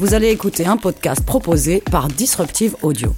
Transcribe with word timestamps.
vous 0.00 0.14
allez 0.14 0.30
écouter 0.30 0.64
un 0.64 0.78
podcast 0.78 1.22
proposé 1.26 1.82
par 1.90 2.08
Disruptive 2.08 2.74
Audio. 2.80 3.14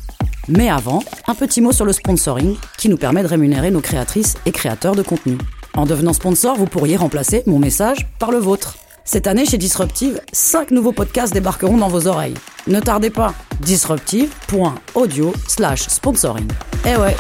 Mais 0.49 0.69
avant, 0.69 1.05
un 1.29 1.35
petit 1.37 1.61
mot 1.61 1.71
sur 1.71 1.85
le 1.85 1.93
sponsoring 1.93 2.57
qui 2.77 2.89
nous 2.89 2.97
permet 2.97 3.23
de 3.23 3.29
rémunérer 3.29 3.71
nos 3.71 3.81
créatrices 3.81 4.35
et 4.47 4.51
créateurs 4.51 4.97
de 4.97 5.03
contenu. 5.03 5.39
En 5.75 5.87
devenant 5.87 6.13
sponsor, 6.13 6.57
vous 6.57 6.67
pourriez 6.67 6.97
remplacer 6.97 7.45
mon 7.47 7.61
message 7.61 8.09
par 8.19 8.33
le 8.33 8.39
vôtre. 8.39 8.79
Cette 9.05 9.29
année, 9.29 9.47
chez 9.47 9.59
Disruptive, 9.59 10.21
5 10.33 10.73
nouveaux 10.73 10.91
podcasts 10.91 11.33
débarqueront 11.33 11.77
dans 11.77 11.87
vos 11.87 12.09
oreilles. 12.09 12.35
Ne 12.67 12.81
tardez 12.81 13.11
pas, 13.11 13.33
disruptive.audio 13.61 15.33
slash 15.47 15.83
sponsoring. 15.83 16.49
Eh 16.85 16.97
ouais 16.97 17.15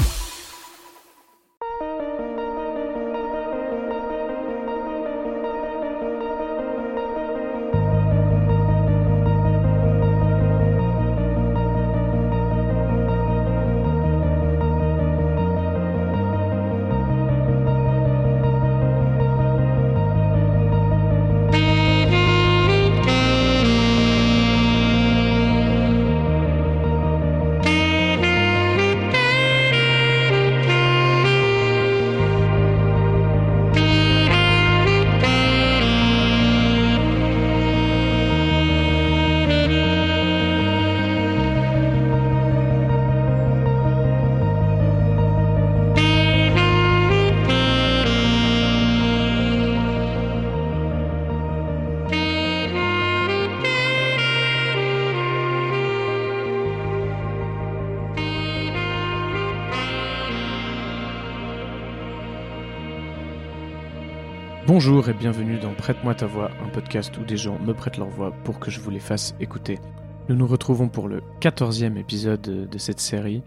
Bienvenue 65.11 65.59
dans 65.59 65.75
Prête-moi 65.75 66.15
ta 66.15 66.27
voix, 66.27 66.53
un 66.65 66.69
podcast 66.69 67.19
où 67.19 67.25
des 67.25 67.37
gens 67.37 67.59
me 67.59 67.75
prêtent 67.75 67.97
leur 67.97 68.09
voix 68.09 68.31
pour 68.45 68.61
que 68.61 68.71
je 68.71 68.79
vous 68.79 68.91
les 68.91 69.01
fasse 69.01 69.35
écouter. 69.41 69.81
Nous 70.29 70.37
nous 70.37 70.47
retrouvons 70.47 70.89
pour 70.89 71.09
le 71.09 71.23
14e 71.41 71.97
épisode 71.97 72.41
de 72.41 72.79
cette 72.79 73.01
série 73.01 73.43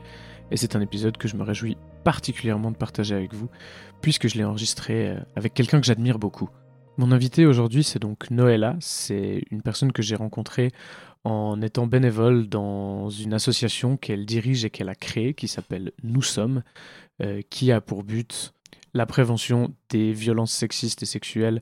et 0.52 0.58
c'est 0.58 0.76
un 0.76 0.82
épisode 0.82 1.16
que 1.16 1.30
je 1.30 1.38
me 1.38 1.44
réjouis 1.44 1.78
particulièrement 2.04 2.72
de 2.72 2.76
partager 2.76 3.16
avec 3.16 3.34
vous 3.34 3.48
puisque 4.02 4.28
je 4.28 4.36
l'ai 4.36 4.44
enregistré 4.44 5.12
euh, 5.12 5.20
avec 5.38 5.54
quelqu'un 5.54 5.80
que 5.80 5.88
j'admire 5.88 6.20
beaucoup. 6.20 6.50
Mon 6.98 7.14
invité 7.14 7.46
aujourd'hui 7.46 7.86
c'est 7.86 8.00
donc 8.00 8.30
Noëlla, 8.32 8.76
c'est 8.82 9.42
une 9.50 9.62
personne 9.62 9.94
que 9.94 10.02
j'ai 10.02 10.18
rencontrée 10.18 10.74
en 11.24 11.62
étant 11.62 11.88
bénévole 11.88 12.50
dans 12.50 13.10
une 13.10 13.34
association 13.34 13.96
qu'elle 13.96 14.26
dirige 14.26 14.66
et 14.66 14.70
qu'elle 14.70 14.90
a 14.90 14.96
créée 14.96 15.34
qui 15.34 15.48
s'appelle 15.48 15.94
Nous 16.04 16.22
Sommes, 16.22 16.64
euh, 17.22 17.42
qui 17.50 17.72
a 17.72 17.80
pour 17.80 18.04
but 18.04 18.55
la 18.96 19.06
prévention 19.06 19.74
des 19.90 20.14
violences 20.14 20.54
sexistes 20.54 21.04
et 21.04 21.06
sexuelles, 21.06 21.62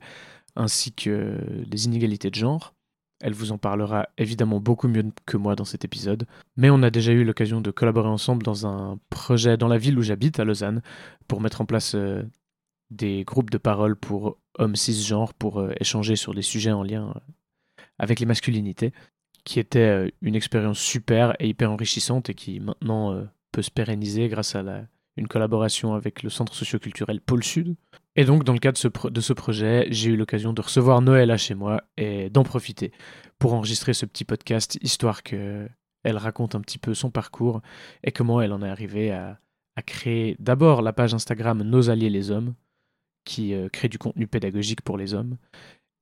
ainsi 0.56 0.92
que 0.92 1.38
des 1.66 1.86
inégalités 1.86 2.30
de 2.30 2.36
genre. 2.36 2.74
Elle 3.20 3.32
vous 3.32 3.52
en 3.52 3.58
parlera 3.58 4.08
évidemment 4.18 4.60
beaucoup 4.60 4.88
mieux 4.88 5.04
que 5.26 5.36
moi 5.36 5.56
dans 5.56 5.64
cet 5.64 5.84
épisode, 5.84 6.26
mais 6.56 6.70
on 6.70 6.82
a 6.82 6.90
déjà 6.90 7.12
eu 7.12 7.24
l'occasion 7.24 7.60
de 7.60 7.70
collaborer 7.70 8.08
ensemble 8.08 8.42
dans 8.42 8.66
un 8.66 8.98
projet 9.10 9.56
dans 9.56 9.68
la 9.68 9.78
ville 9.78 9.98
où 9.98 10.02
j'habite, 10.02 10.38
à 10.40 10.44
Lausanne, 10.44 10.82
pour 11.26 11.40
mettre 11.40 11.60
en 11.60 11.66
place 11.66 11.94
euh, 11.94 12.22
des 12.90 13.24
groupes 13.24 13.50
de 13.50 13.58
parole 13.58 13.96
pour 13.96 14.38
hommes 14.58 14.76
cisgenres, 14.76 15.34
pour 15.34 15.60
euh, 15.60 15.72
échanger 15.80 16.16
sur 16.16 16.34
des 16.34 16.42
sujets 16.42 16.72
en 16.72 16.82
lien 16.82 17.14
euh, 17.16 17.82
avec 17.98 18.20
les 18.20 18.26
masculinités, 18.26 18.92
qui 19.44 19.58
était 19.58 20.12
une 20.20 20.34
expérience 20.34 20.78
super 20.78 21.34
et 21.38 21.48
hyper 21.48 21.70
enrichissante 21.70 22.30
et 22.30 22.34
qui 22.34 22.60
maintenant 22.60 23.26
peut 23.52 23.62
se 23.62 23.70
pérenniser 23.70 24.28
grâce 24.28 24.54
à 24.54 24.62
la, 24.62 24.86
une 25.16 25.28
collaboration 25.28 25.94
avec 25.94 26.22
le 26.22 26.30
centre 26.30 26.54
socioculturel 26.54 27.20
Pôle 27.20 27.44
Sud. 27.44 27.76
Et 28.16 28.24
donc, 28.24 28.44
dans 28.44 28.52
le 28.52 28.58
cadre 28.58 28.78
de 29.10 29.20
ce, 29.20 29.32
projet, 29.32 29.86
j'ai 29.90 30.10
eu 30.10 30.16
l'occasion 30.16 30.52
de 30.52 30.60
recevoir 30.60 31.02
Noëlla 31.02 31.36
chez 31.36 31.54
moi 31.54 31.82
et 31.96 32.30
d'en 32.30 32.44
profiter 32.44 32.92
pour 33.38 33.54
enregistrer 33.54 33.92
ce 33.92 34.06
petit 34.06 34.24
podcast, 34.24 34.78
histoire 34.82 35.22
qu'elle 35.22 35.68
raconte 36.04 36.54
un 36.54 36.60
petit 36.60 36.78
peu 36.78 36.94
son 36.94 37.10
parcours 37.10 37.60
et 38.04 38.12
comment 38.12 38.40
elle 38.40 38.52
en 38.52 38.62
est 38.62 38.68
arrivée 38.68 39.12
à, 39.12 39.40
créer 39.86 40.36
d'abord 40.38 40.82
la 40.82 40.92
page 40.92 41.14
Instagram 41.14 41.62
Nos 41.62 41.90
Alliés 41.90 42.08
les 42.10 42.30
Hommes, 42.30 42.54
qui 43.24 43.54
euh, 43.54 43.68
crée 43.68 43.88
du 43.88 43.98
contenu 43.98 44.28
pédagogique 44.28 44.82
pour 44.82 44.96
les 44.96 45.14
hommes, 45.14 45.36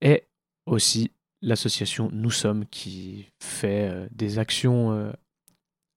et 0.03 0.25
aussi 0.67 1.11
l'association 1.41 2.11
Nous 2.13 2.31
Sommes, 2.31 2.67
qui 2.67 3.29
fait 3.43 3.89
euh, 3.89 4.09
des 4.13 4.39
actions 4.39 4.93
euh, 4.93 5.11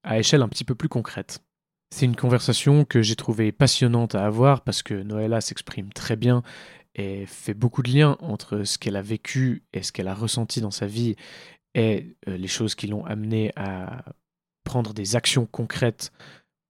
à 0.03 0.19
échelle 0.19 0.41
un 0.41 0.47
petit 0.47 0.63
peu 0.63 0.73
plus 0.73 0.87
concrète. 0.87 1.43
C'est 1.91 2.05
une 2.05 2.15
conversation 2.15 2.83
que 2.83 3.01
j'ai 3.01 3.15
trouvée 3.15 3.51
passionnante 3.51 4.15
à 4.15 4.25
avoir 4.25 4.61
parce 4.61 4.83
que 4.83 4.93
Noëlla 4.93 5.41
s'exprime 5.41 5.93
très 5.93 6.15
bien 6.15 6.43
et 6.95 7.25
fait 7.25 7.53
beaucoup 7.53 7.83
de 7.83 7.91
liens 7.91 8.17
entre 8.19 8.63
ce 8.63 8.77
qu'elle 8.77 8.95
a 8.95 9.01
vécu 9.01 9.63
et 9.73 9.83
ce 9.83 9.91
qu'elle 9.91 10.07
a 10.07 10.13
ressenti 10.13 10.61
dans 10.61 10.71
sa 10.71 10.87
vie 10.87 11.15
et 11.73 12.15
euh, 12.27 12.37
les 12.37 12.47
choses 12.47 12.75
qui 12.75 12.87
l'ont 12.87 13.05
amenée 13.05 13.51
à 13.55 14.05
prendre 14.63 14.93
des 14.93 15.15
actions 15.15 15.45
concrètes 15.45 16.11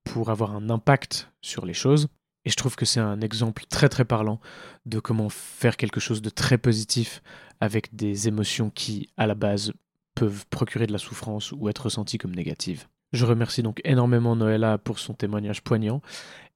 pour 0.03 0.29
avoir 0.29 0.55
un 0.55 0.69
impact 0.69 1.31
sur 1.41 1.65
les 1.65 1.73
choses. 1.73 2.07
Et 2.43 2.49
je 2.49 2.55
trouve 2.55 2.75
que 2.75 2.85
c'est 2.85 2.99
un 2.99 3.21
exemple 3.21 3.63
très 3.69 3.89
très 3.89 4.05
parlant 4.05 4.39
de 4.85 4.99
comment 4.99 5.29
faire 5.29 5.77
quelque 5.77 5.99
chose 5.99 6.21
de 6.21 6.29
très 6.29 6.57
positif 6.57 7.21
avec 7.59 7.95
des 7.95 8.27
émotions 8.27 8.69
qui, 8.69 9.09
à 9.17 9.25
la 9.25 9.33
base, 9.35 9.73
peuvent 10.13 10.45
procurer 10.49 10.85
de 10.85 10.91
la 10.91 10.99
souffrance 10.99 11.51
ou 11.51 11.69
être 11.69 11.85
ressenties 11.85 12.17
comme 12.17 12.35
négatives. 12.35 12.87
Je 13.15 13.25
remercie 13.25 13.63
donc 13.63 13.79
énormément 13.85 14.35
Noëlla 14.35 14.77
pour 14.77 14.99
son 14.99 15.13
témoignage 15.13 15.61
poignant 15.61 16.01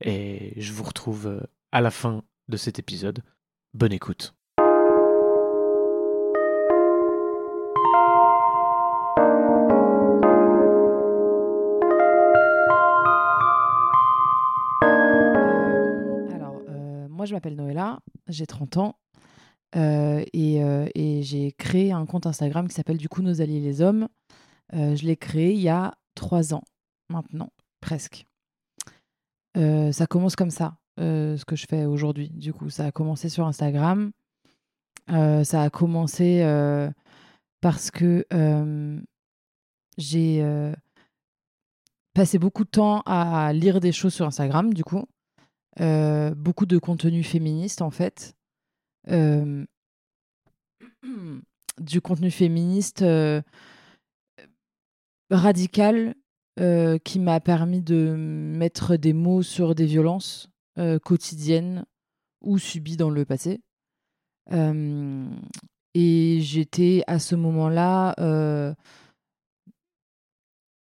et 0.02 0.52
je 0.58 0.74
vous 0.74 0.84
retrouve 0.84 1.28
euh, 1.28 1.40
à 1.72 1.80
la 1.80 1.90
fin 1.90 2.22
de 2.50 2.58
cet 2.58 2.80
épisode. 2.80 3.24
Bonne 3.74 3.94
écoute. 3.94 4.36
Alors, 16.34 16.60
euh, 16.68 17.08
moi 17.08 17.26
je 17.26 17.34
m'appelle 17.34 17.56
Noëlla, 17.56 18.02
j'ai 18.28 18.46
30 18.46 18.76
ans 18.76 19.00
euh, 19.78 20.26
et, 20.34 20.58
et 20.58 21.24
j'ai 21.24 21.54
créé 21.54 21.94
un 21.94 22.06
compte 22.06 22.26
Instagram 22.28 22.68
qui 22.68 22.76
s'appelle 22.76 22.98
du 22.98 23.08
coup 23.08 23.22
Nos 23.22 23.40
Alliés 23.40 23.62
les 23.62 23.82
Hommes. 23.82 24.10
je 24.74 25.06
l'ai 25.06 25.16
créé 25.16 25.54
il 25.54 25.62
y 25.62 25.70
a 25.70 25.94
trois 26.20 26.54
ans 26.54 26.64
maintenant, 27.10 27.52
presque. 27.80 28.28
Euh, 29.58 29.92
ça 29.94 30.06
commence 30.06 30.36
comme 30.36 30.52
ça, 30.52 30.78
euh, 31.00 31.38
ce 31.38 31.46
que 31.46 31.56
je 31.56 31.66
fais 31.68 31.86
aujourd'hui. 31.86 32.30
Du 32.30 32.54
coup, 32.54 32.70
ça 32.70 32.86
a 32.86 32.92
commencé 32.92 33.30
sur 33.30 33.48
Instagram. 33.48 34.12
Euh, 35.10 35.44
ça 35.46 35.64
a 35.64 35.70
commencé 35.70 36.44
parce 37.62 37.90
que 37.90 38.26
j'ai 39.98 40.74
passé 42.14 42.38
beaucoup 42.38 42.66
de 42.66 42.70
temps 42.70 43.02
à 43.06 43.54
lire 43.54 43.80
des 43.80 43.94
choses 43.94 44.14
sur 44.14 44.26
Instagram, 44.26 44.74
du 44.74 44.84
coup. 44.84 45.06
beaucoup 45.80 46.66
de 46.66 46.78
contenu 46.78 47.24
féministe, 47.24 47.82
en 47.82 47.92
fait. 47.92 48.36
du 51.80 52.02
contenu 52.02 52.30
féministe 52.30 53.06
radical 55.30 56.16
euh, 56.60 56.98
qui 56.98 57.20
m'a 57.20 57.40
permis 57.40 57.82
de 57.82 58.16
mettre 58.18 58.98
des 58.98 59.14
mots 59.14 59.44
sur 59.44 59.76
des 59.76 59.86
violences 59.86 60.50
euh, 60.78 61.00
quotidiennes 61.00 61.86
ou 62.42 62.58
subies 62.58 62.98
dans 62.98 63.10
le 63.10 63.24
passé. 63.24 63.62
Euh, 64.52 65.26
et 65.94 66.40
j'étais 66.42 67.04
à 67.08 67.20
ce 67.20 67.36
moment-là 67.36 68.14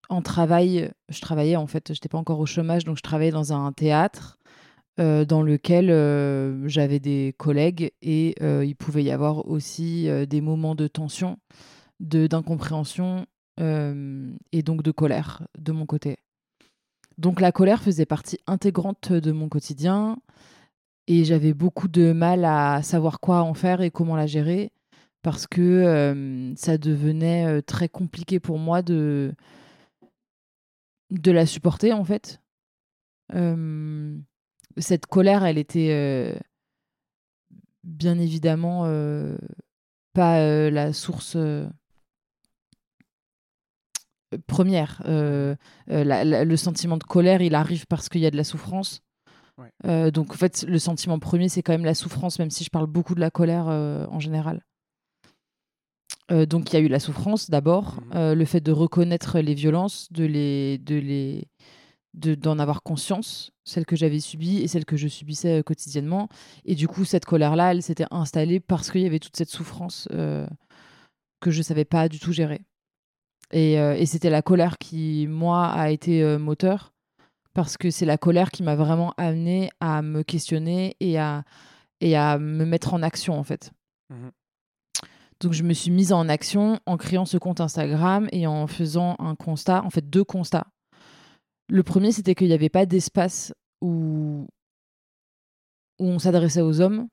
en 0.09 0.23
travail. 0.23 0.91
Je 1.11 1.21
travaillais 1.21 1.56
en 1.56 1.67
fait, 1.67 1.89
je 1.89 1.93
n'étais 1.93 2.09
pas 2.09 2.19
encore 2.19 2.41
au 2.41 2.47
chômage, 2.47 2.85
donc 2.85 2.97
je 2.97 3.03
travaillais 3.03 3.31
dans 3.31 3.53
un 3.53 3.73
théâtre. 3.73 4.39
dans 4.97 5.43
lequel 5.43 5.89
j'avais 6.69 6.99
des 6.99 7.35
collègues 7.39 7.93
et 8.03 8.35
il 8.43 8.75
pouvait 8.75 9.05
y 9.05 9.11
avoir 9.12 9.47
aussi 9.47 10.09
des 10.27 10.41
moments 10.41 10.75
de 10.75 10.89
tension, 10.89 11.39
d'incompréhension 12.01 13.19
euh, 13.21 13.38
et 13.58 14.62
donc 14.62 14.82
de 14.82 14.90
colère 14.90 15.46
de 15.58 15.72
mon 15.72 15.87
côté. 15.87 16.19
Donc 17.16 17.40
la 17.40 17.50
colère 17.50 17.82
faisait 17.82 18.06
partie 18.06 18.38
intégrante 18.46 19.12
de 19.12 19.32
mon 19.32 19.49
quotidien 19.49 20.19
et 21.08 21.25
j'avais 21.25 21.55
beaucoup 21.55 21.88
de 21.88 22.12
mal 22.12 22.44
à 22.44 22.82
savoir 22.82 23.19
quoi 23.19 23.43
en 23.43 23.55
faire 23.55 23.81
et 23.81 23.90
comment 23.90 24.14
la 24.14 24.26
gérer 24.26 24.70
parce 25.22 25.46
que 25.46 26.55
ça 26.56 26.78
devenait 26.78 27.60
très 27.62 27.88
compliqué 27.88 28.38
pour 28.38 28.58
moi 28.58 28.82
de, 28.82 29.34
de 31.10 31.32
la 31.32 31.44
supporter 31.44 31.93
en 31.93 32.05
fait. 32.05 32.40
cette 34.76 35.06
colère, 35.06 35.44
elle 35.44 35.58
était 35.58 36.38
bien 37.82 38.19
évidemment 38.19 38.84
pas 40.12 40.70
la 40.70 40.93
source 40.93 41.37
première. 44.47 45.03
le 45.07 46.57
sentiment 46.57 46.97
de 46.97 47.05
colère, 47.05 47.43
il 47.43 47.55
arrive 47.55 47.87
parce 47.87 48.09
qu'il 48.09 48.21
y 48.21 48.27
a 48.27 48.31
de 48.31 48.37
la 48.37 48.45
souffrance. 48.45 49.03
donc 49.85 50.33
en 50.33 50.37
fait, 50.37 50.65
le 50.69 50.79
sentiment 50.79 51.19
premier, 51.19 51.49
c'est 51.49 51.63
quand 51.63 51.73
même 51.73 51.85
la 51.85 51.95
souffrance, 51.95 52.39
même 52.39 52.51
si 52.51 52.65
je 52.65 52.71
parle 52.71 52.87
beaucoup 52.87 53.15
de 53.15 53.21
la 53.21 53.31
colère 53.31 53.67
en 53.67 54.21
général. 54.21 54.63
Euh, 56.31 56.47
donc 56.47 56.71
il 56.71 56.75
y 56.75 56.77
a 56.77 56.81
eu 56.81 56.89
la 56.89 57.01
souffrance 57.01 57.49
d'abord, 57.49 57.95
mmh 57.95 58.09
euh, 58.15 58.35
le 58.35 58.45
fait 58.45 58.61
de 58.61 58.73
reconnaître 58.73 59.39
les 59.41 59.55
violences, 59.55 60.09
de 60.13 60.25
les, 60.25 60.79
de 60.79 60.97
les, 60.97 61.49
d'en 62.15 62.59
avoir 62.59 62.83
conscience, 62.83 63.51
celles 63.65 63.87
que 63.87 63.97
j'avais 63.97 64.21
subies 64.21 64.59
et 64.59 64.69
celles 64.69 64.85
que 64.85 64.97
je 64.97 65.09
subissais 65.09 65.61
euh, 65.61 65.63
quotidiennement. 65.63 66.29
Et 66.65 66.75
du 66.75 66.89
coup, 66.89 67.05
cette 67.05 67.25
colère-là, 67.25 67.73
elle 67.73 67.83
s'était 67.83 68.07
installée 68.11 68.61
parce 68.61 68.91
qu'il 68.91 69.03
y 69.03 69.07
avait 69.07 69.19
toute 69.19 69.37
cette 69.37 69.51
souffrance 69.51 70.09
que 71.41 71.51
je 71.53 71.63
savais 71.63 71.85
pas 71.85 72.09
du 72.09 72.19
tout 72.19 72.33
gérer. 72.33 72.63
Et, 73.53 73.75
et 73.75 74.06
c'était 74.06 74.31
la 74.31 74.43
colère 74.43 74.79
qui, 74.79 75.27
moi, 75.29 75.67
a 75.69 75.91
été 75.91 76.37
moteur 76.39 76.93
parce 77.55 77.77
que 77.77 77.91
c'est 77.91 78.05
la 78.05 78.19
colère 78.19 78.50
qui 78.50 78.62
m'a 78.62 78.77
vraiment 78.77 79.15
amené 79.17 79.71
à 79.81 80.03
me 80.03 80.23
questionner 80.23 80.97
et 81.00 81.19
à, 81.19 81.45
et 82.00 82.17
à 82.17 82.39
me 82.39 82.65
mettre 82.65 82.95
en 82.95 83.03
action, 83.03 83.39
en 83.39 83.45
fait. 83.45 83.73
Mmh 84.11 84.29
donc 85.41 85.53
je 85.53 85.62
me 85.62 85.73
suis 85.73 85.91
mise 85.91 86.12
en 86.12 86.29
action 86.29 86.81
en 86.87 86.97
créant 86.97 87.25
ce 87.25 87.39
compte 87.39 87.61
Instagram 87.61 88.29
et 88.33 88.47
en 88.47 88.67
faisant 88.67 89.15
un 89.19 89.35
constat, 89.35 89.85
en 89.85 89.91
fait 89.91 90.09
deux 90.09 90.25
constats. 90.25 90.67
Le 91.69 91.83
premier, 91.83 92.12
c'était 92.12 92.35
qu'il 92.35 92.49
n'y 92.49 92.55
avait 92.55 92.69
pas 92.69 92.87
d'espace 92.87 93.53
où, 93.81 94.47
où 95.99 96.05
on 96.05 96.19
s'adressait 96.19 96.62
aux 96.62 96.81
hommes. 96.81 97.09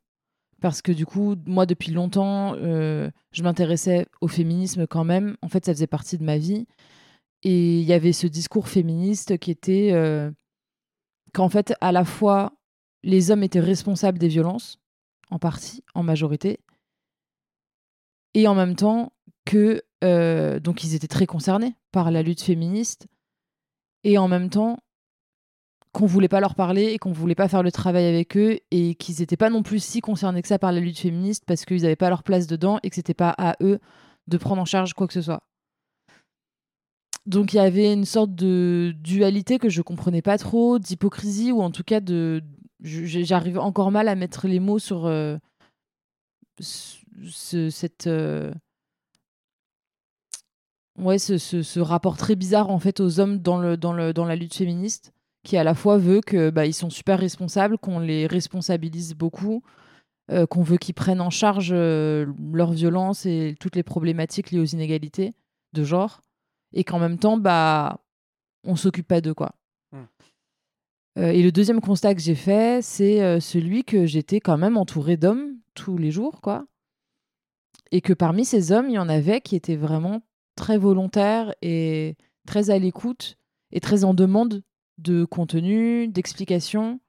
Parce 0.66 0.82
que 0.82 0.92
du 0.92 1.06
coup, 1.06 1.36
moi, 1.46 1.68
depuis 1.68 1.92
longtemps, 1.92 2.56
euh, 2.56 3.12
je 3.32 3.44
m'intéressais 3.44 4.08
au 4.20 4.28
féminisme 4.28 4.88
quand 4.88 5.04
même. 5.04 5.38
En 5.44 5.48
fait, 5.48 5.64
ça 5.64 5.72
faisait 5.72 5.86
partie 5.86 6.18
de 6.18 6.24
ma 6.24 6.40
vie. 6.40 6.66
Et 7.44 7.82
il 7.82 7.84
y 7.84 7.94
avait 7.94 8.14
ce 8.14 8.26
discours 8.26 8.68
féministe 8.68 9.38
qui 9.38 9.52
était 9.52 9.92
euh, 9.94 10.32
qu'en 11.36 11.50
fait, 11.50 11.76
à 11.82 11.92
la 11.92 12.04
fois, 12.04 12.54
les 13.04 13.30
hommes 13.30 13.44
étaient 13.44 13.60
responsables 13.60 14.18
des 14.18 14.28
violences, 14.28 14.80
en 15.30 15.38
partie, 15.38 15.84
en 15.94 16.02
majorité, 16.02 16.62
et 18.34 18.48
en 18.48 18.56
même 18.56 18.76
temps 18.76 19.14
que 19.46 19.84
euh, 20.04 20.60
donc 20.60 20.84
ils 20.84 20.96
étaient 20.96 21.06
très 21.06 21.28
concernés 21.28 21.76
par 21.92 22.10
la 22.10 22.24
lutte 22.24 22.42
féministe 22.42 23.06
et 24.04 24.18
en 24.18 24.28
même 24.28 24.50
temps 24.50 24.80
qu'on 25.96 26.08
voulait 26.08 26.28
pas 26.28 26.42
leur 26.42 26.56
parler 26.56 26.88
et 26.88 26.98
qu'on 26.98 27.14
voulait 27.14 27.36
pas 27.36 27.48
faire 27.48 27.64
le 27.64 27.72
travail 27.72 28.06
avec 28.06 28.36
eux 28.36 28.60
et 28.70 28.96
qu'ils 28.96 29.22
n'étaient 29.22 29.38
pas 29.38 29.50
non 29.50 29.64
plus 29.64 29.82
si 29.82 30.02
concernés 30.02 30.42
que 30.42 30.48
ça 30.50 30.60
par 30.60 30.74
la 30.74 30.82
lutte 30.82 31.00
féministe 31.00 31.46
parce 31.48 31.64
qu'ils 31.64 31.84
n'avaient 31.84 31.96
pas 31.96 32.10
leur 32.10 32.24
place 32.24 32.48
dedans 32.48 32.80
et 32.84 32.90
que 32.90 32.96
c'était 32.96 33.14
pas 33.14 33.34
à 33.38 33.56
eux 33.62 33.80
de 34.28 34.38
prendre 34.38 34.62
en 34.62 34.66
charge 34.66 34.94
quoi 34.94 35.08
que 35.08 35.14
ce 35.14 35.22
soit. 35.22 35.44
Donc 37.26 37.54
il 37.54 37.56
y 37.56 37.60
avait 37.60 37.94
une 37.94 38.04
sorte 38.04 38.36
de 38.36 38.94
dualité 39.00 39.58
que 39.58 39.70
je 39.70 39.82
comprenais 39.82 40.22
pas 40.22 40.38
trop, 40.38 40.80
d'hypocrisie 40.80 41.54
ou 41.54 41.62
en 41.62 41.72
tout 41.72 41.86
cas 41.86 42.02
de 42.02 42.44
j'arrive 42.84 43.58
encore 43.58 43.90
mal 43.90 44.10
à 44.10 44.16
mettre 44.16 44.50
les 44.50 44.60
mots 44.60 44.80
sur 44.80 45.06
euh, 45.06 45.38
euh, 46.60 47.30
ce, 51.30 51.80
rapport 51.80 52.18
très 52.18 52.36
bizarre 52.36 52.70
en 52.70 52.80
fait 52.80 53.00
aux 53.00 53.22
hommes 53.22 53.40
dans 53.40 53.58
la 53.96 54.36
lutte 54.36 54.56
féministe 54.56 55.15
qui 55.46 55.58
à 55.58 55.64
la 55.64 55.74
fois 55.74 55.98
veut 55.98 56.22
que 56.22 56.50
bah, 56.50 56.66
ils 56.66 56.74
sont 56.74 56.90
super 56.90 57.20
responsables 57.20 57.78
qu'on 57.78 58.00
les 58.00 58.28
responsabilise 58.28 59.14
beaucoup 59.16 59.64
euh, 60.32 60.46
qu'on 60.46 60.64
veut 60.64 60.78
qu'ils 60.78 60.96
prennent 60.96 61.22
en 61.22 61.30
charge 61.30 61.70
euh, 61.72 62.26
leur 62.52 62.72
violence 62.72 63.26
et 63.26 63.56
toutes 63.60 63.76
les 63.76 63.84
problématiques 63.84 64.52
liées 64.52 64.60
aux 64.60 64.66
inégalités 64.66 65.32
de 65.74 65.84
genre 65.84 66.22
et 66.74 66.84
qu'en 66.84 67.00
même 67.00 67.18
temps 67.18 67.38
bah 67.38 68.00
on 68.66 68.76
s'occupe 68.76 69.08
pas 69.08 69.22
d'eux 69.22 69.34
quoi 69.34 69.54
mmh. 69.92 71.22
et 71.22 71.44
le 71.44 71.52
deuxième 71.52 71.80
constat 71.80 72.16
que 72.16 72.22
j'ai 72.22 72.36
fait 72.36 72.84
c'est 72.84 73.40
celui 73.40 73.84
que 73.84 74.06
j'étais 74.06 74.40
quand 74.40 74.58
même 74.58 74.78
entourée 74.78 75.18
d'hommes 75.18 75.58
tous 75.76 75.98
les 75.98 76.12
jours 76.12 76.42
quoi 76.42 76.66
et 77.92 78.02
que 78.02 78.14
parmi 78.14 78.46
ces 78.46 78.72
hommes, 78.72 78.90
il 78.90 78.96
y 78.96 79.00
en 79.00 79.10
avait 79.10 79.42
qui 79.42 79.56
étaient 79.56 79.76
vraiment 79.76 80.22
très 80.56 80.78
volontaires 80.78 81.54
et 81.62 82.16
très 82.48 82.70
à 82.70 82.80
l'écoute 82.80 83.38
et 83.72 83.80
très 83.80 84.04
en 84.04 84.14
demande 84.14 84.64
de 84.98 85.26
contenu, 85.26 86.08
d'explications, 86.08 87.00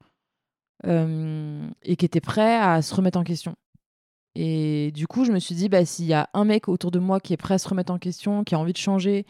euh, 0.86 1.68
et 1.82 1.96
qui 1.96 2.04
étaient 2.04 2.20
prêts 2.20 2.56
à 2.56 2.82
se 2.82 2.94
remettre 2.94 3.18
en 3.18 3.24
question. 3.24 3.56
Et 4.34 4.92
du 4.92 5.06
coup, 5.06 5.24
je 5.24 5.32
me 5.32 5.38
suis 5.38 5.54
dit, 5.54 5.68
bah, 5.68 5.84
s'il 5.86 6.04
y 6.06 6.12
a 6.12 6.28
un 6.34 6.44
mec 6.44 6.68
autour 6.68 6.90
de 6.90 6.98
moi 6.98 7.20
qui 7.20 7.32
est 7.32 7.38
prêt 7.38 7.54
à 7.54 7.58
se 7.58 7.68
remettre 7.68 7.92
en 7.92 7.98
question, 7.98 8.44
qui 8.44 8.54
a 8.54 8.58
envie 8.58 8.74
de 8.74 8.78
changer 8.78 9.24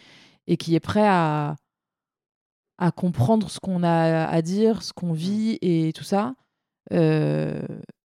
et 0.48 0.56
qui 0.56 0.74
est 0.74 0.80
prêt 0.80 1.06
à, 1.06 1.54
à 2.78 2.90
comprendre 2.90 3.48
ce 3.50 3.60
qu'on 3.60 3.82
a 3.82 4.26
à 4.26 4.42
dire, 4.42 4.82
ce 4.82 4.92
qu'on 4.92 5.12
vit 5.12 5.58
et 5.62 5.92
tout 5.94 6.04
ça, 6.04 6.34
euh, 6.92 7.62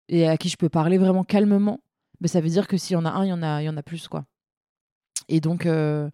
et 0.07 0.27
à 0.27 0.37
qui 0.37 0.49
je 0.49 0.57
peux 0.57 0.69
parler 0.69 0.97
vraiment 0.97 1.23
calmement, 1.23 1.79
bah, 2.21 2.27
ça 2.27 2.41
veut 2.41 2.49
dire 2.49 2.67
que 2.67 2.77
s'il 2.77 2.93
y 2.93 2.97
en 2.97 3.05
a 3.05 3.09
un, 3.09 3.25
il 3.25 3.29
y 3.29 3.33
en 3.33 3.43
a, 3.43 3.61
il 3.61 3.65
y 3.65 3.69
en 3.69 3.77
a 3.77 3.83
plus, 3.83 4.07
quoi. 4.07 4.25
Et 5.29 5.41
donc, 5.41 5.65
euh, 5.65 6.09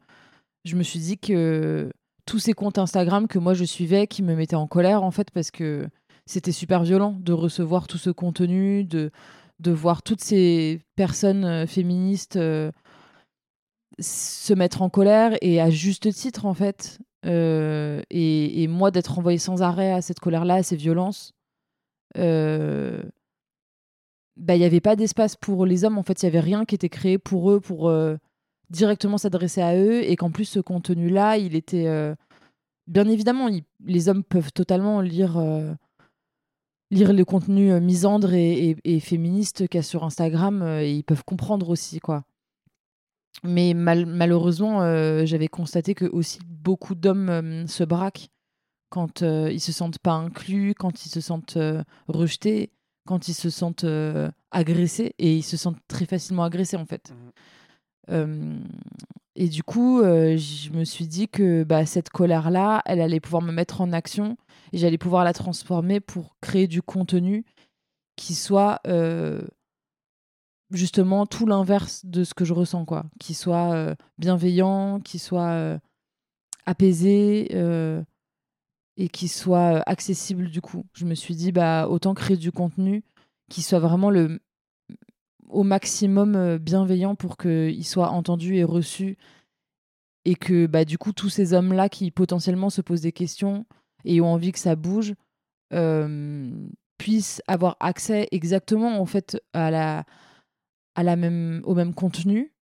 je 0.64 0.76
me 0.76 0.84
suis 0.84 1.00
dit 1.00 1.18
que 1.18 1.92
tous 2.30 2.40
ces 2.40 2.54
comptes 2.54 2.78
Instagram 2.78 3.28
que 3.28 3.40
moi 3.40 3.56
je 3.56 3.64
suivais, 3.64 4.06
qui 4.06 4.22
me 4.22 4.36
mettaient 4.36 4.56
en 4.56 4.68
colère, 4.68 5.04
en 5.04 5.10
fait, 5.10 5.32
parce 5.32 5.50
que 5.50 5.88
c'était 6.28 6.52
super 6.52 6.84
violent 6.84 7.18
de 7.20 7.34
recevoir 7.34 7.88
tout 7.88 7.98
ce 7.98 8.12
contenu, 8.12 8.84
de, 8.84 9.10
de 9.60 9.72
voir 9.72 10.04
toutes 10.04 10.22
ces 10.22 10.80
personnes 10.96 11.44
euh, 11.44 11.66
féministes 11.66 12.36
euh, 12.36 12.72
se 14.00 14.54
mettre 14.54 14.84
en 14.84 14.90
colère 14.90 15.36
et 15.42 15.60
à 15.60 15.72
juste 15.72 16.14
titre, 16.14 16.46
en 16.46 16.54
fait. 16.54 17.00
et, 17.26 18.64
et, 18.64 18.68
moi, 18.68 18.92
d'être 18.92 19.18
envoyée 19.18 19.40
sans 19.40 19.64
arrêt 19.64 19.92
à 19.92 20.02
cette 20.02 20.20
colère-là, 20.20 20.56
à 20.56 20.64
ces 20.64 20.76
violences. 20.76 21.34
Euh, 22.18 23.02
bah, 24.38 24.56
il 24.56 24.60
n'y 24.60 24.66
avait 24.66 24.82
pas 24.82 24.96
d'espace 24.96 25.36
pour 25.36 25.66
les 25.66 25.84
hommes. 25.84 25.98
En 25.98 26.04
fait, 26.04 26.22
il 26.22 26.26
n'y 26.26 26.30
avait 26.30 26.40
rien 26.46 26.66
qui 26.66 26.76
était 26.76 26.90
créé 26.90 27.18
pour 27.18 27.52
eux, 27.52 27.60
pour 27.60 27.90
euh, 27.90 28.18
directement 28.70 29.18
s'adresser 29.18 29.62
à 29.62 29.76
eux. 29.76 30.04
Et 30.04 30.16
qu'en 30.16 30.32
plus, 30.32 30.46
ce 30.46 30.60
contenu-là, 30.60 31.38
il 31.38 31.56
était. 31.56 31.88
Euh, 31.88 32.16
bien 32.88 33.08
évidemment, 33.08 33.50
les 33.86 34.10
hommes 34.10 34.24
peuvent 34.24 34.52
totalement 34.52 35.02
lire, 35.02 35.38
euh, 35.38 35.74
lire 36.92 37.14
le 37.14 37.26
contenu 37.26 37.80
misandre 37.80 38.34
et, 38.34 39.00
féministe 39.00 39.68
qu'il 39.68 39.78
y 39.78 39.80
a 39.80 39.84
sur 39.84 40.04
Instagram. 40.04 40.64
et 40.64 40.94
ils 40.94 41.04
peuvent 41.04 41.24
comprendre 41.24 41.70
aussi, 41.70 42.00
quoi. 42.00 42.24
Mais 43.44 43.74
malheureusement, 43.74 44.80
j'avais 45.26 45.48
constaté 45.48 45.94
que 45.94 46.06
aussi 46.06 46.40
beaucoup 46.46 46.96
d'hommes 46.96 47.68
se 47.68 47.84
braquent 47.84 48.30
quand 48.90 49.22
ils 49.22 49.62
se 49.62 49.72
sentent 49.72 50.00
pas 50.00 50.14
inclus, 50.14 50.74
quand 50.74 51.06
ils 51.06 51.10
se 51.10 51.22
sentent 51.22 51.60
rejetés 52.08 52.72
quand 53.10 53.28
ils 53.28 53.34
se 53.34 53.50
sentent 53.50 53.86
euh, 53.86 54.30
agressés 54.52 55.16
et 55.18 55.36
ils 55.36 55.44
se 55.44 55.58
sentent 55.58 55.82
très 55.88 56.06
facilement 56.06 56.44
agressés 56.44 56.78
en 56.78 56.86
fait. 56.86 57.10
Mmh. 57.10 57.32
Euh, 58.10 58.58
et 59.36 59.48
du 59.48 59.64
coup, 59.64 60.02
euh, 60.02 60.38
je 60.38 60.72
me 60.72 60.84
suis 60.84 61.08
dit 61.08 61.28
que 61.28 61.64
bah, 61.64 61.86
cette 61.86 62.10
colère-là, 62.10 62.82
elle 62.86 63.02
allait 63.02 63.20
pouvoir 63.20 63.42
me 63.42 63.52
mettre 63.52 63.82
en 63.82 63.92
action 63.92 64.38
et 64.74 64.78
j'allais 64.78 64.98
pouvoir 64.98 65.24
la 65.24 65.34
transformer 65.34 66.00
pour 66.00 66.36
créer 66.42 66.68
du 66.68 66.82
contenu 66.82 67.46
qui 68.16 68.36
soit 68.36 68.82
justement 70.72 71.26
tout 71.26 71.46
l'inverse 71.46 72.06
de 72.06 72.24
ce 72.24 72.34
que 72.34 72.46
je 72.46 72.54
ressens, 72.54 72.86
quoi. 72.86 73.06
Qui 73.20 73.34
soit 73.34 73.96
bienveillant, 74.18 75.00
qui 75.00 75.18
soit 75.18 75.80
apaisé 76.66 77.48
et 79.00 79.08
qui 79.08 79.30
soit 79.30 79.78
euh, 79.78 79.82
accessible 79.86 80.50
du 80.50 80.62
coup. 80.62 80.86
Je 80.94 81.06
me 81.06 81.16
suis 81.16 81.36
dit 81.36 81.52
bah 81.52 81.88
autant 81.88 82.14
créer 82.14 82.38
du 82.38 82.52
contenu 82.52 83.04
qui 83.50 83.62
soit 83.62 83.80
vraiment 83.80 84.12
le 84.12 84.42
au 85.50 85.64
maximum 85.64 86.36
euh, 86.36 86.58
bienveillant 86.58 87.16
pour 87.16 87.38
qu'il 87.38 87.86
soit 87.86 88.10
entendu 88.10 88.56
et 88.56 88.64
reçu 88.64 89.18
et 90.26 90.36
que 90.36 90.68
bah 90.68 90.86
du 90.86 90.98
coup 90.98 91.14
tous 91.14 91.30
ces 91.30 91.54
hommes 91.54 91.74
là 91.74 91.90
qui 91.90 92.12
potentiellement 92.12 92.70
se 92.70 92.82
posent 92.82 93.02
des 93.02 93.12
questions 93.12 93.66
et 94.06 94.22
ont 94.22 94.34
envie 94.34 94.52
que 94.52 94.60
ça 94.60 94.76
bouge 94.76 95.14
euh, 95.74 96.52
puissent 96.98 97.42
avoir 97.48 97.78
accès 97.80 98.28
exactement 98.32 99.00
en 99.00 99.06
fait 99.06 99.42
à 99.54 99.72
la 99.72 100.06
à 100.96 101.04
la 101.04 101.16
même 101.16 101.62
au 101.66 101.74
même 101.74 101.94
contenu 101.94 102.54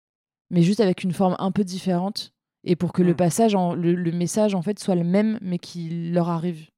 mais 0.49 0.61
juste 0.61 0.79
avec 0.79 1.03
une 1.03 1.13
forme 1.13 1.35
un 1.39 1.51
peu 1.51 1.63
différente 1.63 2.33
et 2.67 2.75
pour 2.75 2.93
que 2.93 3.01
le 3.01 3.13
mm. 3.13 3.17
passage, 3.17 3.55
en, 3.55 3.73
le, 3.73 4.11
message 4.11 4.53
en 4.53 4.61
fait 4.61 4.77
soit 4.77 4.95
le 4.95 5.03
même, 5.03 5.39
mais 5.41 5.57
qu'il 5.57 6.13
leur 6.13 6.29
arrive. 6.29 6.69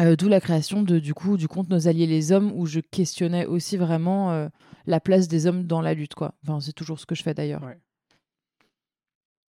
Euh, 0.00 0.14
d'où 0.14 0.28
la 0.28 0.40
création 0.40 0.82
de, 0.82 0.98
du 0.98 1.14
coup 1.14 1.36
du 1.36 1.48
compte 1.48 1.70
Nos 1.70 1.88
alliés 1.88 2.06
les 2.06 2.32
hommes, 2.32 2.52
où 2.54 2.66
je 2.66 2.80
questionnais 2.80 3.46
aussi 3.46 3.76
vraiment 3.76 4.30
euh, 4.30 4.48
la 4.86 5.00
place 5.00 5.26
des 5.28 5.46
hommes 5.46 5.64
dans 5.64 5.80
la 5.80 5.94
lutte, 5.94 6.14
quoi. 6.14 6.34
Enfin, 6.42 6.60
c'est 6.60 6.72
toujours 6.72 7.00
ce 7.00 7.06
que 7.06 7.14
je 7.14 7.22
fais 7.22 7.34
d'ailleurs. 7.34 7.62
Ouais. 7.62 7.78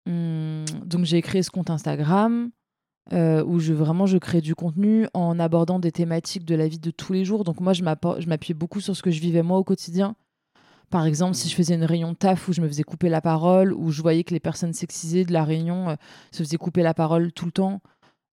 Hum, 0.07 0.65
donc 0.85 1.03
j'ai 1.03 1.21
créé 1.21 1.43
ce 1.43 1.51
compte 1.51 1.69
Instagram 1.69 2.49
euh, 3.11 3.43
où 3.43 3.59
je 3.59 3.73
vraiment 3.73 4.05
je 4.05 4.17
crée 4.17 4.39
du 4.39 4.55
contenu 4.55 5.05
en 5.13 5.37
abordant 5.37 5.79
des 5.79 5.91
thématiques 5.91 6.45
de 6.45 6.55
la 6.55 6.67
vie 6.69 6.79
de 6.79 6.91
tous 6.91 7.11
les 7.11 7.25
jours. 7.25 7.43
Donc 7.43 7.59
moi 7.59 7.73
je 7.73 7.83
m'appuyais 7.83 8.53
beaucoup 8.53 8.79
sur 8.79 8.95
ce 8.95 9.01
que 9.01 9.11
je 9.11 9.19
vivais 9.19 9.43
moi 9.43 9.57
au 9.57 9.65
quotidien. 9.65 10.15
Par 10.89 11.05
exemple, 11.05 11.35
si 11.35 11.49
je 11.49 11.55
faisais 11.55 11.75
une 11.75 11.83
réunion 11.83 12.13
de 12.13 12.17
taf 12.17 12.47
où 12.47 12.53
je 12.53 12.61
me 12.61 12.67
faisais 12.69 12.83
couper 12.83 13.09
la 13.09 13.19
parole, 13.19 13.73
où 13.73 13.91
je 13.91 14.01
voyais 14.01 14.23
que 14.23 14.33
les 14.33 14.39
personnes 14.39 14.71
sexisées 14.71 15.25
de 15.25 15.33
la 15.33 15.43
réunion 15.43 15.97
se 16.31 16.43
faisaient 16.43 16.55
couper 16.55 16.81
la 16.81 16.93
parole 16.93 17.33
tout 17.33 17.45
le 17.45 17.51
temps, 17.51 17.81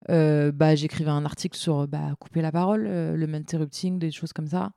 euh, 0.09 0.51
bah, 0.51 0.75
j'écrivais 0.75 1.09
un 1.09 1.25
article 1.25 1.57
sur 1.57 1.87
bah, 1.87 2.15
couper 2.19 2.41
la 2.41 2.51
parole, 2.51 2.85
euh, 2.87 3.15
le 3.15 3.33
interrupting, 3.33 3.99
des 3.99 4.11
choses 4.11 4.33
comme 4.33 4.47
ça. 4.47 4.71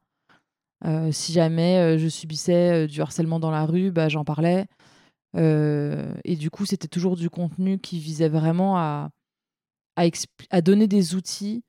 Euh, 0.84 1.10
si 1.10 1.32
jamais 1.32 1.78
euh, 1.78 1.98
je 1.98 2.08
subissais 2.08 2.84
euh, 2.84 2.86
du 2.86 3.00
harcèlement 3.00 3.40
dans 3.40 3.50
la 3.50 3.64
rue, 3.64 3.90
bah, 3.90 4.08
j'en 4.08 4.24
parlais. 4.24 4.66
Euh, 5.36 6.14
et 6.24 6.36
du 6.36 6.50
coup, 6.50 6.66
c'était 6.66 6.88
toujours 6.88 7.16
du 7.16 7.30
contenu 7.30 7.78
qui 7.78 7.98
visait 7.98 8.28
vraiment 8.28 8.76
à, 8.78 9.10
à, 9.96 10.04
à 10.50 10.60
donner 10.60 10.86
des 10.86 11.14
outils 11.14 11.62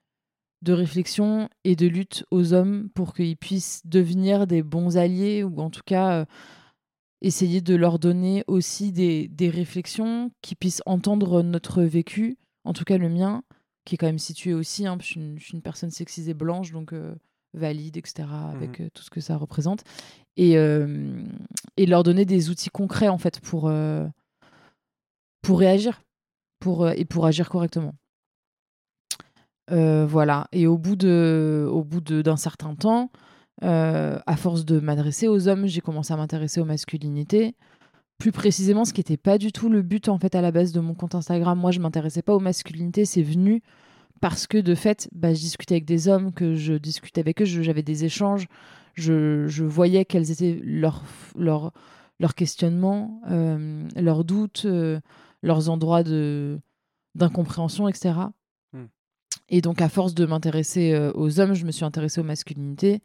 de 0.64 0.74
réflexion 0.74 1.50
et 1.64 1.76
de 1.76 1.88
lutte 1.88 2.26
aux 2.32 2.54
hommes 2.54 2.90
pour 2.96 3.14
qu'ils 3.14 3.38
puissent 3.38 3.82
devenir 3.86 4.48
des 4.48 4.64
bons 4.64 4.98
alliés 4.98 5.44
ou 5.44 5.60
en 5.60 5.70
tout 5.70 5.84
cas 5.86 6.22
euh, 6.22 6.26
essayer 7.22 7.62
de 7.62 7.76
leur 7.76 8.00
donner 8.00 8.44
aussi 8.48 8.92
des, 8.92 9.28
des 9.28 9.50
réflexions 9.50 10.32
qui 10.42 10.56
puissent 10.56 10.82
entendre 10.86 11.44
notre 11.44 11.84
vécu, 11.84 12.38
en 12.68 12.74
tout 12.74 12.84
cas 12.84 12.98
le 12.98 13.10
mien, 13.10 13.44
qui 13.86 13.96
est 13.96 13.98
quand 13.98 14.06
même 14.08 14.20
situé 14.20 14.54
aussi, 14.54 14.86
hein, 14.86 14.98
je, 15.00 15.06
suis 15.06 15.20
une, 15.20 15.40
je 15.40 15.46
suis 15.46 15.54
une 15.54 15.62
personne 15.62 15.92
sexisée 15.92 16.34
blanche, 16.34 16.72
donc 16.72 16.94
euh, 16.94 17.16
valide, 17.54 17.98
etc., 17.98 18.28
avec 18.54 18.82
euh, 18.82 18.90
tout 18.94 19.02
ce 19.02 19.10
que 19.10 19.22
ça 19.22 19.38
représente, 19.38 19.84
et, 20.36 20.58
euh, 20.58 21.24
et 21.78 21.86
leur 21.86 22.04
donner 22.04 22.26
des 22.26 22.50
outils 22.50 22.70
concrets 22.70 23.08
en 23.08 23.18
fait 23.18 23.40
pour, 23.40 23.68
euh, 23.68 24.06
pour 25.42 25.60
réagir 25.60 26.04
pour, 26.60 26.90
et 26.90 27.06
pour 27.06 27.26
agir 27.26 27.50
correctement. 27.50 27.94
Voilà. 29.70 30.48
Et 30.52 30.66
au 30.68 30.78
bout 30.78 30.96
de, 30.96 31.68
au 31.72 31.84
bout 31.84 32.02
de- 32.02 32.22
d'un 32.22 32.38
certain 32.38 32.76
temps, 32.76 33.12
à 33.62 34.36
force 34.38 34.66
de 34.66 34.80
m'adresser 34.80 35.28
aux 35.28 35.48
hommes, 35.48 35.66
j'ai 35.68 35.82
commencé 35.82 36.14
à 36.14 36.18
m'intéresser 36.18 36.60
aux 36.62 36.66
masculinités. 36.66 37.56
Plus 38.18 38.32
précisément, 38.32 38.84
ce 38.84 38.94
qui 38.94 39.00
n'était 39.00 39.18
pas 39.18 39.38
du 39.38 39.52
tout 39.52 39.70
le 39.70 39.84
but 39.84 40.10
en 40.10 40.18
fait 40.18 40.34
à 40.34 40.42
la 40.42 40.52
base 40.52 40.72
de 40.72 40.80
mon 40.80 40.96
compte 40.96 41.14
Instagram. 41.14 41.60
Moi, 41.60 41.72
je 41.72 41.80
m'intéressais 41.80 42.24
pas 42.24 42.34
aux 42.34 42.40
masculinités. 42.40 43.06
C'est 43.06 43.22
venu 43.22 43.62
parce 44.22 44.48
que 44.48 44.58
de 44.58 44.76
fait, 44.76 45.08
bah, 45.12 45.34
je 45.34 45.40
discutais 45.40 45.76
avec 45.76 45.86
des 45.86 46.08
hommes, 46.08 46.34
que 46.34 46.56
je 46.56 46.74
discutais 46.74 47.22
avec 47.22 47.42
eux, 47.42 47.46
j'avais 47.46 47.84
des 47.84 48.06
échanges, 48.06 48.48
je, 48.96 49.48
je 49.48 49.64
voyais 49.64 50.06
quels 50.06 50.32
étaient 50.32 50.60
leurs 50.64 51.04
leurs 51.36 51.72
leurs 52.20 52.36
questionnements, 52.36 53.22
euh, 53.30 53.88
leurs 53.96 54.24
doutes, 54.24 54.64
euh, 54.66 55.00
leurs 55.44 55.70
endroits 55.70 56.04
de 56.04 56.60
d'incompréhension, 57.16 57.88
etc. 57.88 58.16
Hmm. 58.74 58.86
Et 59.50 59.62
donc, 59.62 59.82
à 59.82 59.90
force 59.90 60.14
de 60.14 60.26
m'intéresser 60.26 60.94
euh, 60.94 61.12
aux 61.14 61.40
hommes, 61.40 61.54
je 61.54 61.66
me 61.66 61.72
suis 61.72 61.86
intéressée 61.86 62.22
aux 62.22 62.26
masculinités. 62.26 63.02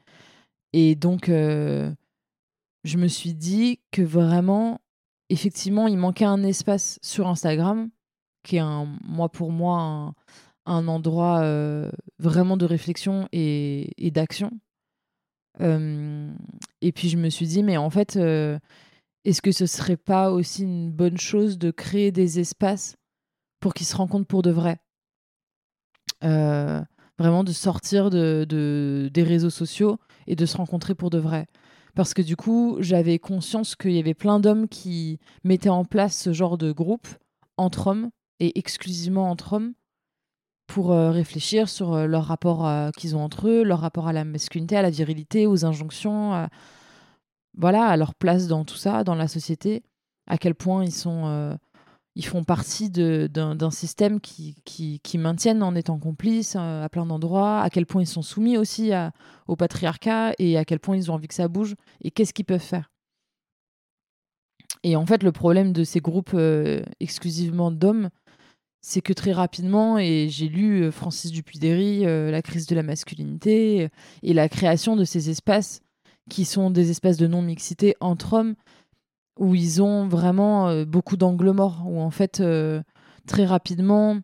Et 0.73 0.95
donc, 0.95 1.27
je 1.29 1.93
me 2.97 3.07
suis 3.07 3.35
dit 3.35 3.81
que 3.91 4.01
vraiment, 4.01 4.81
effectivement, 5.33 5.87
il 5.89 5.97
manquait 5.97 6.27
un 6.27 6.43
espace 6.43 6.99
sur 7.03 7.27
Instagram, 7.27 7.89
qui 8.45 8.57
est, 8.57 8.63
pour 9.33 9.51
moi, 9.51 10.15
un, 10.67 10.89
endroit 10.89 11.41
euh, 11.41 11.91
vraiment 12.19 12.57
de 12.57 12.67
réflexion 12.67 13.29
et, 13.33 14.11
d'action. 14.13 14.51
Euh, 15.61 16.31
et 16.83 16.93
puis, 16.93 17.09
je 17.09 17.17
me 17.17 17.31
suis 17.31 17.47
dit, 17.47 17.63
mais 17.63 17.79
en 17.79 17.89
fait, 17.89 18.17
euh, 18.17 18.59
est-ce 19.25 19.41
que 19.41 19.53
ce 19.53 19.67
serait 19.67 19.97
pas 19.97 20.31
aussi 20.31 20.65
une 20.65 20.91
bonne 20.91 21.19
chose 21.19 21.59
de 21.59 21.71
créer 21.71 22.13
des 22.13 22.39
espaces 22.39 22.97
pour 23.61 23.73
qu'ils 23.73 23.87
se 23.87 23.97
rencontrent 23.97 24.27
pour 24.27 24.43
de 24.43 24.51
vrai? 24.51 24.81
Vraiment 27.19 27.45
de 27.45 27.53
sortir 27.53 28.11
de, 28.11 28.45
de- 28.49 29.11
des 29.13 29.23
réseaux 29.23 29.51
sociaux 29.51 29.99
et 30.27 30.35
de 30.35 30.47
se 30.47 30.57
rencontrer 30.57 30.95
pour 30.95 31.11
de 31.11 31.19
vrai. 31.19 31.47
Parce 31.95 32.15
que 32.15 32.23
du 32.23 32.37
coup, 32.37 32.77
j'avais 32.81 33.19
conscience 33.19 33.77
qu'il 33.77 33.93
y 33.93 33.99
avait 33.99 34.15
plein 34.15 34.41
d'hommes 34.41 34.69
qui 34.69 35.19
mettaient 35.45 35.69
en 35.69 35.85
place 35.85 36.17
ce 36.17 36.33
genre 36.33 36.57
de 36.57 36.73
groupe 36.73 37.07
entre 37.57 37.89
hommes 37.89 38.11
et 38.41 38.59
exclusivement 38.59 39.31
entre 39.31 39.55
hommes 39.55 39.75
pour 40.67 40.93
euh, 40.93 41.11
réfléchir 41.11 41.69
sur 41.69 41.93
euh, 41.93 42.07
leur 42.07 42.25
rapport 42.25 42.67
euh, 42.67 42.91
qu'ils 42.97 43.15
ont 43.15 43.23
entre 43.23 43.49
eux, 43.49 43.63
leur 43.63 43.81
rapport 43.81 44.09
à 44.09 44.13
la 44.15 44.25
masculinité, 44.25 44.77
à 44.77 44.83
la 44.83 44.89
virilité, 44.89 45.47
aux 45.47 45.67
injonctions, 45.67 46.49
voilà, 47.59 47.87
à 47.87 47.97
leur 47.99 48.15
place 48.15 48.47
dans 48.47 48.65
tout 48.65 48.77
ça, 48.77 49.05
dans 49.05 49.15
la 49.15 49.29
société, 49.29 49.83
à 50.27 50.39
quel 50.39 50.55
point 50.55 50.85
ils 50.85 50.93
sont, 50.93 51.59
ils 52.15 52.27
font 52.27 52.45
partie 52.45 52.91
d'un 52.91 53.71
système 53.71 54.21
qui, 54.21 54.55
maintiennent 55.15 55.63
en 55.63 55.75
étant 55.75 55.99
complices 55.99 56.57
euh, 56.57 56.85
à 56.85 56.89
plein 56.89 57.07
d'endroits, 57.07 57.61
à 57.61 57.71
quel 57.71 57.87
point 57.87 58.03
ils 58.03 58.07
sont 58.07 58.23
soumis 58.23 58.59
aussi 58.59 58.93
au 59.49 59.57
patriarcat 59.57 60.35
et 60.39 60.59
à 60.59 60.65
quel 60.65 60.79
point 60.79 60.97
ils 60.97 61.11
ont 61.11 61.15
envie 61.15 61.29
que 61.29 61.35
ça 61.35 61.49
bouge 61.49 61.75
et 62.03 62.11
qu'est-ce 62.11 62.35
qu'ils 62.35 62.45
peuvent 62.45 62.61
faire. 62.61 62.91
Et 64.85 64.97
en 64.97 65.07
fait, 65.07 65.23
le 65.23 65.33
problème 65.33 65.73
de 65.73 65.85
ces 65.85 66.01
groupes 66.01 66.33
euh, 66.35 66.83
exclusivement 66.99 67.71
d'hommes, 67.71 68.11
c'est 68.81 69.01
que 69.01 69.13
très 69.13 69.33
rapidement, 69.33 69.97
et 69.97 70.27
j'ai 70.29 70.49
lu 70.49 70.83
euh, 70.83 70.91
Francis 70.91 71.31
Dupuy-Derry, 71.31 72.05
La 72.05 72.43
crise 72.43 72.67
de 72.67 72.75
la 72.75 72.83
masculinité, 72.83 73.89
et 74.23 74.35
la 74.35 74.49
création 74.49 74.97
de 74.97 75.05
ces 75.05 75.31
espaces 75.31 75.81
qui 76.29 76.45
sont 76.45 76.71
des 76.71 76.91
espaces 76.91 77.17
de 77.17 77.27
non-mixité 77.27 77.95
entre 78.01 78.35
hommes, 78.35 78.55
où 79.43 79.55
ils 79.55 79.83
ont 79.83 80.07
vraiment 80.07 80.69
euh, 80.69 80.85
beaucoup 80.85 81.17
d'angles 81.17 81.51
morts, 81.51 81.83
où 81.87 82.01
en 82.01 82.11
fait, 82.11 82.41
euh, 82.41 82.81
très 83.27 83.45
rapidement, 83.45 84.19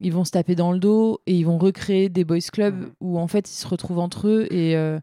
ils 0.00 0.12
vont 0.12 0.24
se 0.24 0.32
taper 0.32 0.54
dans 0.54 0.72
le 0.72 0.78
dos 0.78 1.20
et 1.26 1.34
ils 1.36 1.44
vont 1.46 1.56
recréer 1.58 2.08
des 2.08 2.24
boys 2.24 2.38
clubs 2.52 2.74
Mhm. 2.80 2.92
où 3.00 3.18
en 3.18 3.28
fait, 3.28 3.48
ils 3.50 3.54
se 3.56 3.66
retrouvent 3.68 4.00
entre 4.00 4.28
eux 4.28 4.46
et, 4.52 4.76
euh, 4.76 4.98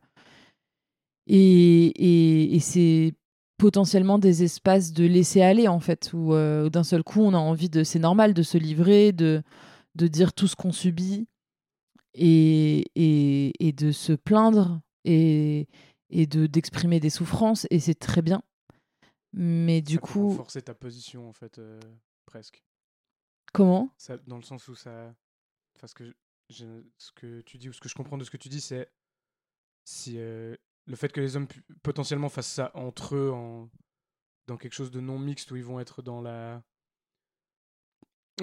et, 1.27 1.85
et, 1.87 2.55
et 2.55 2.59
c'est 2.59 3.13
potentiellement 3.57 4.19
des 4.19 4.43
espaces 4.43 4.91
de 4.91 5.05
laisser 5.05 5.41
aller 5.41 5.67
en 5.67 5.79
fait 5.79 6.11
où 6.13 6.33
euh, 6.33 6.69
d'un 6.69 6.83
seul 6.83 7.03
coup 7.03 7.21
on 7.21 7.33
a 7.33 7.37
envie 7.37 7.69
de 7.69 7.83
c'est 7.83 7.99
normal 7.99 8.33
de 8.33 8.43
se 8.43 8.57
livrer 8.57 9.13
de 9.13 9.41
de 9.95 10.07
dire 10.07 10.33
tout 10.33 10.47
ce 10.47 10.55
qu'on 10.55 10.71
subit 10.73 11.27
et, 12.15 12.85
et, 12.95 13.53
et 13.65 13.71
de 13.71 13.91
se 13.91 14.11
plaindre 14.13 14.81
et, 15.05 15.67
et 16.09 16.25
de 16.27 16.45
d'exprimer 16.47 16.99
des 16.99 17.11
souffrances 17.11 17.65
et 17.69 17.79
c'est 17.79 17.93
très 17.95 18.21
bien 18.21 18.41
mais 19.33 19.81
du 19.81 19.95
Ça 19.95 20.01
coup 20.01 20.29
renforcer 20.29 20.61
ta 20.61 20.73
position, 20.73 21.27
en 21.29 21.33
fait, 21.33 21.59
euh, 21.59 21.79
presque. 22.25 22.63
comment? 23.53 23.89
Ça, 23.97 24.17
dans 24.27 24.37
le 24.37 24.43
sens 24.43 24.67
où 24.67 24.75
ça. 24.75 25.13
Enfin, 25.75 25.87
ce 25.87 25.95
que, 25.95 26.15
je- 26.49 26.83
ce 26.97 27.11
que 27.11 27.41
tu 27.41 27.57
dis, 27.57 27.69
ou 27.69 27.73
ce 27.73 27.79
que 27.81 27.89
je 27.89 27.95
comprends 27.95 28.17
de 28.17 28.23
ce 28.23 28.31
que 28.31 28.37
tu 28.37 28.49
dis, 28.49 28.61
c'est. 28.61 28.91
Si. 29.85 30.17
euh, 30.17 30.55
le 30.85 30.95
fait 30.97 31.11
que 31.13 31.21
les 31.21 31.35
hommes 31.37 31.47
potentiellement 31.81 32.27
fassent 32.29 32.51
ça 32.51 32.71
entre 32.73 33.15
eux 33.15 33.31
en, 33.31 33.69
dans 34.47 34.57
quelque 34.57 34.73
chose 34.73 34.91
de 34.91 34.99
non 34.99 35.17
mixte 35.17 35.49
où 35.51 35.55
ils 35.55 35.63
vont 35.63 35.79
être 35.79 36.01
dans 36.01 36.21
la. 36.21 36.61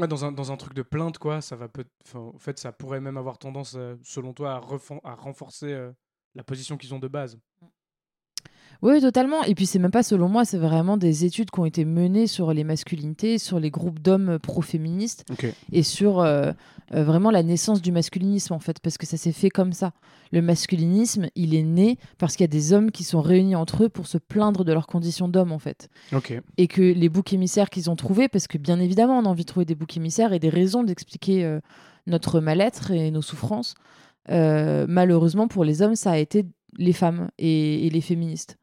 Dans, 0.08 0.24
un, 0.24 0.32
dans 0.32 0.52
un 0.52 0.56
truc 0.56 0.72
de 0.72 0.82
plainte, 0.82 1.18
quoi, 1.18 1.40
ça 1.40 1.56
va 1.56 1.68
peut 1.68 1.84
enfin, 2.04 2.20
en 2.20 2.38
fait, 2.38 2.58
ça 2.58 2.72
pourrait 2.72 3.00
même 3.00 3.16
avoir 3.16 3.38
tendance, 3.38 3.74
euh, 3.74 3.96
selon 4.04 4.32
toi, 4.32 4.54
à, 4.54 5.14
renforcer 5.16 5.72
euh, 5.72 5.92
la 6.36 6.44
position 6.44 6.76
qu'ils 6.78 6.94
ont 6.94 7.00
de 7.00 7.08
base. 7.08 7.38
Oui, 8.82 9.00
totalement. 9.00 9.42
Et 9.44 9.54
puis, 9.54 9.66
c'est 9.66 9.78
même 9.78 9.90
pas 9.90 10.02
selon 10.02 10.28
moi, 10.28 10.44
c'est 10.44 10.58
vraiment 10.58 10.96
des 10.96 11.24
études 11.24 11.50
qui 11.50 11.60
ont 11.60 11.66
été 11.66 11.84
menées 11.84 12.26
sur 12.26 12.52
les 12.52 12.64
masculinités, 12.64 13.38
sur 13.38 13.60
les 13.60 13.70
groupes 13.70 13.98
d'hommes 14.00 14.38
pro-féministes 14.38 15.24
Ok. 15.30 15.52
et 15.72 15.82
sur 15.82 16.20
euh, 16.20 16.52
euh, 16.94 17.04
vraiment 17.04 17.30
la 17.30 17.42
naissance 17.42 17.82
du 17.82 17.92
masculinisme, 17.92 18.54
en 18.54 18.58
fait, 18.58 18.80
parce 18.80 18.96
que 18.96 19.06
ça 19.06 19.16
s'est 19.16 19.32
fait 19.32 19.50
comme 19.50 19.72
ça. 19.72 19.92
Le 20.32 20.40
masculinisme, 20.40 21.28
il 21.34 21.54
est 21.54 21.62
né 21.62 21.98
parce 22.18 22.36
qu'il 22.36 22.44
y 22.44 22.48
a 22.48 22.48
des 22.48 22.72
hommes 22.72 22.90
qui 22.90 23.04
sont 23.04 23.20
réunis 23.20 23.54
entre 23.56 23.84
eux 23.84 23.88
pour 23.88 24.06
se 24.06 24.16
plaindre 24.16 24.64
de 24.64 24.72
leurs 24.72 24.86
conditions 24.86 25.28
d'hommes, 25.28 25.52
en 25.52 25.58
fait. 25.58 25.88
Ok. 26.14 26.40
Et 26.56 26.66
que 26.66 26.80
les 26.80 27.08
boucs 27.08 27.32
émissaires 27.32 27.68
qu'ils 27.68 27.90
ont 27.90 27.96
trouvés, 27.96 28.28
parce 28.28 28.46
que 28.46 28.56
bien 28.56 28.80
évidemment, 28.80 29.18
on 29.18 29.24
a 29.24 29.28
envie 29.28 29.44
de 29.44 29.48
trouver 29.48 29.66
des 29.66 29.74
boucs 29.74 29.96
émissaires 29.96 30.32
et 30.32 30.38
des 30.38 30.48
raisons 30.48 30.84
d'expliquer 30.84 31.44
euh, 31.44 31.60
notre 32.06 32.40
mal-être 32.40 32.92
et 32.92 33.10
nos 33.10 33.22
souffrances. 33.22 33.74
Euh, 34.30 34.86
malheureusement, 34.88 35.48
pour 35.48 35.64
les 35.64 35.82
hommes, 35.82 35.96
ça 35.96 36.12
a 36.12 36.18
été 36.18 36.46
les 36.78 36.92
femmes 36.92 37.28
et, 37.38 37.86
et 37.86 37.90
les 37.90 38.00
féministes. 38.00 38.56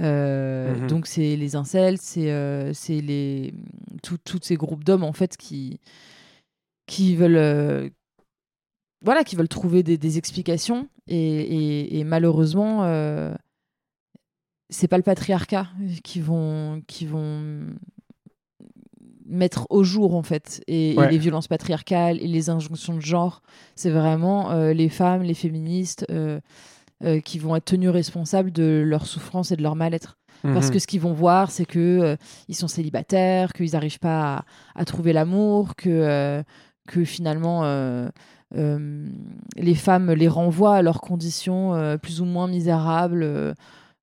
Euh, 0.00 0.74
Mhm. 0.80 0.86
Donc 0.88 1.06
c'est 1.06 1.36
les 1.36 1.54
incels, 1.56 1.98
c'est 2.00 2.30
euh, 2.30 2.72
les 2.88 3.54
tous 4.02 4.38
ces 4.42 4.56
groupes 4.56 4.82
d'hommes 4.84 5.04
en 5.04 5.12
fait 5.12 5.36
qui 5.36 5.78
qui 6.86 7.14
veulent 7.16 7.36
euh, 7.36 7.88
voilà 9.04 9.22
qui 9.24 9.36
veulent 9.36 9.48
trouver 9.48 9.82
des, 9.82 9.96
des 9.98 10.18
explications. 10.18 10.88
Et, 11.06 11.16
et- 11.18 11.98
et 11.98 12.04
malheureusement 12.04 12.84
euh, 12.84 13.34
c'est 14.70 14.88
pas 14.88 14.96
le 14.96 15.02
patriarcat 15.02 15.68
qui 16.02 16.20
vont 16.20 16.82
qui 16.86 17.06
vont 17.06 17.66
mettre 19.26 19.66
au 19.70 19.84
jour 19.84 20.14
en 20.16 20.22
fait. 20.22 20.62
Et, 20.66 20.94
les 21.10 21.18
violences 21.18 21.48
patriarcales 21.48 22.20
et 22.20 22.26
les 22.26 22.50
injonctions 22.50 22.94
de 22.94 23.00
genre 23.00 23.42
c'est 23.76 23.90
vraiment 23.90 24.52
les 24.72 24.88
femmes 24.88 25.22
les 25.22 25.34
féministes 25.34 26.06
euh, 27.02 27.20
qui 27.20 27.38
vont 27.38 27.56
être 27.56 27.64
tenus 27.64 27.90
responsables 27.90 28.52
de 28.52 28.82
leur 28.86 29.06
souffrance 29.06 29.50
et 29.50 29.56
de 29.56 29.62
leur 29.62 29.74
mal-être. 29.76 30.16
Parce 30.42 30.66
Mhm. 30.66 30.72
que 30.72 30.78
ce 30.78 30.86
qu'ils 30.86 31.00
vont 31.00 31.12
voir, 31.14 31.50
c'est 31.50 31.64
que 31.64 31.78
euh, 31.78 32.16
ils 32.48 32.54
sont 32.54 32.68
célibataires, 32.68 33.52
qu'ils 33.54 33.72
n'arrivent 33.72 33.98
pas 33.98 34.34
à, 34.36 34.44
à 34.74 34.84
trouver 34.84 35.12
l'amour, 35.14 35.74
que, 35.74 35.88
euh, 35.88 36.42
que 36.86 37.02
finalement 37.04 37.62
les 39.56 39.74
femmes 39.74 40.12
les 40.12 40.28
renvoient 40.28 40.76
à 40.76 40.82
leurs 40.82 41.00
conditions 41.00 41.98
plus 42.02 42.20
ou 42.20 42.24
moins 42.24 42.46
misérables. 42.46 43.54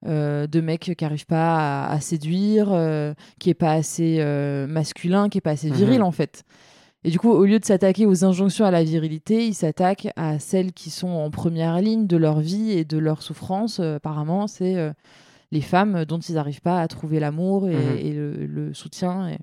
euh, 0.07 0.47
de 0.47 0.61
mecs 0.61 0.95
qui 0.97 1.03
n'arrivent 1.03 1.27
pas 1.27 1.83
à, 1.85 1.91
à 1.91 1.99
séduire, 1.99 2.69
euh, 2.73 3.13
qui 3.39 3.51
est 3.51 3.53
pas 3.53 3.73
assez 3.73 4.15
euh, 4.19 4.65
masculin, 4.65 5.29
qui 5.29 5.37
est 5.37 5.41
pas 5.41 5.51
assez 5.51 5.69
viril 5.69 5.99
Mhm. 5.99 6.05
en 6.05 6.11
fait. 6.11 6.43
Et 7.03 7.09
du 7.09 7.17
coup, 7.17 7.29
au 7.31 7.45
lieu 7.45 7.57
de 7.59 7.65
s'attaquer 7.65 8.05
aux 8.05 8.23
injonctions 8.25 8.63
à 8.65 8.69
la 8.71 8.83
virilité, 8.83 9.47
ils 9.47 9.55
s'attaquent 9.55 10.09
à 10.15 10.37
celles 10.37 10.71
qui 10.71 10.91
sont 10.91 11.07
en 11.09 11.31
première 11.31 11.81
ligne 11.81 12.05
de 12.05 12.17
leur 12.17 12.39
vie 12.41 12.71
et 12.71 12.85
de 12.85 12.97
leur 12.99 13.23
souffrance. 13.23 13.79
Euh, 13.79 13.95
apparemment, 13.95 14.45
c'est 14.45 14.75
euh, 14.77 14.91
les 15.51 15.61
femmes 15.61 16.05
dont 16.05 16.19
ils 16.19 16.35
n'arrivent 16.35 16.61
pas 16.61 16.79
à 16.79 16.87
trouver 16.87 17.19
l'amour 17.19 17.67
et, 17.67 17.75
Mhm. 17.75 17.97
et 17.97 18.13
le, 18.13 18.45
le 18.45 18.73
soutien. 18.75 19.29
Et... 19.29 19.37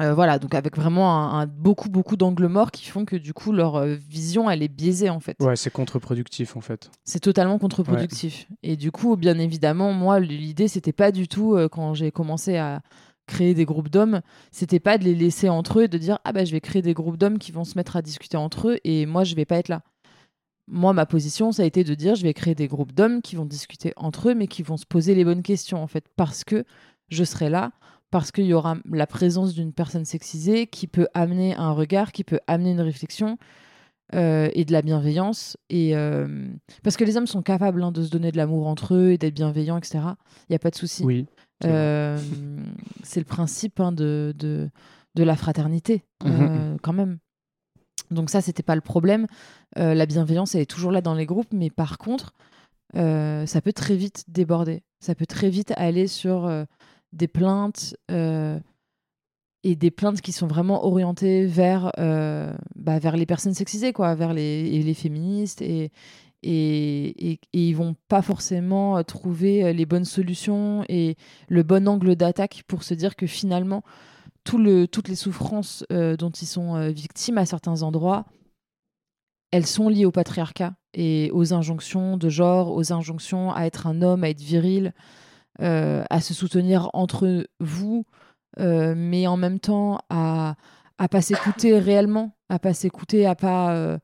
Euh, 0.00 0.14
voilà, 0.14 0.38
donc 0.38 0.54
avec 0.54 0.76
vraiment 0.76 1.12
un, 1.12 1.40
un- 1.40 1.46
beaucoup, 1.48 1.88
beaucoup 1.88 2.16
d'angles 2.16 2.46
morts 2.46 2.70
qui 2.70 2.86
font 2.86 3.04
que 3.04 3.16
du 3.16 3.32
coup, 3.32 3.50
leur 3.50 3.84
vision, 3.84 4.48
elle 4.48 4.62
est 4.62 4.68
biaisée 4.68 5.10
en 5.10 5.18
fait. 5.18 5.36
Ouais, 5.40 5.56
c'est 5.56 5.70
contre-productif 5.72 6.56
en 6.56 6.60
fait. 6.60 6.92
C'est 7.04 7.18
totalement 7.18 7.58
contre-productif. 7.58 8.46
Et 8.62 8.76
du 8.76 8.92
coup, 8.92 9.16
bien 9.16 9.36
évidemment, 9.40 9.92
moi, 9.92 10.20
l'idée, 10.20 10.68
c'était 10.68 10.92
pas 10.92 11.10
du 11.10 11.26
tout, 11.26 11.58
quand 11.72 11.94
j'ai 11.94 12.12
commencé 12.12 12.56
à 12.56 12.82
créer 13.28 13.54
des 13.54 13.64
groupes 13.64 13.88
d'hommes, 13.88 14.20
c'était 14.50 14.80
pas 14.80 14.98
de 14.98 15.04
les 15.04 15.14
laisser 15.14 15.48
entre 15.48 15.78
eux 15.78 15.84
et 15.84 15.88
de 15.88 15.98
dire 15.98 16.18
Ah 16.24 16.32
bah, 16.32 16.44
je 16.44 16.52
vais 16.52 16.60
créer 16.60 16.82
des 16.82 16.94
groupes 16.94 17.16
d'hommes 17.16 17.38
qui 17.38 17.52
vont 17.52 17.64
se 17.64 17.76
mettre 17.76 17.96
à 17.96 18.02
discuter 18.02 18.36
entre 18.36 18.70
eux 18.70 18.78
et 18.82 19.06
moi, 19.06 19.22
je 19.22 19.36
vais 19.36 19.44
pas 19.44 19.56
être 19.56 19.68
là. 19.68 19.82
Moi, 20.66 20.92
ma 20.92 21.06
position, 21.06 21.52
ça 21.52 21.62
a 21.62 21.66
été 21.66 21.84
de 21.84 21.94
dire 21.94 22.14
Je 22.14 22.22
vais 22.22 22.34
créer 22.34 22.54
des 22.54 22.68
groupes 22.68 22.92
d'hommes 22.92 23.22
qui 23.22 23.36
vont 23.36 23.46
discuter 23.46 23.92
entre 23.96 24.30
eux, 24.30 24.34
mais 24.34 24.48
qui 24.48 24.62
vont 24.62 24.76
se 24.76 24.86
poser 24.86 25.14
les 25.14 25.24
bonnes 25.24 25.42
questions, 25.42 25.82
en 25.82 25.86
fait, 25.86 26.04
parce 26.16 26.44
que 26.44 26.64
je 27.08 27.24
serai 27.24 27.48
là, 27.48 27.72
parce 28.10 28.32
qu'il 28.32 28.46
y 28.46 28.52
aura 28.52 28.76
la 28.90 29.06
présence 29.06 29.54
d'une 29.54 29.72
personne 29.72 30.04
sexisée 30.04 30.66
qui 30.66 30.86
peut 30.86 31.08
amener 31.14 31.54
un 31.54 31.72
regard, 31.72 32.12
qui 32.12 32.24
peut 32.24 32.40
amener 32.46 32.72
une 32.72 32.80
réflexion 32.80 33.38
euh, 34.14 34.48
et 34.54 34.64
de 34.64 34.72
la 34.72 34.82
bienveillance. 34.82 35.56
Et, 35.68 35.94
euh, 35.94 36.48
parce 36.82 36.96
que 36.96 37.04
les 37.04 37.16
hommes 37.16 37.26
sont 37.26 37.42
capables 37.42 37.82
hein, 37.82 37.92
de 37.92 38.02
se 38.02 38.10
donner 38.10 38.32
de 38.32 38.36
l'amour 38.36 38.66
entre 38.66 38.94
eux 38.94 39.10
et 39.10 39.18
d'être 39.18 39.34
bienveillants, 39.34 39.76
etc. 39.76 39.98
Il 40.48 40.52
n'y 40.52 40.56
a 40.56 40.58
pas 40.58 40.70
de 40.70 40.76
souci. 40.76 41.04
Oui. 41.04 41.26
Euh, 41.64 42.18
c'est 43.02 43.20
le 43.20 43.24
principe 43.26 43.80
hein, 43.80 43.92
de, 43.92 44.32
de, 44.36 44.70
de 45.14 45.22
la 45.22 45.36
fraternité, 45.36 46.04
Mhm. 46.24 46.30
euh, 46.40 46.76
quand 46.82 46.92
même. 46.92 47.18
Donc 48.10 48.30
ça, 48.30 48.40
c'était 48.40 48.62
pas 48.62 48.74
le 48.74 48.80
problème. 48.80 49.26
Euh, 49.76 49.92
la 49.94 50.06
bienveillance, 50.06 50.54
elle 50.54 50.62
est 50.62 50.66
toujours 50.70 50.92
là 50.92 51.00
dans 51.00 51.14
les 51.14 51.26
groupes, 51.26 51.52
mais 51.52 51.68
par 51.70 51.98
contre, 51.98 52.32
ça 52.94 53.60
peut 53.62 53.72
très 53.74 53.96
vite 53.96 54.24
déborder. 54.28 54.82
Ça 55.00 55.14
peut 55.14 55.26
très 55.26 55.50
vite 55.50 55.72
aller 55.76 56.06
sur 56.06 56.50
des 57.12 57.28
plaintes 57.28 57.94
et 58.08 59.76
des 59.76 59.90
plaintes 59.90 60.20
qui 60.22 60.32
sont 60.32 60.46
vraiment 60.46 60.86
orientées 60.86 61.44
vers, 61.44 61.92
bah, 62.76 62.98
vers 62.98 63.16
les 63.16 63.26
personnes 63.26 63.52
sexisées, 63.52 63.92
quoi, 63.92 64.14
vers 64.14 64.32
les, 64.32 64.70
et 64.72 64.82
les 64.82 64.94
féministes 64.94 65.60
et, 65.60 65.90
et, 66.42 67.32
et, 67.32 67.40
et 67.52 67.68
ils 67.68 67.74
vont 67.74 67.96
pas 68.08 68.22
forcément 68.22 68.98
euh, 68.98 69.02
trouver 69.02 69.64
euh, 69.64 69.72
les 69.72 69.86
bonnes 69.86 70.04
solutions 70.04 70.84
et 70.88 71.16
le 71.48 71.62
bon 71.62 71.88
angle 71.88 72.14
d'attaque 72.14 72.62
pour 72.66 72.84
se 72.84 72.94
dire 72.94 73.16
que 73.16 73.26
finalement 73.26 73.82
tout 74.44 74.58
le, 74.58 74.86
toutes 74.86 75.08
les 75.08 75.16
souffrances 75.16 75.84
euh, 75.92 76.16
dont 76.16 76.30
ils 76.30 76.46
sont 76.46 76.88
victimes 76.90 77.38
à 77.38 77.46
certains 77.46 77.82
endroits, 77.82 78.26
elles 79.50 79.66
sont 79.66 79.88
liées 79.88 80.04
au 80.04 80.12
patriarcat 80.12 80.74
et 80.94 81.30
aux 81.32 81.52
injonctions 81.52 82.16
de 82.16 82.28
genre, 82.28 82.72
aux 82.72 82.92
injonctions 82.92 83.52
à 83.52 83.64
être 83.64 83.86
un 83.86 84.00
homme, 84.02 84.24
à 84.24 84.30
être 84.30 84.40
viril, 84.40 84.92
à 85.58 86.20
se 86.20 86.34
soutenir 86.34 86.88
entre 86.92 87.46
vous, 87.58 88.04
mais 88.58 89.26
en 89.26 89.36
même 89.36 89.58
temps 89.58 89.98
à 90.08 90.54
à 90.98 91.08
pas 91.08 91.20
s'écouter 91.20 91.78
réellement, 91.78 92.36
à 92.48 92.58
pas 92.58 92.74
s'écouter, 92.74 93.26
à 93.26 93.34
pas 93.34 93.98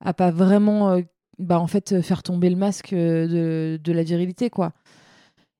à 0.00 0.14
pas 0.14 0.30
vraiment 0.30 1.00
bah, 1.38 1.58
en 1.58 1.66
fait 1.66 2.00
faire 2.00 2.22
tomber 2.22 2.50
le 2.50 2.56
masque 2.56 2.92
euh, 2.92 3.26
de, 3.26 3.80
de 3.82 3.92
la 3.92 4.02
virilité 4.02 4.50
quoi. 4.50 4.72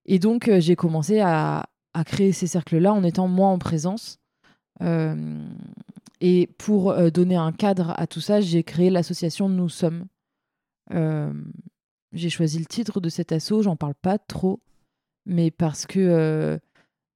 Et 0.06 0.18
donc 0.18 0.48
euh, 0.48 0.60
j'ai 0.60 0.76
commencé 0.76 1.20
à, 1.20 1.66
à 1.94 2.04
créer 2.04 2.32
ces 2.32 2.46
cercles 2.46 2.78
là 2.78 2.92
en 2.92 3.02
étant 3.02 3.28
moi 3.28 3.48
en 3.48 3.58
présence. 3.58 4.18
Euh, 4.82 5.44
et 6.20 6.48
pour 6.58 6.90
euh, 6.90 7.10
donner 7.10 7.36
un 7.36 7.52
cadre 7.52 7.94
à 7.96 8.06
tout 8.06 8.20
ça, 8.20 8.40
j'ai 8.40 8.62
créé 8.62 8.90
l'association 8.90 9.48
Nous 9.48 9.68
sommes. 9.68 10.06
Euh, 10.92 11.32
j'ai 12.12 12.30
choisi 12.30 12.58
le 12.58 12.66
titre 12.66 13.00
de 13.00 13.08
cet 13.08 13.32
assaut, 13.32 13.62
j'en 13.62 13.76
parle 13.76 13.94
pas 13.94 14.18
trop, 14.18 14.60
mais 15.26 15.50
parce 15.50 15.86
que 15.86 15.98
euh, 16.00 16.58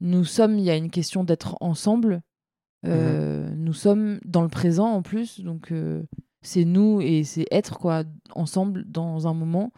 nous 0.01 0.25
sommes, 0.25 0.59
il 0.59 0.65
y 0.65 0.71
a 0.71 0.77
une 0.77 0.91
question 0.91 1.25
d'être 1.25 1.57
ensemble. 1.61 2.23
Euh, 2.87 3.51
Nous 3.57 3.73
sommes 3.73 4.21
dans 4.25 4.43
le 4.43 4.49
présent 4.49 4.87
en 4.87 5.03
plus, 5.03 5.41
donc 5.41 5.73
euh, 5.73 6.05
c'est 6.43 6.65
nous 6.65 7.01
et 7.01 7.25
c'est 7.25 7.47
être 7.51 7.79
quoi 7.79 8.05
ensemble 8.35 8.85
dans 8.87 9.27
un 9.27 9.35
moment. 9.35 9.73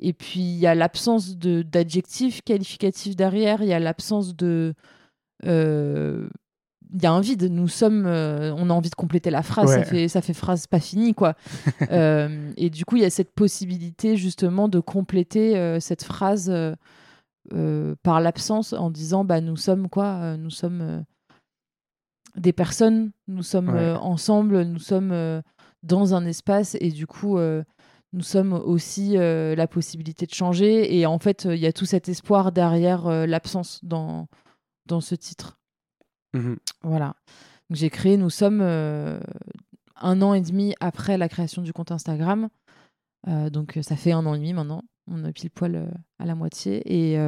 Et 0.00 0.12
puis 0.12 0.40
il 0.40 0.58
y 0.58 0.66
a 0.66 0.74
l'absence 0.74 1.36
de 1.36 1.62
d'adjectifs 1.62 2.42
qualificatifs 2.42 3.16
derrière, 3.16 3.62
il 3.62 3.68
y 3.68 3.72
a 3.72 3.78
l'absence 3.80 4.34
de 4.36 4.74
euh, 5.46 6.28
il 6.92 7.02
y 7.02 7.06
a 7.06 7.12
un 7.12 7.20
vide. 7.20 7.50
Nous 7.50 7.66
sommes, 7.66 8.06
euh, 8.06 8.54
on 8.56 8.70
a 8.70 8.72
envie 8.72 8.90
de 8.90 8.94
compléter 8.94 9.30
la 9.30 9.42
phrase. 9.42 9.68
Ça 9.70 9.82
fait, 9.82 10.06
ça 10.06 10.20
fait 10.22 10.34
phrase 10.34 10.66
pas 10.68 10.78
finie, 10.80 11.14
quoi. 11.14 11.34
Euh, 11.90 12.52
et 12.56 12.70
du 12.70 12.84
coup, 12.84 12.96
il 12.96 13.02
y 13.02 13.06
a 13.06 13.10
cette 13.10 13.32
possibilité 13.32 14.16
justement 14.16 14.68
de 14.68 14.78
compléter 14.80 15.78
cette 15.80 16.04
phrase 16.04 16.52
par 18.02 18.20
l'absence 18.20 18.72
en 18.74 18.90
disant, 18.90 19.24
bah, 19.24 19.40
nous 19.40 19.56
sommes 19.56 19.88
quoi 19.88 20.36
Nous 20.36 20.50
sommes 20.50 21.04
des 22.36 22.52
personnes. 22.52 23.10
Nous 23.26 23.42
sommes 23.42 23.70
Ouais. 23.70 23.92
ensemble. 24.00 24.62
Nous 24.62 24.78
sommes 24.78 25.42
dans 25.84 26.14
un 26.14 26.26
espace. 26.26 26.76
Et 26.80 26.90
du 26.90 27.06
coup. 27.06 27.38
euh, 27.38 27.62
nous 28.16 28.22
sommes 28.22 28.52
aussi 28.52 29.18
euh, 29.18 29.56
la 29.56 29.66
possibilité 29.66 30.24
de 30.24 30.32
changer 30.32 30.96
et 30.96 31.04
en 31.04 31.18
fait 31.18 31.46
il 31.50 31.56
y 31.58 31.66
a 31.66 31.72
tout 31.72 31.84
cet 31.84 32.08
espoir 32.08 32.52
derrière 32.52 33.08
euh, 33.08 33.26
l'absence 33.26 33.80
dans, 33.82 34.28
dans 34.86 35.00
ce 35.00 35.16
titre. 35.16 35.58
Mhm. 36.32 36.56
Voilà. 36.82 37.16
J'ai 37.70 37.90
créé, 37.90 38.16
nous 38.16 38.30
sommes 38.30 38.60
un 38.60 40.22
an 40.22 40.32
et 40.32 40.42
demi 40.42 40.76
après 40.78 41.18
la 41.18 41.28
création 41.28 41.60
du 41.60 41.72
compte 41.72 41.90
Instagram. 41.90 42.50
Donc 43.26 43.78
ça 43.82 43.96
fait 43.96 44.12
un 44.12 44.24
an 44.26 44.34
et 44.34 44.38
demi 44.38 44.52
maintenant. 44.52 44.82
On 45.10 45.24
a 45.24 45.32
pile 45.32 45.50
poil 45.50 45.90
à 46.20 46.24
la 46.24 46.36
moitié. 46.36 46.82
Et, 46.86 47.18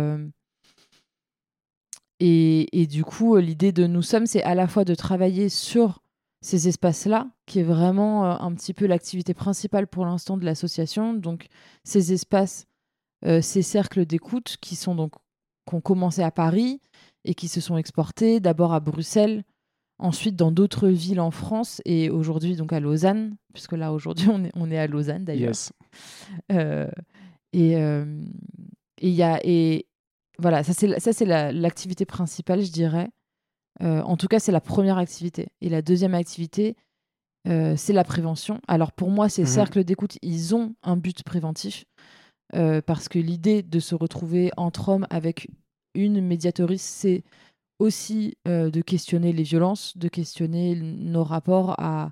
et, 2.21 2.81
et 2.81 2.87
du 2.87 3.03
coup, 3.03 3.37
l'idée 3.38 3.73
de 3.73 3.87
nous 3.88 4.03
sommes, 4.03 4.27
c'est 4.27 4.42
à 4.45 4.55
la 4.55 4.69
fois 4.69 4.85
de 4.85 4.95
travailler 4.95 5.49
sur 5.49 6.01
ces 6.42 6.68
espaces-là, 6.68 7.29
qui 7.46 7.61
est 7.61 7.64
vraiment 7.64 8.25
euh, 8.25 8.37
un 8.38 8.55
petit 8.55 8.75
peu 8.75 8.87
l'activité 8.87 9.35
principale 9.35 9.87
pour 9.87 10.05
l'instant 10.07 10.37
de 10.37 10.44
l'association. 10.44 11.14
Donc 11.14 11.46
ces 11.85 12.12
espaces, 12.12 12.66
euh, 13.25 13.40
ces 13.40 13.62
cercles 13.62 14.05
d'écoute 14.07 14.57
qui 14.61 14.77
sont 14.77 14.94
donc 14.94 15.12
qui 15.68 15.75
ont 15.75 15.81
commencé 15.81 16.22
à 16.22 16.31
Paris 16.31 16.81
et 17.25 17.35
qui 17.35 17.49
se 17.49 17.61
sont 17.61 17.77
exportés 17.77 18.38
d'abord 18.38 18.72
à 18.72 18.79
Bruxelles, 18.79 19.42
ensuite 19.99 20.37
dans 20.37 20.53
d'autres 20.53 20.88
villes 20.88 21.18
en 21.20 21.33
France 21.33 21.83
et 21.85 22.09
aujourd'hui 22.11 22.55
donc 22.55 22.72
à 22.72 22.79
Lausanne, 22.79 23.37
puisque 23.53 23.72
là 23.72 23.92
aujourd'hui 23.92 24.29
on 24.31 24.44
est, 24.44 24.53
on 24.55 24.70
est 24.70 24.79
à 24.79 24.87
Lausanne 24.87 25.25
d'ailleurs. 25.25 25.49
Yes. 25.49 25.72
Euh, 26.53 26.88
et 27.53 27.77
euh, 27.77 28.05
et 29.01 29.09
il 29.09 29.14
y 29.14 29.22
a 29.22 29.40
et 29.42 29.87
voilà 30.38 30.62
ça 30.62 30.72
c'est 30.75 30.87
la- 30.87 31.01
ça 31.01 31.12
c'est 31.12 31.25
la- 31.25 31.51
l'activité 31.53 32.05
principale 32.05 32.62
je 32.62 32.70
dirais. 32.70 33.09
Euh, 33.83 34.01
en 34.03 34.17
tout 34.17 34.27
cas 34.27 34.39
c'est 34.39 34.53
la 34.53 34.61
première 34.61 34.99
activité 34.99 35.49
et 35.61 35.69
la 35.69 35.83
deuxième 35.83 36.15
activité 36.15 36.77
euh, 37.47 37.75
c'est 37.77 37.93
la 37.93 38.05
prévention. 38.05 38.61
Alors 38.69 38.93
pour 38.93 39.11
moi 39.11 39.29
ces 39.29 39.43
Mhm. 39.43 39.49
cercles 39.49 39.85
d'écoute 39.85 40.17
ils 40.23 40.55
ont 40.55 40.75
un 40.83 40.97
but 40.97 41.23
préventif 41.23 41.85
euh, 42.55 42.81
parce 42.81 43.09
que 43.09 43.19
l'idée 43.19 43.62
de 43.62 43.79
se 43.81 43.95
retrouver 43.95 44.51
entre 44.57 44.89
hommes 44.89 45.07
avec 45.11 45.49
une 45.95 46.21
médiatrice 46.21 46.83
c'est 46.83 47.23
aussi 47.79 48.37
de 48.47 48.81
questionner 48.81 49.35
les 49.35 49.43
violences, 49.43 49.99
de 49.99 50.09
questionner 50.09 50.75
nos 50.77 51.25
rapports 51.25 51.75
à, 51.79 52.11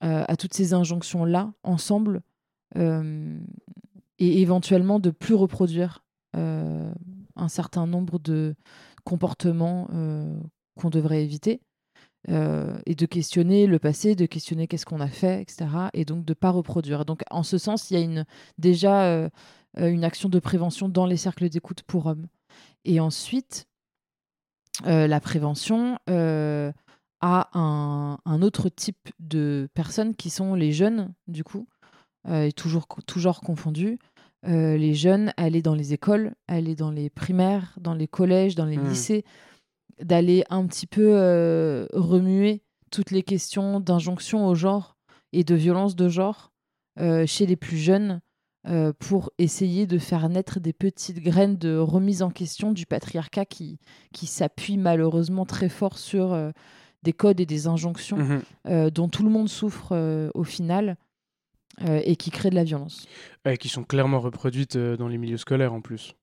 à 0.00 0.36
toutes 0.36 0.54
ces 0.54 0.72
injonctions-là 0.72 1.52
ensemble 1.62 2.22
et 2.74 4.40
éventuellement 4.40 4.98
de 4.98 5.10
plus 5.10 5.34
reproduire 5.34 6.02
un 6.34 7.48
certain 7.48 7.86
nombre 7.86 8.18
de 8.18 8.54
comportements 9.04 9.88
euh, 9.92 10.38
qu'on 10.76 10.90
devrait 10.90 11.22
éviter 11.22 11.60
euh, 12.28 12.78
et 12.86 12.94
de 12.94 13.06
questionner 13.06 13.66
le 13.66 13.78
passé, 13.78 14.14
de 14.14 14.26
questionner 14.26 14.66
qu'est-ce 14.66 14.86
qu'on 14.86 15.00
a 15.00 15.08
fait, 15.08 15.42
etc. 15.42 15.66
Et 15.94 16.04
donc 16.04 16.24
de 16.24 16.34
pas 16.34 16.50
reproduire. 16.50 17.04
Donc 17.04 17.22
en 17.30 17.42
ce 17.42 17.58
sens, 17.58 17.90
il 17.90 17.98
y 17.98 18.18
a 18.18 18.24
déjà 18.58 19.04
euh, 19.04 19.28
une 19.76 20.04
action 20.04 20.28
de 20.28 20.38
prévention 20.38 20.88
dans 20.88 21.06
les 21.06 21.16
cercles 21.16 21.48
d'écoute 21.48 21.82
pour 21.82 22.06
hommes. 22.06 22.26
Et 22.84 23.00
ensuite, 23.00 23.66
la 24.84 25.20
prévention 25.20 25.98
a 26.08 27.50
un, 27.52 28.42
autre 28.42 28.70
type 28.70 29.10
de 29.18 29.68
personnes 29.74 30.14
qui 30.14 30.30
sont 30.30 30.54
les 30.54 30.72
jeunes, 30.72 31.12
du 31.28 31.44
coup. 31.44 31.68
et 32.28 32.52
toujours 32.52 33.40
confondus, 33.40 33.98
les 34.44 34.94
jeunes 34.94 35.32
aller 35.36 35.62
dans 35.62 35.74
les 35.74 35.92
écoles, 35.92 36.34
aller 36.48 36.74
dans 36.74 36.90
les 36.90 37.10
primaires, 37.10 37.74
dans 37.80 37.94
les 37.94 38.08
collèges, 38.08 38.54
dans 38.54 38.64
les 38.64 38.76
Hmm. 38.78 38.88
lycées, 38.88 39.24
d'aller 40.02 40.44
un 40.50 40.66
petit 40.66 40.86
peu 40.86 41.10
euh, 41.14 41.86
remuer 41.92 42.62
toutes 42.90 43.10
les 43.10 43.22
questions 43.22 43.80
d'injonction 43.80 44.46
au 44.46 44.54
genre 44.54 44.96
et 45.32 45.44
de 45.44 45.54
violence 45.54 45.94
de 45.94 46.08
genre 46.08 46.52
euh, 46.98 47.26
chez 47.26 47.46
les 47.46 47.56
plus 47.56 47.76
jeunes 47.76 48.20
euh, 48.66 48.92
pour 48.98 49.30
essayer 49.38 49.86
de 49.86 49.98
faire 49.98 50.28
naître 50.28 50.58
des 50.60 50.72
petites 50.72 51.20
graines 51.22 51.56
de 51.56 51.76
remise 51.76 52.22
en 52.22 52.30
question 52.30 52.72
du 52.72 52.84
patriarcat 52.86 53.44
qui, 53.46 53.78
qui 54.12 54.26
s'appuie 54.26 54.76
malheureusement 54.76 55.46
très 55.46 55.68
fort 55.68 55.98
sur 55.98 56.32
euh, 56.32 56.50
des 57.02 57.12
codes 57.12 57.40
et 57.40 57.46
des 57.46 57.66
injonctions 57.66 58.18
euh, 58.68 58.90
dont 58.90 59.08
tout 59.08 59.22
le 59.22 59.30
monde 59.30 59.48
souffre 59.48 59.90
euh, 59.92 60.30
au 60.34 60.44
final 60.44 60.96
euh, 61.82 62.00
et 62.04 62.16
qui 62.16 62.30
créent 62.30 62.50
de 62.50 62.54
la 62.54 62.64
violence. 62.64 63.06
Ouais, 63.44 63.56
qui 63.56 63.68
sont 63.68 63.84
clairement 63.84 64.20
reproduites 64.20 64.76
euh, 64.76 64.96
dans 64.96 65.08
les 65.08 65.18
milieux 65.18 65.38
scolaires 65.38 65.72
en 65.72 65.80
plus. 65.80 66.14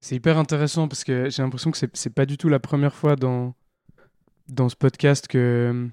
C'est 0.00 0.16
hyper 0.16 0.38
intéressant 0.38 0.88
parce 0.88 1.04
que 1.04 1.28
j'ai 1.28 1.42
l'impression 1.42 1.70
que 1.70 1.78
c'est 1.92 2.14
pas 2.14 2.26
du 2.26 2.38
tout 2.38 2.48
la 2.48 2.58
première 2.58 2.94
fois 2.94 3.16
dans, 3.16 3.54
dans 4.48 4.68
ce 4.68 4.76
podcast 4.76 5.28
que, 5.28 5.90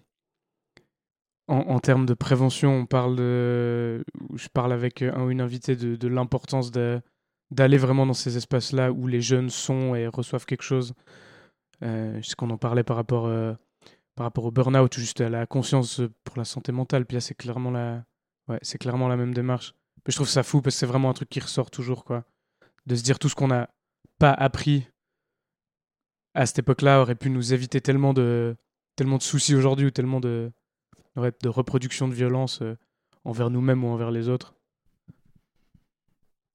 en, 1.47 1.79
termes 1.79 2.05
de 2.05 2.13
prévention, 2.13 2.71
on 2.71 2.85
parle 2.85 3.15
de. 3.15 4.03
Je 4.35 4.47
parle 4.49 4.73
avec 4.73 5.01
un 5.01 5.23
ou 5.23 5.29
une 5.29 5.41
invitée 5.41 5.75
de, 5.75 6.07
l'importance 6.07 6.71
d'aller 6.71 7.77
vraiment 7.77 8.05
dans 8.05 8.13
ces 8.13 8.37
espaces-là 8.37 8.91
où 8.91 9.07
les 9.07 9.21
jeunes 9.21 9.49
sont 9.49 9.95
et 9.95 10.07
reçoivent 10.07 10.45
quelque 10.45 10.63
chose. 10.63 10.93
Euh, 11.83 12.19
je 12.21 12.27
sais 12.27 12.35
qu'on 12.35 12.49
en 12.49 12.57
parlait 12.57 12.83
par 12.83 12.97
rapport, 12.97 13.27
euh, 13.27 13.53
par 14.15 14.25
rapport 14.25 14.45
au 14.45 14.51
burn-out 14.51 14.97
ou 14.97 14.99
juste 14.99 15.21
à 15.21 15.29
la 15.29 15.45
conscience 15.45 16.01
pour 16.23 16.37
la 16.37 16.45
santé 16.45 16.71
mentale. 16.71 17.05
Puis 17.05 17.15
là, 17.15 17.21
c'est 17.21 17.35
clairement 17.35 17.71
la, 17.71 18.03
ouais, 18.47 18.59
c'est 18.61 18.77
clairement 18.77 19.07
la 19.07 19.17
même 19.17 19.33
démarche. 19.33 19.73
Mais 20.05 20.11
je 20.11 20.15
trouve 20.15 20.29
ça 20.29 20.43
fou 20.43 20.61
parce 20.61 20.75
que 20.75 20.79
c'est 20.79 20.85
vraiment 20.85 21.09
un 21.09 21.13
truc 21.13 21.29
qui 21.29 21.39
ressort 21.39 21.71
toujours, 21.71 22.05
quoi. 22.05 22.23
De 22.85 22.95
se 22.95 23.03
dire 23.03 23.19
tout 23.19 23.29
ce 23.29 23.35
qu'on 23.35 23.47
n'a 23.47 23.69
pas 24.19 24.31
appris 24.31 24.87
à 26.33 26.45
cette 26.45 26.59
époque-là 26.59 27.01
aurait 27.01 27.15
pu 27.15 27.29
nous 27.29 27.53
éviter 27.53 27.81
tellement 27.81 28.13
de, 28.13 28.55
tellement 28.95 29.17
de 29.17 29.23
soucis 29.23 29.55
aujourd'hui 29.55 29.87
ou 29.87 29.91
tellement 29.91 30.19
de, 30.19 30.51
de 31.15 31.49
reproduction 31.49 32.07
de 32.07 32.13
violence 32.13 32.61
euh, 32.61 32.77
envers 33.25 33.49
nous-mêmes 33.49 33.83
ou 33.83 33.87
envers 33.87 34.11
les 34.11 34.29
autres. 34.29 34.53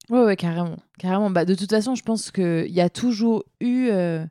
Ouais, 0.09 0.25
ouais, 0.25 0.37
carrément. 0.37 0.77
carrément. 0.99 1.31
Bah, 1.31 1.45
de 1.45 1.55
toute 1.55 1.71
façon, 1.71 1.95
je 1.95 2.03
pense 2.03 2.31
qu'il 2.31 2.71
y 2.71 2.81
a 2.81 2.91
toujours 2.91 3.45
eu 3.61 3.89
euh, 3.91 4.25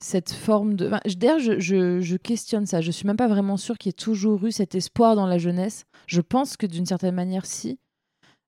cette 0.00 0.30
forme 0.30 0.74
de. 0.74 0.86
Enfin, 0.86 1.00
D'ailleurs, 1.16 1.40
je, 1.40 1.58
je, 1.58 2.00
je 2.00 2.16
questionne 2.16 2.66
ça. 2.66 2.80
Je 2.80 2.90
suis 2.90 3.06
même 3.06 3.16
pas 3.16 3.28
vraiment 3.28 3.56
sûre 3.56 3.78
qu'il 3.78 3.90
y 3.90 3.90
ait 3.90 3.92
toujours 3.92 4.44
eu 4.46 4.52
cet 4.52 4.74
espoir 4.74 5.16
dans 5.16 5.26
la 5.26 5.38
jeunesse. 5.38 5.84
Je 6.06 6.20
pense 6.20 6.56
que 6.56 6.66
d'une 6.66 6.86
certaine 6.86 7.14
manière, 7.14 7.46
si. 7.46 7.78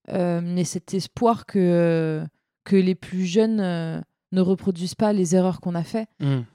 Euh, 0.08 0.40
mais 0.42 0.64
cet 0.64 0.94
espoir 0.94 1.46
que, 1.46 1.58
euh, 1.58 2.26
que 2.64 2.76
les 2.76 2.94
plus 2.94 3.26
jeunes 3.26 3.60
euh, 3.60 4.00
ne 4.32 4.40
reproduisent 4.40 4.94
pas 4.94 5.12
les 5.12 5.34
erreurs 5.34 5.60
qu'on 5.60 5.74
a 5.74 5.84
fait. 5.84 6.06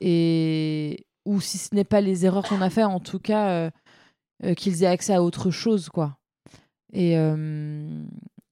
Et. 0.01 1.05
Ou 1.25 1.41
si 1.41 1.57
ce 1.57 1.73
n'est 1.73 1.83
pas 1.83 2.01
les 2.01 2.23
erreurs 2.27 2.47
qu'on 2.47 2.61
a 2.61 2.69
fait, 2.69 2.83
en 2.83 2.99
tout 2.99 3.17
cas, 3.17 3.49
euh, 4.43 4.53
qu'ils 4.53 4.83
aient 4.83 4.87
accès 4.87 5.13
à 5.13 5.23
autre 5.23 5.49
chose, 5.49 5.89
quoi. 5.89 6.17
Et. 6.93 7.13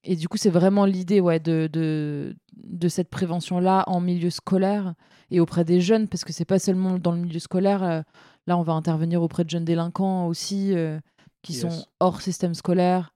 et 0.02 0.16
du 0.16 0.28
coup, 0.28 0.36
c'est 0.36 0.50
vraiment 0.50 0.84
l'idée 0.84 1.20
ouais, 1.20 1.38
de, 1.38 1.70
de, 1.72 2.36
de 2.56 2.88
cette 2.88 3.08
prévention-là 3.08 3.84
en 3.86 4.00
milieu 4.00 4.28
scolaire 4.28 4.94
et 5.30 5.40
auprès 5.40 5.64
des 5.64 5.80
jeunes, 5.80 6.08
parce 6.08 6.24
que 6.24 6.32
c'est 6.32 6.44
pas 6.44 6.58
seulement 6.58 6.98
dans 6.98 7.12
le 7.12 7.18
milieu 7.18 7.38
scolaire. 7.38 7.82
euh, 7.82 8.02
là, 8.46 8.56
on 8.58 8.62
va 8.62 8.72
intervenir 8.74 9.22
auprès 9.22 9.44
de 9.44 9.50
jeunes 9.50 9.64
délinquants 9.64 10.26
aussi, 10.26 10.74
euh, 10.74 10.98
qui 11.42 11.52
Yes. 11.54 11.62
sont 11.62 11.86
hors 12.00 12.20
système 12.20 12.54
scolaire. 12.54 13.14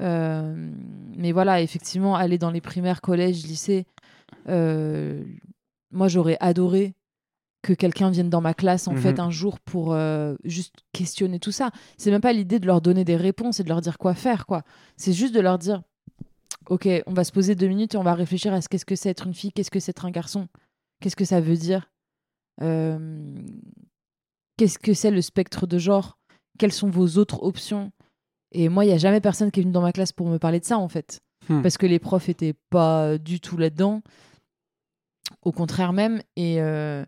Euh, 0.00 0.70
mais 1.16 1.32
voilà, 1.32 1.60
effectivement, 1.60 2.14
aller 2.14 2.38
dans 2.38 2.50
les 2.50 2.60
primaires, 2.60 3.00
collèges, 3.00 3.44
lycées, 3.44 3.86
euh, 4.48 5.24
moi, 5.90 6.08
j'aurais 6.08 6.36
adoré 6.40 6.94
que 7.62 7.72
quelqu'un 7.72 8.10
vienne 8.10 8.30
dans 8.30 8.40
ma 8.40 8.54
classe, 8.54 8.86
en 8.86 8.92
Mhm. 8.92 8.98
fait, 9.00 9.18
un 9.18 9.30
jour 9.30 9.58
pour 9.58 9.92
euh, 9.92 10.36
juste 10.44 10.74
questionner 10.92 11.40
tout 11.40 11.50
ça. 11.50 11.70
C'est 11.96 12.10
même 12.12 12.20
pas 12.20 12.32
l'idée 12.32 12.60
de 12.60 12.66
leur 12.66 12.80
donner 12.80 13.04
des 13.04 13.16
réponses 13.16 13.58
et 13.58 13.64
de 13.64 13.68
leur 13.68 13.80
dire 13.80 13.98
quoi 13.98 14.14
faire, 14.14 14.46
quoi. 14.46 14.62
C'est 14.96 15.12
juste 15.12 15.34
de 15.34 15.40
leur 15.40 15.58
dire 15.58 15.82
Ok, 16.70 16.86
on 17.06 17.14
va 17.14 17.24
se 17.24 17.32
poser 17.32 17.54
deux 17.54 17.66
minutes 17.66 17.94
et 17.94 17.98
on 17.98 18.02
va 18.02 18.14
réfléchir 18.14 18.52
à 18.52 18.60
ce 18.60 18.68
qu'est-ce 18.68 18.84
que 18.84 18.94
c'est 18.94 19.08
être 19.10 19.26
une 19.26 19.34
fille, 19.34 19.52
qu'est-ce 19.52 19.70
que 19.70 19.80
c'est 19.80 19.90
être 19.90 20.04
un 20.04 20.10
garçon, 20.10 20.48
qu'est-ce 21.00 21.16
que 21.16 21.24
ça 21.24 21.40
veut 21.40 21.56
dire, 21.56 21.90
Euh, 22.60 23.36
qu'est-ce 24.56 24.78
que 24.78 24.92
c'est 24.94 25.12
le 25.12 25.22
spectre 25.22 25.66
de 25.68 25.78
genre, 25.78 26.18
quelles 26.58 26.72
sont 26.72 26.90
vos 26.90 27.18
autres 27.18 27.42
options? 27.42 27.92
Et 28.50 28.68
moi, 28.68 28.84
il 28.84 28.88
n'y 28.88 28.94
a 28.94 28.98
jamais 28.98 29.20
personne 29.20 29.50
qui 29.52 29.60
est 29.60 29.62
venu 29.62 29.72
dans 29.72 29.82
ma 29.82 29.92
classe 29.92 30.12
pour 30.12 30.26
me 30.28 30.38
parler 30.38 30.58
de 30.58 30.64
ça, 30.64 30.78
en 30.78 30.88
fait. 30.88 31.20
Hmm. 31.48 31.62
Parce 31.62 31.78
que 31.78 31.86
les 31.86 31.98
profs 32.00 32.28
étaient 32.28 32.56
pas 32.70 33.16
du 33.18 33.40
tout 33.40 33.56
là-dedans. 33.56 34.02
Au 35.42 35.52
contraire 35.52 35.92
même. 35.92 36.20
Et, 36.36 36.60
euh, 36.60 37.04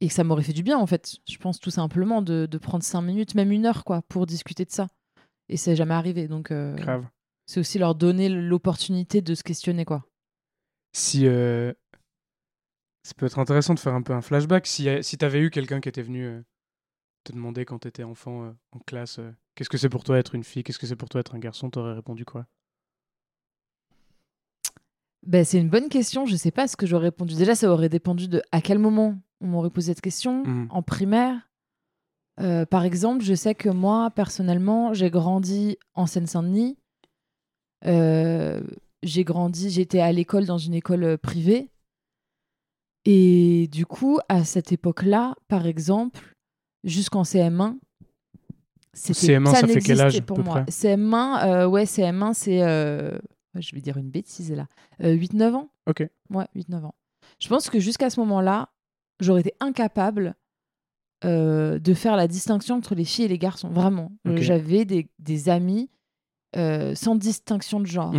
et 0.00 0.08
ça 0.08 0.24
m'aurait 0.24 0.42
fait 0.42 0.52
du 0.54 0.62
bien, 0.62 0.78
en 0.78 0.86
fait. 0.86 1.16
Je 1.28 1.36
pense 1.38 1.60
tout 1.60 1.70
simplement 1.70 2.22
de, 2.22 2.46
de 2.46 2.58
prendre 2.58 2.82
cinq 2.82 3.02
minutes, 3.02 3.34
même 3.34 3.52
une 3.52 3.66
heure, 3.66 3.84
quoi, 3.84 4.02
pour 4.08 4.26
discuter 4.26 4.64
de 4.64 4.70
ça. 4.72 4.88
Et 5.48 5.56
c'est 5.56 5.76
jamais 5.76 5.94
arrivé. 5.94 6.26
Donc, 6.26 6.50
euh, 6.50 6.74
Grave. 6.74 7.06
c'est 7.46 7.60
aussi 7.60 7.78
leur 7.78 7.94
donner 7.94 8.28
l'opportunité 8.28 9.20
de 9.20 9.34
se 9.34 9.42
questionner, 9.44 9.84
quoi. 9.84 10.04
Si. 10.92 11.26
euh, 11.26 11.72
Ça 13.02 13.14
peut 13.14 13.26
être 13.26 13.38
intéressant 13.38 13.74
de 13.74 13.78
faire 13.78 13.94
un 13.94 14.02
peu 14.02 14.12
un 14.12 14.20
flashback. 14.20 14.66
Si, 14.66 14.88
euh, 14.88 15.02
si 15.02 15.16
tu 15.16 15.24
avais 15.24 15.40
eu 15.40 15.50
quelqu'un 15.50 15.80
qui 15.80 15.88
était 15.88 16.02
venu 16.02 16.26
euh, 16.26 16.42
te 17.24 17.32
demander 17.32 17.64
quand 17.64 17.80
tu 17.80 17.88
étais 17.88 18.04
enfant 18.04 18.44
euh, 18.44 18.50
en 18.72 18.78
classe 18.80 19.18
euh, 19.18 19.30
qu'est-ce 19.54 19.70
que 19.70 19.78
c'est 19.78 19.88
pour 19.88 20.04
toi 20.04 20.18
être 20.18 20.34
une 20.34 20.44
fille, 20.44 20.62
qu'est-ce 20.62 20.78
que 20.78 20.86
c'est 20.86 20.96
pour 20.96 21.08
toi 21.08 21.20
être 21.20 21.34
un 21.34 21.38
garçon, 21.38 21.70
t'aurais 21.70 21.94
répondu 21.94 22.24
quoi? 22.24 22.46
Ben, 25.26 25.44
c'est 25.44 25.58
une 25.58 25.68
bonne 25.68 25.88
question. 25.88 26.24
Je 26.24 26.36
sais 26.36 26.50
pas 26.50 26.66
ce 26.66 26.76
que 26.76 26.86
j'aurais 26.86 27.06
répondu. 27.06 27.34
Déjà, 27.34 27.54
ça 27.54 27.70
aurait 27.70 27.90
dépendu 27.90 28.26
de 28.28 28.42
à 28.52 28.60
quel 28.60 28.78
moment 28.78 29.18
on 29.40 29.46
m'aurait 29.48 29.70
posé 29.70 29.92
cette 29.92 30.00
question? 30.00 30.44
Mhm. 30.44 30.68
En 30.70 30.82
primaire, 30.82 31.50
par 32.70 32.84
exemple, 32.84 33.22
je 33.22 33.34
sais 33.34 33.54
que 33.54 33.68
moi, 33.68 34.10
personnellement, 34.10 34.94
j'ai 34.94 35.10
grandi 35.10 35.76
en 35.92 36.06
Seine-Saint-Denis. 36.06 36.78
J'ai 37.84 39.24
grandi, 39.24 39.68
j'étais 39.68 40.00
à 40.00 40.10
l'école 40.10 40.46
dans 40.46 40.56
une 40.56 40.72
école 40.72 41.18
privée. 41.18 41.70
Et 43.04 43.68
du 43.72 43.86
coup, 43.86 44.18
à 44.28 44.44
cette 44.44 44.72
époque-là, 44.72 45.34
par 45.48 45.66
exemple, 45.66 46.20
jusqu'en 46.84 47.22
CM1, 47.22 47.76
c'était 48.92 49.34
CM1, 49.38 49.54
ça 49.54 49.66
fait 49.66 49.80
quel 49.80 50.00
âge, 50.00 50.20
pour 50.22 50.36
peu 50.36 50.42
moi. 50.42 50.62
près? 50.62 50.64
CM1, 50.70 51.46
euh, 51.46 51.66
ouais, 51.66 51.84
CM1, 51.84 52.34
c'est. 52.34 52.62
euh, 52.62 53.18
je 53.54 53.74
vais 53.74 53.80
dire 53.80 53.96
une 53.96 54.10
bêtise 54.10 54.52
là. 54.52 54.66
Euh, 55.02 55.14
8-9 55.14 55.54
ans 55.54 55.70
Ok. 55.86 56.06
Ouais, 56.30 56.46
8-9 56.56 56.84
ans. 56.84 56.94
Je 57.38 57.48
pense 57.48 57.70
que 57.70 57.78
jusqu'à 57.80 58.10
ce 58.10 58.20
moment-là, 58.20 58.68
j'aurais 59.20 59.40
été 59.40 59.54
incapable 59.60 60.34
euh, 61.24 61.78
de 61.78 61.94
faire 61.94 62.16
la 62.16 62.26
distinction 62.28 62.76
entre 62.76 62.94
les 62.94 63.04
filles 63.04 63.26
et 63.26 63.28
les 63.28 63.38
garçons. 63.38 63.68
Vraiment. 63.68 64.12
J'avais 64.36 64.84
des, 64.84 65.08
des 65.18 65.48
amis 65.48 65.88
euh, 66.56 66.94
sans 66.94 67.14
distinction 67.14 67.80
de 67.80 67.86
genre. 67.86 68.14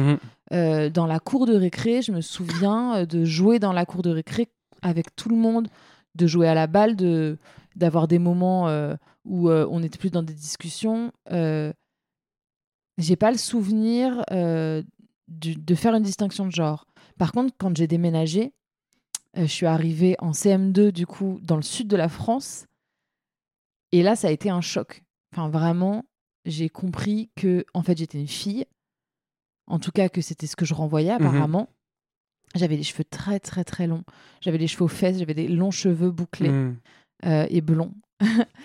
Euh, 0.53 0.89
dans 0.89 1.05
la 1.05 1.19
cour 1.19 1.45
de 1.45 1.55
récré, 1.55 2.01
je 2.01 2.11
me 2.11 2.21
souviens 2.21 3.05
de 3.05 3.25
jouer 3.25 3.59
dans 3.59 3.73
la 3.73 3.85
cour 3.85 4.01
de 4.01 4.09
récré 4.09 4.47
avec 4.81 5.15
tout 5.15 5.29
le 5.29 5.35
monde, 5.35 5.67
de 6.15 6.27
jouer 6.27 6.47
à 6.47 6.53
la 6.53 6.67
balle, 6.67 6.95
de 6.95 7.37
d'avoir 7.75 8.07
des 8.07 8.19
moments 8.19 8.67
euh, 8.67 8.95
où 9.23 9.49
euh, 9.49 9.65
on 9.71 9.81
était 9.81 9.97
plus 9.97 10.11
dans 10.11 10.23
des 10.23 10.33
discussions. 10.33 11.11
Euh, 11.31 11.71
j'ai 12.97 13.15
pas 13.15 13.31
le 13.31 13.37
souvenir 13.37 14.23
euh, 14.31 14.83
du- 15.27 15.55
de 15.55 15.75
faire 15.75 15.95
une 15.95 16.03
distinction 16.03 16.45
de 16.45 16.51
genre. 16.51 16.85
Par 17.17 17.31
contre, 17.31 17.53
quand 17.57 17.75
j'ai 17.77 17.87
déménagé, 17.87 18.53
je 19.35 19.45
suis 19.45 19.65
arrivée 19.65 20.15
en 20.19 20.31
CM2 20.31 20.91
du 20.91 21.05
coup 21.07 21.39
dans 21.43 21.55
le 21.55 21.61
sud 21.61 21.87
de 21.87 21.95
la 21.95 22.09
France, 22.09 22.65
et 23.93 24.03
là 24.03 24.15
ça 24.15 24.27
a 24.27 24.31
été 24.31 24.49
un 24.49 24.61
choc. 24.61 25.03
Enfin 25.33 25.47
vraiment, 25.49 26.03
j'ai 26.45 26.67
compris 26.69 27.29
que 27.35 27.65
en 27.73 27.83
fait 27.83 27.97
j'étais 27.97 28.19
une 28.19 28.27
fille. 28.27 28.65
En 29.67 29.79
tout 29.79 29.91
cas 29.91 30.09
que 30.09 30.19
c'était 30.21 30.47
ce 30.47 30.55
que 30.57 30.65
je 30.65 30.73
renvoyais 30.73 31.11
apparemment. 31.27 31.69
J'avais 32.55 32.75
les 32.75 32.83
cheveux 32.83 33.03
très 33.05 33.39
très 33.39 33.63
très 33.63 33.87
longs. 33.87 34.03
J'avais 34.41 34.57
les 34.57 34.67
cheveux 34.67 34.83
aux 34.85 34.87
fesses, 34.89 35.17
j'avais 35.19 35.33
des 35.33 35.47
longs 35.47 35.71
cheveux 35.71 36.11
bouclés 36.11 36.49
Mhm. 36.49 36.77
euh, 37.25 37.45
et 37.49 37.61
blonds. 37.61 37.93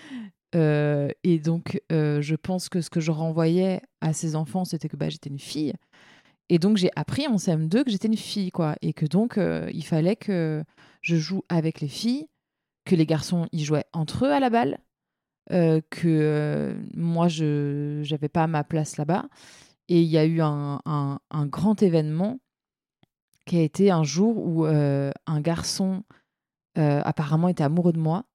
Euh, 0.55 1.09
et 1.25 1.39
donc, 1.39 1.81
euh, 1.91 2.21
je 2.21 2.33
pense 2.35 2.69
que 2.69 2.79
ce 2.79 2.89
que 2.89 3.01
je 3.01 3.11
renvoyais 3.11 3.81
à 3.99 4.13
ces 4.13 4.33
enfants, 4.37 4.63
c'était 4.63 4.87
que 4.87 4.95
bah, 4.95 5.09
j'étais 5.09 5.29
une 5.29 5.39
fille. 5.39 5.73
Et 6.47 6.57
donc, 6.57 6.77
j'ai 6.77 6.89
appris 6.95 7.27
en 7.27 7.35
CM2 7.35 7.83
que 7.83 7.91
j'étais 7.91 8.07
une 8.07 8.15
fille, 8.15 8.51
quoi. 8.51 8.75
Et 8.81 8.93
que 8.93 9.05
donc, 9.05 9.37
il 9.73 9.83
fallait 9.83 10.15
que 10.15 10.63
je 11.01 11.17
joue 11.17 11.43
avec 11.49 11.81
les 11.81 11.89
filles, 11.89 12.27
que 12.85 12.95
les 12.95 13.05
garçons, 13.05 13.47
ils 13.51 13.65
jouaient 13.65 13.83
entre 13.91 14.25
eux 14.25 14.31
à 14.31 14.39
la 14.39 14.49
balle, 14.49 14.79
que 15.49 16.77
moi, 16.95 17.27
je 17.27 18.09
n'avais 18.09 18.29
pas 18.29 18.47
ma 18.47 18.63
place 18.63 18.95
là-bas. 18.95 19.25
Et 19.89 20.01
il 20.01 20.07
y 20.07 20.17
a 20.17 20.25
eu 20.25 20.39
un, 20.41 20.79
un- 20.85 21.19
un 21.29 21.45
grand 21.45 21.83
événement 21.83 22.39
qui 23.47 23.57
a 23.57 23.61
été 23.63 23.89
un 23.91 24.03
jour 24.03 24.37
où 24.37 24.65
euh, 24.65 25.11
un 25.25 25.41
garçon 25.41 26.03
euh, 26.77 27.01
apparemment 27.03 27.47
était 27.47 27.63
amoureux 27.63 27.93
de 27.93 27.99
moi. 27.99 28.25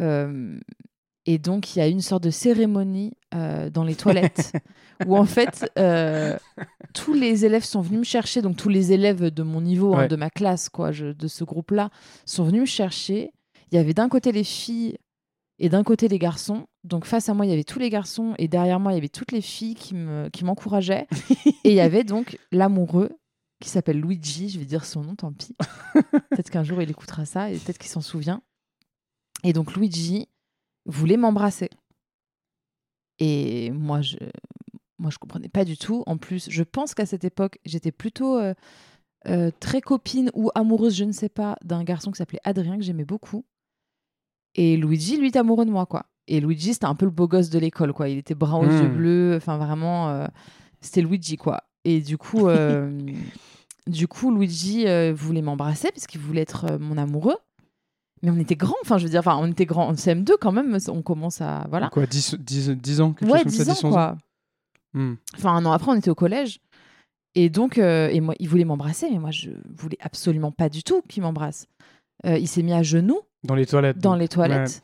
Euh, 0.00 0.58
Et 1.26 1.38
donc, 1.38 1.74
il 1.74 1.78
y 1.78 1.82
a 1.82 1.86
une 1.88 2.02
sorte 2.02 2.22
de 2.24 2.30
cérémonie 2.30 3.12
euh, 3.34 3.70
dans 3.70 3.84
les 3.84 3.94
toilettes 3.94 4.52
où, 5.06 5.16
en 5.16 5.24
fait, 5.24 5.64
tous 6.92 7.14
les 7.14 7.44
élèves 7.46 7.64
sont 7.64 7.80
venus 7.80 8.00
me 8.00 8.04
chercher. 8.04 8.42
Donc, 8.42 8.56
tous 8.56 8.68
les 8.68 8.92
élèves 8.92 9.30
de 9.30 9.42
mon 9.42 9.60
niveau, 9.60 9.94
hein, 9.94 10.06
de 10.08 10.16
ma 10.16 10.28
classe, 10.30 10.68
quoi, 10.68 10.92
je- 10.92 11.12
de 11.12 11.26
ce 11.28 11.44
groupe-là, 11.44 11.90
sont 12.26 12.44
venus 12.44 12.60
me 12.62 12.66
chercher. 12.66 13.30
Il 13.70 13.76
y 13.76 13.78
avait 13.78 13.94
d'un 13.94 14.08
côté 14.08 14.32
les 14.32 14.44
filles 14.44 14.96
et 15.58 15.68
d'un 15.68 15.82
côté 15.84 16.08
les 16.08 16.18
garçons. 16.18 16.66
Donc, 16.82 17.06
face 17.06 17.28
à 17.28 17.34
moi, 17.34 17.46
il 17.46 17.50
y 17.50 17.52
avait 17.52 17.64
tous 17.64 17.78
les 17.78 17.88
garçons 17.90 18.34
et 18.38 18.46
derrière 18.48 18.78
moi, 18.78 18.92
il 18.92 18.96
y 18.96 18.98
avait 18.98 19.08
toutes 19.08 19.32
les 19.32 19.40
filles 19.40 19.74
qui 19.76 19.94
me- 19.94 20.28
qui 20.30 20.44
m'encourageaient. 20.44 21.06
et 21.64 21.70
il 21.70 21.74
y 21.74 21.80
avait 21.80 22.04
donc 22.04 22.38
l'amoureux 22.52 23.10
qui 23.64 23.70
s'appelle 23.70 24.00
Luigi. 24.00 24.48
Je 24.50 24.58
vais 24.58 24.64
dire 24.64 24.84
son 24.84 25.02
nom, 25.02 25.16
tant 25.16 25.32
pis. 25.32 25.54
peut-être 26.30 26.50
qu'un 26.50 26.64
jour, 26.64 26.80
il 26.82 26.90
écoutera 26.90 27.24
ça 27.24 27.50
et 27.50 27.58
peut-être 27.58 27.78
qu'il 27.78 27.90
s'en 27.90 28.00
souvient. 28.00 28.42
Et 29.42 29.52
donc, 29.52 29.74
Luigi 29.74 30.28
voulait 30.86 31.16
m'embrasser. 31.16 31.70
Et 33.18 33.70
moi, 33.70 34.00
je 34.02 34.16
moi, 34.98 35.10
je 35.10 35.18
comprenais 35.18 35.48
pas 35.48 35.64
du 35.64 35.76
tout. 35.76 36.02
En 36.06 36.16
plus, 36.16 36.48
je 36.50 36.62
pense 36.62 36.94
qu'à 36.94 37.04
cette 37.04 37.24
époque, 37.24 37.58
j'étais 37.64 37.90
plutôt 37.92 38.38
euh, 38.38 38.54
euh, 39.26 39.50
très 39.60 39.80
copine 39.80 40.30
ou 40.34 40.50
amoureuse, 40.54 40.94
je 40.94 41.04
ne 41.04 41.12
sais 41.12 41.28
pas, 41.28 41.56
d'un 41.64 41.82
garçon 41.84 42.10
qui 42.10 42.18
s'appelait 42.18 42.40
Adrien, 42.44 42.76
que 42.76 42.82
j'aimais 42.84 43.04
beaucoup. 43.04 43.44
Et 44.54 44.76
Luigi, 44.76 45.18
lui, 45.18 45.26
est 45.26 45.36
amoureux 45.36 45.66
de 45.66 45.70
moi, 45.70 45.84
quoi. 45.84 46.06
Et 46.26 46.40
Luigi, 46.40 46.72
c'était 46.74 46.86
un 46.86 46.94
peu 46.94 47.04
le 47.06 47.10
beau 47.10 47.26
gosse 47.28 47.50
de 47.50 47.58
l'école, 47.58 47.92
quoi. 47.92 48.08
Il 48.08 48.18
était 48.18 48.34
brun 48.36 48.58
aux 48.58 48.66
Hmm. 48.66 48.82
yeux 48.82 48.88
bleus, 48.88 49.36
enfin 49.36 49.58
vraiment, 49.58 50.08
euh, 50.10 50.26
c'était 50.80 51.02
Luigi, 51.02 51.36
quoi. 51.36 51.64
Et 51.84 52.00
du 52.00 52.16
coup, 52.16 52.48
du 53.88 54.08
coup, 54.08 54.34
Luigi 54.34 54.86
euh, 54.86 55.12
voulait 55.14 55.42
m'embrasser 55.42 55.90
parce 55.92 56.06
qu'il 56.06 56.20
voulait 56.20 56.42
être 56.42 56.66
euh, 56.72 56.78
mon 56.78 56.96
amoureux. 56.98 57.36
Mais 58.22 58.30
on 58.30 58.38
était 58.38 58.56
grands, 58.56 58.74
enfin, 58.82 58.96
je 58.96 59.04
veux 59.04 59.10
dire, 59.10 59.20
enfin, 59.20 59.36
on 59.38 59.46
était 59.50 59.66
grands 59.66 59.88
en 59.88 59.92
CM2 59.92 60.32
quand 60.40 60.52
même. 60.52 60.78
On 60.88 61.02
commence 61.02 61.42
à, 61.42 61.66
voilà. 61.68 61.90
Quoi, 61.90 62.06
10, 62.06 62.36
10, 62.40 62.70
10 62.70 63.00
ans 63.02 63.12
quelque 63.12 63.30
Ouais, 63.30 63.42
chose 63.42 63.56
comme 63.58 63.66
10 63.66 63.74
ça, 63.74 63.86
ans, 63.86 63.90
quoi. 63.90 64.16
Hmm. 64.94 65.14
Enfin, 65.36 65.50
un 65.50 65.66
an 65.66 65.72
après, 65.72 65.90
on 65.92 65.96
était 65.96 66.10
au 66.10 66.14
collège. 66.14 66.60
Et 67.34 67.50
donc, 67.50 67.78
euh, 67.78 68.08
et 68.10 68.20
moi, 68.20 68.34
il 68.38 68.48
voulait 68.48 68.64
m'embrasser, 68.64 69.08
mais 69.10 69.18
moi, 69.18 69.30
je 69.32 69.50
voulais 69.76 69.98
absolument 70.00 70.52
pas 70.52 70.68
du 70.68 70.82
tout 70.84 71.02
qu'il 71.08 71.22
m'embrasse. 71.22 71.66
Euh, 72.24 72.38
il 72.38 72.46
s'est 72.48 72.62
mis 72.62 72.72
à 72.72 72.82
genoux 72.82 73.20
Dans 73.42 73.56
les 73.56 73.66
toilettes. 73.66 73.98
dans 73.98 74.12
donc. 74.12 74.20
les 74.20 74.28
toilettes. 74.28 74.83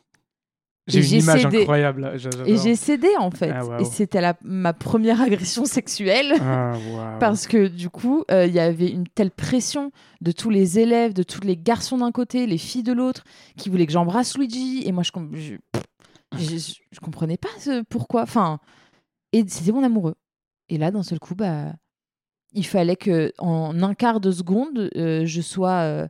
J'ai 0.87 0.99
Et 0.99 1.03
une 1.03 1.07
j'ai 1.09 1.19
image 1.19 1.43
cédé. 1.43 1.59
incroyable. 1.61 2.13
Et 2.47 2.57
j'ai 2.57 2.75
cédé, 2.75 3.09
en 3.19 3.31
fait. 3.31 3.51
Ah. 3.53 3.79
Et 3.81 3.85
c'était 3.85 4.21
la- 4.21 4.37
ma 4.43 4.73
première 4.73 5.21
agression 5.21 5.65
sexuelle. 5.65 6.33
Ah. 6.41 6.73
Parce 7.21 7.47
que 7.47 7.69
du 7.69 7.91
coup, 7.91 8.25
euh, 8.31 8.47
il 8.47 8.53
y 8.55 8.59
avait 8.59 8.89
une 8.91 9.07
telle 9.07 9.31
pression 9.31 9.93
de 10.21 10.33
tous 10.33 10.51
les 10.51 10.79
élèves, 10.79 11.13
de 11.13 11.23
tous 11.23 11.43
les 11.43 11.57
garçons 11.57 11.99
d'un 11.99 12.11
côté, 12.13 12.47
les 12.47 12.59
filles 12.59 12.83
de 12.83 12.93
l'autre, 12.93 13.25
qui 13.57 13.69
voulaient 13.69 13.87
que 13.87 13.93
j'embrasse 13.93 14.37
Luigi. 14.37 14.83
Et 14.87 14.91
moi, 14.93 15.03
je, 15.05 15.13
com- 15.13 15.31
je, 15.35 15.55
je, 16.39 16.57
je- 16.59 16.75
je 16.91 17.01
comprenais 17.01 17.37
pas 17.37 17.49
ce 17.59 17.83
pourquoi. 17.83 18.23
Enfin, 18.23 18.59
et 19.33 19.45
c'était 19.47 19.73
mon 19.73 19.85
amoureux. 19.85 20.17
Et 20.71 20.79
là, 20.79 20.91
d'un 20.91 21.03
seul 21.03 21.19
coup, 21.21 21.35
bah, 21.37 21.73
il 22.53 22.67
fallait 22.67 22.97
que 22.97 23.33
en 23.39 23.81
un 23.83 23.95
quart 23.95 24.19
de 24.21 24.33
seconde, 24.33 24.91
euh, 24.97 25.25
je 25.27 25.41
sois 25.41 26.09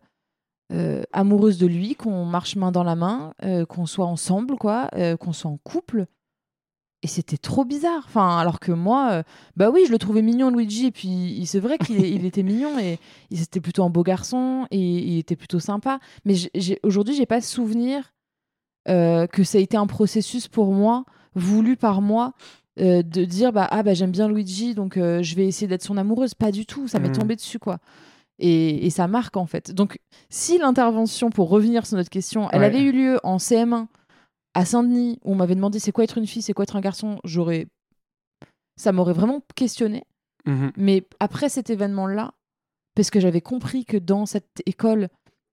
euh, 0.72 1.02
amoureuse 1.12 1.58
de 1.58 1.66
lui, 1.66 1.94
qu'on 1.94 2.24
marche 2.24 2.56
main 2.56 2.70
dans 2.72 2.84
la 2.84 2.94
main, 2.94 3.34
euh, 3.44 3.66
qu'on 3.66 3.86
soit 3.86 4.06
ensemble, 4.06 4.56
quoi, 4.56 4.88
euh, 4.94 5.16
qu'on 5.16 5.32
soit 5.32 5.50
en 5.50 5.56
couple. 5.58 6.06
Et 7.02 7.06
c'était 7.06 7.38
trop 7.38 7.64
bizarre. 7.64 8.02
Enfin, 8.06 8.36
alors 8.38 8.60
que 8.60 8.72
moi, 8.72 9.22
bah 9.56 9.70
oui, 9.70 9.84
je 9.86 9.90
le 9.90 9.96
trouvais 9.98 10.20
mignon, 10.20 10.50
Luigi. 10.50 10.86
Et 10.86 10.90
puis, 10.90 11.42
c'est 11.46 11.58
vrai 11.58 11.78
qu'il 11.78 12.04
il 12.04 12.26
était 12.26 12.42
mignon 12.42 12.78
et 12.78 12.98
il 13.30 13.40
était 13.40 13.60
plutôt 13.60 13.84
un 13.84 13.88
beau 13.90 14.02
garçon 14.02 14.66
et 14.70 14.78
il 14.78 15.18
était 15.18 15.34
plutôt 15.36 15.60
sympa. 15.60 15.98
Mais 16.26 16.34
aujourd'hui, 16.82 17.14
j'ai 17.14 17.24
pas 17.24 17.40
souvenir 17.40 18.12
que 18.86 19.44
ça 19.44 19.56
a 19.56 19.60
été 19.62 19.78
un 19.78 19.86
processus 19.86 20.46
pour 20.46 20.72
moi, 20.74 21.06
voulu 21.34 21.74
par 21.78 22.02
moi, 22.02 22.34
de 22.76 23.24
dire 23.24 23.50
bah 23.52 23.66
ah 23.70 23.82
bah 23.82 23.94
j'aime 23.94 24.10
bien 24.10 24.28
Luigi, 24.28 24.74
donc 24.74 24.96
je 24.96 25.34
vais 25.34 25.46
essayer 25.46 25.68
d'être 25.68 25.82
son 25.82 25.96
amoureuse. 25.96 26.34
Pas 26.34 26.52
du 26.52 26.66
tout. 26.66 26.86
Ça 26.86 26.98
m'est 26.98 27.08
Mhm. 27.08 27.14
tombé 27.14 27.34
dessus 27.34 27.58
quoi. 27.58 27.78
Et, 28.40 28.86
et 28.86 28.90
ça 28.90 29.06
marque 29.06 29.36
en 29.36 29.46
fait. 29.46 29.70
Donc, 29.72 29.98
si 30.30 30.58
l'intervention, 30.58 31.30
pour 31.30 31.48
revenir 31.50 31.86
sur 31.86 31.96
notre 31.96 32.10
question, 32.10 32.48
elle 32.50 32.60
Ouais. 32.60 32.66
avait 32.66 32.82
eu 32.82 32.90
lieu 32.92 33.18
en 33.22 33.36
CM1 33.36 33.86
à 34.54 34.64
Saint-Denis, 34.64 35.20
où 35.24 35.32
on 35.32 35.34
m'avait 35.36 35.54
demandé 35.54 35.78
c'est 35.78 35.92
quoi 35.92 36.04
être 36.04 36.18
une 36.18 36.26
fille, 36.26 36.42
c'est 36.42 36.52
quoi 36.54 36.62
être 36.64 36.74
un 36.76 36.80
garçon, 36.80 37.20
j'aurais. 37.24 37.66
Ça 38.76 38.92
m'aurait 38.92 39.12
vraiment 39.12 39.42
questionné. 39.54 40.04
Mhm. 40.46 40.72
Mais 40.76 41.06
après 41.20 41.48
cet 41.50 41.68
événement-là, 41.70 42.32
parce 42.94 43.10
que 43.10 43.20
j'avais 43.20 43.42
compris 43.42 43.84
que 43.84 43.96
dans 43.98 44.24
cette 44.26 44.62
école, 44.66 45.08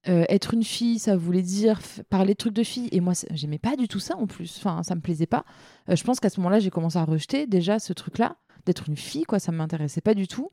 euh, 0.07 0.23
être 0.29 0.53
une 0.53 0.63
fille, 0.63 0.97
ça 0.99 1.17
voulait 1.17 1.41
dire 1.41 1.81
parler 2.09 2.33
de 2.33 2.37
trucs 2.37 2.53
de 2.53 2.63
filles. 2.63 2.87
Et 2.93 3.01
moi, 3.01 3.13
j'aimais 3.31 3.59
pas 3.59 3.75
du 3.75 3.87
tout 3.89 3.99
ça 3.99 4.15
en 4.15 4.27
plus. 4.27 4.55
Enfin, 4.57 4.81
ça 4.83 4.95
me 4.95 5.01
plaisait 5.01 5.25
pas. 5.27 5.43
Euh, 5.89 5.95
je 5.97 6.03
pense 6.05 6.19
qu'à 6.21 6.29
ce 6.29 6.39
moment-là, 6.39 6.59
j'ai 6.59 6.69
commencé 6.69 6.97
à 6.97 7.03
rejeter 7.03 7.45
déjà 7.47 7.79
ce 7.79 7.91
truc-là, 7.91 8.37
d'être 8.65 8.87
une 8.87 8.95
fille, 8.97 9.23
quoi. 9.23 9.39
Ça 9.39 9.51
m'intéressait 9.51 10.01
pas 10.01 10.13
du 10.13 10.27
tout. 10.27 10.49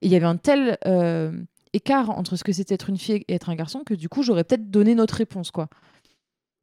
Et 0.00 0.06
il 0.06 0.12
y 0.12 0.16
avait 0.16 0.26
un 0.26 0.36
tel 0.38 0.78
euh, 0.86 1.32
écart 1.76 2.10
entre 2.10 2.36
ce 2.36 2.44
que 2.44 2.52
c'était 2.52 2.74
être 2.74 2.90
une 2.90 2.98
fille 2.98 3.24
et 3.28 3.34
être 3.34 3.48
un 3.50 3.54
garçon 3.54 3.82
que 3.84 3.94
du 3.94 4.08
coup, 4.08 4.22
j'aurais 4.22 4.44
peut-être 4.44 4.70
donné 4.70 4.94
notre 4.94 5.14
réponse, 5.14 5.50
quoi. 5.50 5.68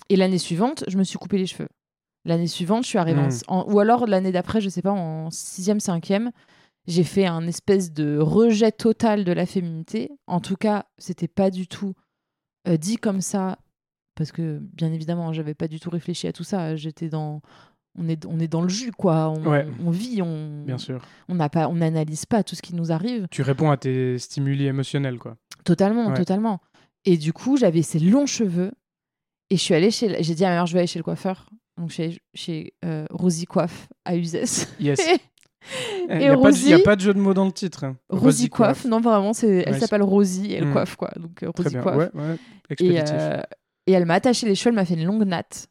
Et 0.09 0.15
l'année 0.15 0.37
suivante, 0.37 0.83
je 0.87 0.97
me 0.97 1.03
suis 1.03 1.17
coupé 1.17 1.37
les 1.37 1.45
cheveux. 1.45 1.69
L'année 2.25 2.47
suivante, 2.47 2.83
je 2.83 2.89
suis 2.89 2.97
arrivée 2.97 3.19
en- 3.21 3.27
Mm. 3.27 3.39
en- 3.47 3.71
ou 3.71 3.79
alors 3.79 4.05
l'année 4.07 4.31
d'après, 4.31 4.61
je 4.61 4.69
sais 4.69 4.81
pas, 4.81 4.91
en 4.91 5.29
sixième, 5.31 5.79
cinquième, 5.79 6.31
j'ai 6.87 7.03
fait 7.03 7.25
un 7.25 7.47
espèce 7.47 7.91
de 7.93 8.17
rejet 8.17 8.71
total 8.71 9.23
de 9.23 9.31
la 9.31 9.45
féminité. 9.45 10.09
En 10.27 10.39
tout 10.41 10.55
cas, 10.55 10.85
c'était 10.97 11.27
pas 11.29 11.49
du 11.49 11.67
tout 11.67 11.93
euh, 12.67 12.77
dit 12.77 12.95
comme 12.95 13.19
ça, 13.19 13.59
parce 14.15 14.31
que 14.31 14.59
bien 14.61 14.93
évidemment, 14.93 15.33
j'avais 15.33 15.53
pas 15.53 15.67
du 15.67 15.79
tout 15.81 15.89
réfléchi 15.89 16.27
à 16.27 16.31
tout 16.33 16.45
ça. 16.45 16.77
J'étais 16.77 17.09
dans, 17.09 17.41
on 17.97 18.07
est, 18.09 18.25
on 18.25 18.39
est 18.39 18.47
dans 18.47 18.61
le 18.61 18.69
jus, 18.69 18.91
quoi. 18.91 19.29
On, 19.29 19.43
Ouais. 19.45 19.67
on 19.85 19.91
vit, 19.91 20.21
on, 20.21 20.63
Bien 20.65 20.77
sûr. 20.77 21.01
on 21.29 21.35
n'a 21.35 21.49
pas, 21.49 21.67
on 21.67 21.75
n'analyse 21.75 22.25
pas 22.25 22.43
tout 22.43 22.55
ce 22.55 22.61
qui 22.61 22.73
nous 22.75 22.91
arrive. 22.91 23.27
Tu 23.31 23.41
réponds 23.41 23.69
à 23.71 23.77
tes 23.77 24.17
stimuli 24.17 24.65
émotionnels, 24.65 25.19
quoi. 25.19 25.35
Totalement, 25.63 26.07
Ouais. 26.07 26.13
totalement. 26.15 26.59
Et 27.05 27.17
du 27.17 27.33
coup, 27.33 27.57
j'avais 27.57 27.81
ces 27.81 27.99
longs 27.99 28.25
cheveux. 28.25 28.71
Et 29.49 29.57
je 29.57 29.61
suis 29.61 29.73
allée 29.75 29.91
chez. 29.91 30.23
J'ai 30.23 30.35
dit 30.35 30.45
à 30.45 30.49
ma 30.49 30.55
mère, 30.55 30.65
je 30.65 30.73
vais 30.73 30.79
aller 30.79 30.87
chez 30.87 30.99
le 30.99 31.03
coiffeur. 31.03 31.47
Donc, 31.77 31.89
chez, 31.91 32.19
chez 32.33 32.73
euh, 32.85 33.05
Rosie 33.11 33.45
Coiffe 33.45 33.87
à 34.05 34.15
Uzès. 34.15 34.67
Yes. 34.79 34.99
Il 36.09 36.17
n'y 36.17 36.25
a, 36.27 36.35
pas 36.37 36.51
de- 36.51 36.57
y 36.67 36.73
a 36.73 36.75
Rosie- 36.77 36.83
pas 36.83 36.95
de 36.97 37.01
jeu 37.01 37.13
de 37.13 37.19
mots 37.19 37.33
dans 37.33 37.45
le 37.45 37.51
titre. 37.51 37.83
hein. 37.85 37.95
Rosie 38.09 38.49
Coiffe, 38.49 38.83
non, 38.85 38.99
vraiment, 38.99 39.31
c'est, 39.33 39.63
elle 39.65 39.73
Ouais, 39.73 39.79
s'appelle 39.79 40.03
Rosie 40.03 40.51
et 40.51 40.55
elle 40.55 40.67
Mm. 40.67 40.73
coiffe, 40.73 40.95
quoi. 40.97 41.11
Donc, 41.17 41.41
euh, 41.43 41.51
Rosie. 41.55 41.75
Coiffe. 41.77 41.95
Ouais, 41.97 42.21
ouais. 42.21 42.37
Et, 42.79 43.01
euh, 43.01 43.41
et 43.87 43.91
elle 43.93 44.05
m'a 44.05 44.15
attaché 44.15 44.45
les 44.45 44.55
cheveux, 44.55 44.69
elle 44.71 44.75
m'a 44.75 44.83
fait 44.85 44.95
une 44.95 45.05
longue 45.05 45.23
natte. 45.23 45.67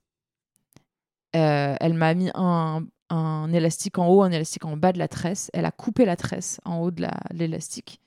Euh, 1.36 1.74
elle 1.80 1.94
m'a 1.94 2.14
mis 2.14 2.30
un, 2.34 2.84
un 3.10 3.52
élastique 3.52 3.98
en 3.98 4.06
haut, 4.08 4.22
un 4.22 4.30
élastique 4.30 4.64
en 4.64 4.76
bas 4.76 4.92
de 4.92 4.98
la 4.98 5.08
tresse. 5.08 5.50
Elle 5.54 5.64
a 5.64 5.70
coupé 5.70 6.04
la 6.04 6.16
tresse 6.16 6.60
en 6.64 6.78
haut 6.78 6.90
de 6.90 7.02
la- 7.02 7.20
de 7.32 7.38
l'élastique. 7.38 8.00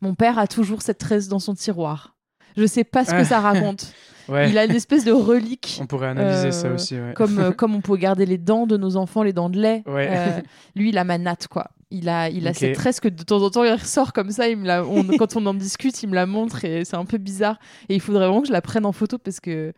Mon 0.00 0.14
père 0.14 0.38
a 0.38 0.46
toujours 0.46 0.82
cette 0.82 0.98
tresse 0.98 1.28
dans 1.28 1.38
son 1.38 1.54
tiroir. 1.54 2.14
Je 2.56 2.66
sais 2.66 2.84
pas 2.84 3.04
ce 3.04 3.10
que 3.10 3.16
Ah. 3.16 3.24
ça 3.24 3.40
raconte. 3.40 3.92
ouais. 4.28 4.50
Il 4.50 4.58
a 4.58 4.64
une 4.64 4.72
espèce 4.74 5.04
de 5.04 5.12
relique. 5.12 5.78
On 5.80 5.86
pourrait 5.86 6.08
analyser 6.08 6.52
ça 6.52 6.68
euh, 6.68 6.74
aussi. 6.74 6.94
Ouais. 6.94 7.12
Comme, 7.14 7.38
euh, 7.38 7.50
comme 7.56 7.74
on 7.74 7.80
peut 7.80 7.96
garder 7.96 8.26
les 8.26 8.38
dents 8.38 8.66
de 8.66 8.76
nos 8.76 8.96
enfants, 8.96 9.22
les 9.22 9.32
dents 9.32 9.50
de 9.50 9.58
lait. 9.60 9.82
Ouais. 9.86 10.08
Euh, 10.10 10.40
lui, 10.76 10.90
il 10.90 10.98
a 10.98 11.04
ma 11.04 11.18
natte, 11.18 11.48
quoi. 11.48 11.70
Il 11.90 12.08
a, 12.08 12.28
il 12.28 12.46
a 12.48 12.54
cette 12.54 12.74
tresse 12.74 12.98
que 12.98 13.08
de 13.08 13.22
temps 13.22 13.40
en 13.42 13.50
temps, 13.50 13.62
il 13.64 13.72
ressort 13.72 14.12
comme 14.12 14.30
ça. 14.30 14.48
Il 14.48 14.56
me 14.58 14.66
la, 14.66 14.84
on- 14.84 15.04
quand 15.16 15.36
on 15.36 15.46
en 15.46 15.54
discute, 15.54 16.02
il 16.02 16.08
me 16.08 16.14
la 16.16 16.26
montre 16.26 16.64
et 16.64 16.84
c'est 16.84 16.96
un 16.96 17.04
peu 17.04 17.18
bizarre. 17.18 17.58
Et 17.88 17.94
il 17.94 18.00
faudrait 18.00 18.26
vraiment 18.26 18.40
que 18.42 18.48
je 18.48 18.52
la 18.52 18.62
prenne 18.62 18.84
en 18.84 18.92
photo 18.92 19.16
parce 19.18 19.38
que, 19.40 19.72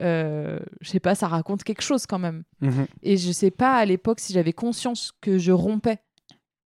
euh, 0.00 0.58
je 0.80 0.90
sais 0.90 1.00
pas, 1.00 1.14
ça 1.14 1.28
raconte 1.28 1.62
quelque 1.64 1.82
chose 1.82 2.06
quand 2.06 2.18
même. 2.18 2.42
Mhm. 2.60 2.86
Et 3.02 3.16
je 3.16 3.30
sais 3.32 3.50
pas 3.50 3.74
à 3.76 3.84
l'époque 3.84 4.20
si 4.20 4.32
j'avais 4.32 4.52
conscience 4.52 5.12
que 5.20 5.38
je 5.38 5.52
rompais 5.52 5.98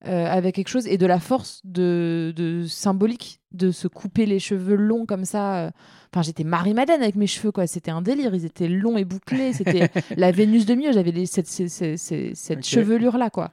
euh, 0.07 0.27
avec 0.27 0.55
quelque 0.55 0.69
chose 0.69 0.87
et 0.87 0.97
de 0.97 1.07
la 1.07 1.19
force 1.19 1.61
de, 1.65 2.33
de 2.37 2.65
symbolique 2.67 3.41
de 3.53 3.71
se 3.73 3.89
couper 3.89 4.27
les 4.27 4.39
cheveux 4.39 4.77
longs 4.77 5.07
comme 5.07 5.25
ça. 5.25 5.65
euh. 5.67 5.71
Enfin, 6.13 6.23
j'étais 6.23 6.45
Marie-Madeleine 6.45 7.03
avec 7.03 7.17
mes 7.17 7.27
cheveux, 7.27 7.51
quoi. 7.53 7.67
C'était 7.67 7.91
un 7.91 8.01
délire. 8.01 8.35
Ils 8.35 8.45
étaient 8.45 8.69
longs 8.69 8.97
et 8.97 9.05
bouclés. 9.05 9.53
C'était 9.53 9.91
la 10.17 10.31
Vénus 10.31 10.65
de 10.67 10.75
mieux. 10.75 10.93
J'avais 10.93 11.27
cette, 11.27 11.49
cette, 11.49 11.99
cette- 11.99 12.65
chevelure-là, 12.67 13.29
quoi. 13.31 13.51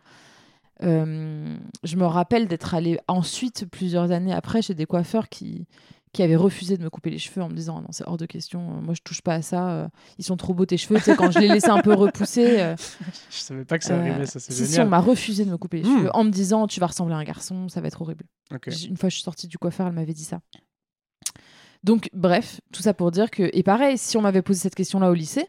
Euh, 0.83 1.55
je 1.83 1.95
me 1.95 2.05
rappelle 2.05 2.47
d'être 2.47 2.73
allée 2.75 2.99
ensuite, 3.07 3.65
plusieurs 3.69 4.11
années 4.11 4.33
après, 4.33 4.61
chez 4.61 4.73
des 4.73 4.85
coiffeurs 4.85 5.29
qui, 5.29 5.65
qui 6.15 6.23
avaient 6.23 6.38
refusé 6.38 6.78
de 6.78 6.84
me 6.84 6.89
couper 6.89 7.10
les 7.10 7.17
cheveux 7.17 7.41
en 7.43 7.49
me 7.49 7.54
disant 7.54 7.82
non, 7.82 7.88
c'est 7.91 8.08
hors 8.08 8.15
de 8.17 8.25
question, 8.25 8.78
euh, 8.78 8.82
moi 8.82 8.93
je 8.93 9.01
touche 9.04 9.21
pas 9.21 9.34
à 9.36 9.41
ça, 9.41 9.69
euh, 9.71 9.88
ils 10.17 10.23
sont 10.23 10.38
trop 10.38 10.54
beaux 10.54 10.65
tes 10.65 10.78
cheveux. 10.78 10.95
Tu 10.97 11.04
sais, 11.04 11.15
quand 11.17 11.30
je 11.30 11.39
les 11.39 11.47
laissais 11.49 11.69
un 11.69 11.82
peu 11.82 11.93
repousser, 11.93 12.62
euh, 12.62 12.75
Je 13.30 13.38
savais 13.38 13.65
pas 13.65 13.78
que 13.78 13.84
ça 13.84 13.95
euh, 13.95 13.99
arrivait, 13.99 14.25
ça 14.25 14.39
c'est 14.39 14.54
si, 14.54 14.60
si, 14.60 14.63
on 14.63 14.71
génial. 14.71 14.88
m'a 14.89 14.99
refusé 14.99 15.43
de 15.43 15.51
me 15.51 15.58
couper 15.58 15.82
les 15.82 15.89
Hmm. 15.89 15.97
cheveux 15.97 16.10
en 16.15 16.23
me 16.23 16.30
disant 16.30 16.67
tu 16.67 16.80
vas 16.80 16.88
ressembler 16.88 17.15
à 17.15 17.17
un 17.17 17.23
garçon, 17.25 17.67
ça 17.69 17.82
va 17.82 17.88
être 17.88 18.01
horrible. 18.01 18.23
Une 18.89 18.95
fois 18.97 19.10
je 19.10 19.15
suis 19.15 19.23
sortie 19.23 19.47
du 19.47 19.58
coiffeur, 19.58 19.88
elle 19.88 19.93
m'avait 19.93 20.13
dit 20.13 20.23
ça. 20.23 20.39
Donc, 21.84 22.10
bref, 22.13 22.62
tout 22.71 22.82
ça 22.82 22.93
pour 22.93 23.12
dire 23.12 23.30
que. 23.30 23.49
Et 23.54 23.62
pareil, 23.62 23.97
si 23.97 24.17
on 24.17 24.21
m'avait 24.21 24.41
posé 24.41 24.60
cette 24.60 24.75
question-là 24.75 25.10
au 25.12 25.13
lycée, 25.13 25.47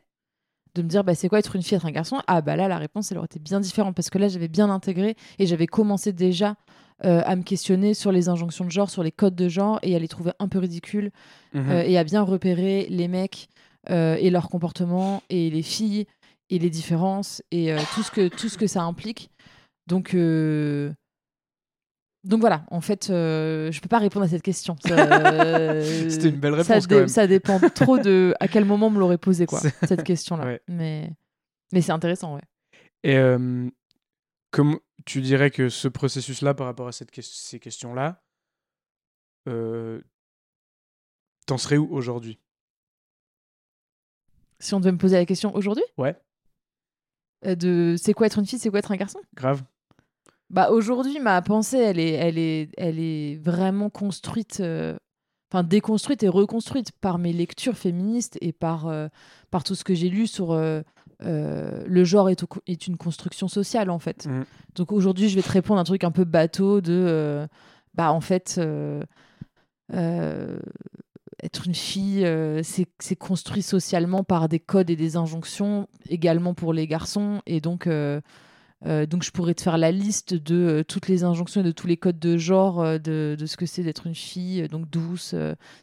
de 0.74 0.82
me 0.82 0.88
dire 0.88 1.02
bah, 1.04 1.14
c'est 1.14 1.28
quoi 1.30 1.38
être 1.38 1.56
une 1.56 1.62
fille, 1.62 1.76
être 1.76 1.86
un 1.86 1.90
garçon, 1.92 2.20
ah 2.26 2.42
bah 2.42 2.56
là, 2.56 2.68
la 2.68 2.76
réponse, 2.76 3.10
elle 3.10 3.18
aurait 3.18 3.26
été 3.26 3.38
bien 3.38 3.60
différente 3.60 3.94
parce 3.96 4.10
que 4.10 4.18
là, 4.18 4.28
j'avais 4.28 4.48
bien 4.48 4.68
intégré 4.68 5.16
et 5.38 5.46
j'avais 5.46 5.66
commencé 5.66 6.12
déjà 6.12 6.56
euh, 7.04 7.22
à 7.26 7.36
me 7.36 7.42
questionner 7.42 7.92
sur 7.94 8.10
les 8.12 8.28
injonctions 8.28 8.64
de 8.64 8.70
genre, 8.70 8.88
sur 8.90 9.02
les 9.02 9.12
codes 9.12 9.34
de 9.36 9.48
genre 9.48 9.78
et 9.82 9.94
à 9.94 9.98
les 9.98 10.08
trouver 10.08 10.32
un 10.38 10.48
peu 10.48 10.58
ridicules 10.58 11.10
Mhm. 11.52 11.70
euh, 11.70 11.82
et 11.82 11.96
à 11.98 12.04
bien 12.04 12.22
repérer 12.22 12.86
les 12.90 13.08
mecs 13.08 13.48
euh, 13.90 14.16
et 14.20 14.30
leur 14.30 14.48
comportement 14.48 15.22
et 15.30 15.48
les 15.50 15.62
filles 15.62 16.06
et 16.50 16.58
les 16.58 16.70
différences 16.70 17.42
et 17.50 17.74
tout, 17.94 18.02
ce 18.02 18.10
que, 18.10 18.28
tout 18.28 18.48
ce 18.48 18.56
que 18.58 18.66
ça 18.66 18.82
implique. 18.82 19.30
Donc, 19.88 20.14
donc 22.24 22.40
voilà, 22.40 22.64
en 22.72 22.80
fait, 22.80 23.08
euh, 23.10 23.70
je 23.70 23.80
peux 23.80 23.88
pas 23.88 23.98
répondre 23.98 24.24
à 24.24 24.28
cette 24.28 24.42
question. 24.42 24.76
Ça- 24.80 24.96
C'était 26.10 26.28
une 26.30 26.36
belle 26.40 26.54
ça, 26.64 26.74
réponse 26.74 26.88
dé- 26.88 26.94
quand 26.94 26.98
même. 27.00 27.08
ça 27.08 27.26
dépend 27.28 27.60
trop 27.74 27.98
de 27.98 28.34
à 28.40 28.48
quel 28.48 28.64
moment 28.64 28.90
me 28.90 28.98
l'aurait 28.98 29.18
posé, 29.18 29.46
quoi, 29.46 29.60
cette 29.86 30.02
question-là. 30.02 30.44
Ouais. 30.44 30.60
Mais, 30.68 31.10
mais 31.72 31.80
c'est 31.82 31.92
intéressant, 31.92 32.34
ouais. 32.34 32.42
Et 33.04 33.16
comme 34.50 34.78
tu 35.06 35.22
dirais 35.22 35.50
que 35.50 35.70
ce 35.70 35.88
processus-là, 35.88 36.52
par 36.52 36.66
rapport 36.66 36.88
à 36.88 36.92
cette 36.92 37.18
ces 37.22 37.58
questions-là, 37.58 38.22
euh, 39.48 40.02
t'en 41.46 41.56
serais 41.56 41.78
où 41.78 41.88
aujourd'hui? 41.94 42.38
Si 44.58 44.74
on 44.74 44.80
devait 44.80 44.92
me 44.92 44.98
poser 44.98 45.16
la 45.16 45.24
question 45.24 45.54
aujourd'hui? 45.54 45.84
Ouais. 45.96 46.16
euh, 47.46 47.54
de 47.54 47.94
c'est 47.96 48.12
quoi 48.12 48.26
être 48.26 48.38
une 48.38 48.46
fille, 48.46 48.58
c'est 48.58 48.70
quoi 48.70 48.80
être 48.80 48.92
un 48.92 48.96
garçon? 48.96 49.20
Grave. 49.34 49.62
Bah 50.50 50.70
aujourd'hui, 50.70 51.18
ma 51.20 51.40
pensée, 51.42 51.78
elle 51.78 51.98
est, 51.98 52.12
elle 52.12 52.38
est, 52.38 52.70
elle 52.76 52.98
est 52.98 53.36
vraiment 53.36 53.90
construite, 53.90 54.60
euh, 54.60 54.96
enfin 55.50 55.64
déconstruite 55.64 56.22
et 56.22 56.28
reconstruite 56.28 56.92
par 56.92 57.18
mes 57.18 57.32
lectures 57.32 57.76
féministes 57.76 58.38
et 58.40 58.52
par, 58.52 58.86
euh, 58.86 59.08
par 59.50 59.64
tout 59.64 59.74
ce 59.74 59.84
que 59.84 59.94
j'ai 59.94 60.08
lu 60.08 60.26
sur 60.26 60.52
euh, 60.52 60.82
euh, 61.24 61.82
le 61.86 62.04
genre 62.04 62.28
est, 62.30 62.42
au- 62.42 62.48
est 62.66 62.86
une 62.86 62.96
construction 62.96 63.48
sociale 63.48 63.90
en 63.90 63.98
fait. 63.98 64.26
Mhm. 64.26 64.44
Donc 64.74 64.92
aujourd'hui, 64.92 65.28
je 65.28 65.36
vais 65.36 65.42
te 65.42 65.50
répondre 65.50 65.80
un 65.80 65.84
truc 65.84 66.04
un 66.04 66.10
peu 66.10 66.24
bateau 66.24 66.80
de, 66.80 66.92
euh, 66.92 67.46
bah 67.94 68.12
en 68.12 68.20
fait, 68.20 68.56
euh, 68.58 69.02
être 71.42 71.66
une 71.66 71.74
fille, 71.74 72.26
c'est 72.62 72.86
c'est 72.98 73.16
construit 73.16 73.62
socialement 73.62 74.24
par 74.24 74.48
des 74.48 74.58
codes 74.58 74.90
et 74.90 74.96
des 74.96 75.16
injonctions, 75.16 75.88
également 76.08 76.54
pour 76.54 76.72
les 76.72 76.86
garçons. 76.86 77.40
Et 77.46 77.60
donc, 77.60 77.88
euh, 78.84 79.06
donc 79.06 79.22
je 79.22 79.30
pourrais 79.30 79.54
te 79.54 79.62
faire 79.62 79.78
la 79.78 79.90
liste 79.90 80.34
de 80.34 80.54
euh, 80.54 80.84
toutes 80.84 81.08
les 81.08 81.24
injonctions 81.24 81.62
et 81.62 81.64
de 81.64 81.70
tous 81.70 81.86
les 81.86 81.96
codes 81.96 82.18
de 82.18 82.36
genre, 82.36 82.82
euh, 82.82 82.98
de, 82.98 83.34
de 83.38 83.46
ce 83.46 83.56
que 83.56 83.64
c'est 83.64 83.82
d'être 83.82 84.06
une 84.06 84.14
fille, 84.14 84.68
donc 84.68 84.90
douce, 84.90 85.34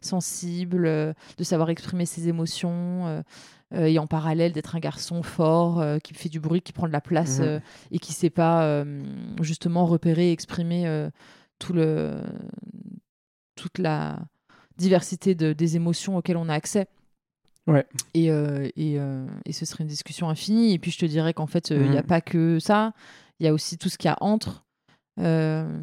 sensible, 0.02 0.84
de 0.86 1.44
savoir 1.44 1.70
exprimer 1.70 2.06
ses 2.06 2.28
émotions. 2.28 3.24
et 3.72 3.98
en 3.98 4.06
parallèle 4.06 4.52
d'être 4.52 4.76
un 4.76 4.80
garçon 4.80 5.24
fort 5.24 5.84
qui 6.04 6.14
fait 6.14 6.30
du 6.30 6.40
bruit, 6.40 6.62
qui 6.62 6.74
prend 6.74 6.88
de 6.88 6.92
la 6.92 7.02
place 7.02 7.40
euh, 7.42 7.60
et 7.90 7.98
qui 7.98 8.14
sait 8.14 8.30
pas 8.30 8.86
justement 9.42 9.86
repérer 9.86 10.30
et 10.30 10.32
exprimer 10.32 11.10
tout 11.60 11.74
le, 11.74 12.22
toute 13.56 13.80
la 13.80 14.20
diversité 14.78 15.34
de, 15.36 15.54
des 15.54 15.76
émotions 15.76 16.18
auxquelles 16.18 16.38
on 16.38 16.50
a 16.50 16.54
accès. 16.54 16.88
Ouais. 17.68 17.86
Et, 18.14 18.30
euh, 18.32 18.68
et, 18.76 19.00
euh, 19.00 19.26
et 19.46 19.54
ce 19.54 19.66
serait 19.66 19.84
une 19.84 19.90
discussion 19.90 20.30
infinie. 20.30 20.74
Et 20.74 20.80
puis 20.80 20.92
je 20.92 20.98
te 21.00 21.06
dirais 21.06 21.34
qu'en 21.34 21.48
fait, 21.48 21.72
euh, 21.72 21.86
il 21.86 21.92
n'y 21.92 21.98
a 21.98 22.02
Mhm. 22.02 22.08
pas 22.08 22.22
que 22.22 22.60
ça. 22.60 22.94
Il 23.40 23.46
y 23.46 23.50
a 23.50 23.54
aussi 23.54 23.78
tout 23.78 23.90
ce 23.90 23.98
qu'il 23.98 24.10
y 24.10 24.12
a 24.12 24.18
entre. 24.22 24.66
Euh, 25.20 25.80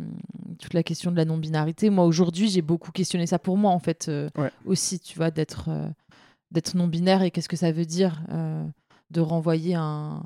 toute 0.58 0.74
la 0.74 0.82
question 0.82 1.10
de 1.12 1.16
la 1.16 1.24
non-binarité. 1.24 1.88
Moi, 1.88 2.04
aujourd'hui, 2.04 2.48
j'ai 2.50 2.62
beaucoup 2.62 2.90
questionné 2.90 3.26
ça 3.26 3.38
pour 3.38 3.56
moi, 3.56 3.70
en 3.70 3.78
fait, 3.78 4.08
euh, 4.08 4.28
Ouais. 4.36 4.50
aussi, 4.66 4.98
tu 4.98 5.16
vois, 5.16 5.30
d'être 5.30 5.68
euh, 5.68 5.88
d'être 6.50 6.74
non-binaire 6.74 7.22
et 7.22 7.30
qu'est-ce 7.30 7.48
que 7.48 7.56
ça 7.56 7.70
veut 7.70 7.84
dire 7.86 8.20
euh, 8.30 8.66
de 9.12 9.20
renvoyer 9.20 9.76
un, 9.76 10.22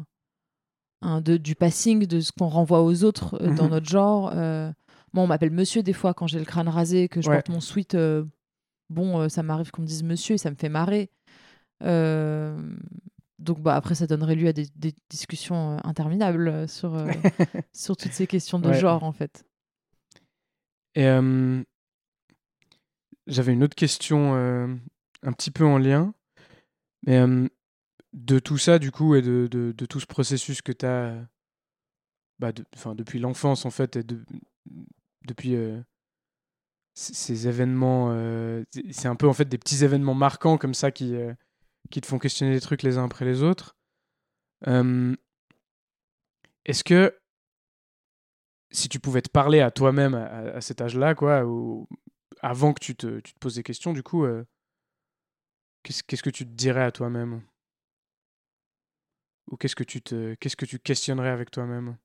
un 1.03 1.21
de, 1.21 1.37
du 1.37 1.55
passing, 1.55 2.07
de 2.07 2.21
ce 2.21 2.33
qu'on 2.33 2.49
renvoie 2.49 2.83
aux 2.83 3.05
autres 3.05 3.37
euh, 3.43 3.55
dans 3.55 3.65
Mhm. 3.65 3.71
notre 3.71 3.87
genre. 3.87 4.31
Euh, 4.35 4.73
moi, 5.13 5.23
on 5.23 5.27
m'appelle 5.27 5.51
monsieur 5.51 5.83
des 5.83 5.93
fois 5.93 6.15
quand 6.15 6.27
j'ai 6.27 6.39
le 6.39 6.47
crâne 6.47 6.69
rasé, 6.69 7.09
que 7.09 7.21
je 7.21 7.29
Ouais. 7.29 7.37
porte 7.37 7.51
mon 7.51 7.61
sweat. 7.61 7.95
euh, 7.95 8.25
bon, 8.89 9.21
euh, 9.21 9.29
ça 9.29 9.43
m'arrive 9.43 9.71
qu'on 9.71 9.83
me 9.83 9.87
dise 9.87 10.03
monsieur 10.03 10.35
et 10.37 10.39
ça 10.39 10.51
me 10.51 10.57
fait 10.57 10.69
marrer. 10.71 11.11
Donc 11.81 13.61
bah, 13.61 13.75
après, 13.77 13.95
ça 13.95 14.07
donnerait 14.07 14.37
lieu 14.37 14.49
à 14.49 14.53
des, 14.53 14.67
des 14.77 14.95
discussions 15.11 15.73
euh, 15.77 15.79
interminables 15.85 16.49
euh, 16.49 16.67
sur, 16.67 16.95
euh, 16.95 17.07
sur 17.75 17.97
toutes 17.97 18.13
ces 18.13 18.27
questions 18.27 18.59
de 18.59 18.69
Ouais. 18.69 18.79
genre, 18.79 19.03
en 19.05 19.13
fait. 19.13 19.45
Et 20.95 21.05
j'avais 23.27 23.53
une 23.53 23.63
autre 23.65 23.75
question 23.75 24.35
un 24.35 25.33
petit 25.33 25.51
peu 25.51 25.65
en 25.65 25.79
lien. 25.79 26.15
Mais 27.07 27.21
de 28.13 28.39
tout 28.39 28.59
ça, 28.59 28.79
du 28.79 28.93
coup, 28.93 29.15
et 29.17 29.23
de, 29.23 29.49
de, 29.51 29.73
de 29.77 29.87
tout 29.87 29.99
ce 30.01 30.07
processus 30.07 30.63
que 30.63 30.73
tu 30.73 30.87
as 30.87 31.27
bah, 32.39 32.53
de- 32.53 32.65
depuis 32.95 33.19
l'enfance, 33.19 33.65
en 33.67 33.71
fait, 33.71 33.97
et 33.97 34.03
de- 34.05 34.25
depuis 35.27 35.57
euh, 35.57 35.81
ces 36.95 37.49
événements, 37.49 38.11
euh, 38.13 38.63
c'est- 38.71 38.93
c'est 38.93 39.09
un 39.09 39.17
peu, 39.17 39.29
en 39.29 39.33
fait, 39.33 39.47
des 39.49 39.59
petits 39.59 39.83
événements 39.85 40.15
marquants 40.15 40.57
comme 40.59 40.75
ça 40.75 40.93
qui, 40.93 41.15
euh, 41.17 41.35
qui 41.95 42.01
te 42.01 42.09
font 42.09 42.19
questionner 42.19 42.51
les 42.51 42.61
trucs 42.61 42.83
les 42.83 42.99
uns 42.99 43.05
après 43.05 43.25
les 43.25 43.45
autres. 43.45 43.77
Euh, 44.67 45.15
Est-ce 46.65 46.83
que 46.83 47.17
si 48.73 48.89
tu 48.89 48.99
pouvais 48.99 49.23
te 49.23 49.31
parler 49.31 49.61
à 49.61 49.71
toi-même 49.71 50.15
à, 50.15 50.61
cet 50.61 50.81
âge-là, 50.81 51.15
quoi, 51.15 51.45
ou 51.47 51.89
avant 52.41 52.73
que 52.73 52.81
tu 52.81 52.97
te, 52.97 53.21
tu 53.21 53.33
te 53.33 53.39
poses 53.39 53.55
des 53.55 53.63
questions, 53.63 53.93
du 53.93 54.03
coup, 54.03 54.25
euh, 54.25 54.45
qu'est-ce 55.85 56.25
que 56.25 56.31
tu 56.31 56.45
te 56.45 56.51
dirais 56.51 56.83
à 56.83 56.91
toi-même? 56.91 57.43
Ou 59.53 59.57
qu'est-ce 59.57 59.77
que 59.77 59.85
tu 59.85 60.03
te, 60.03 60.35
qu'est-ce 60.41 60.57
que 60.57 60.67
tu 60.67 60.81
questionnerais 60.81 61.31
avec 61.31 61.53
toi-même? 61.53 61.97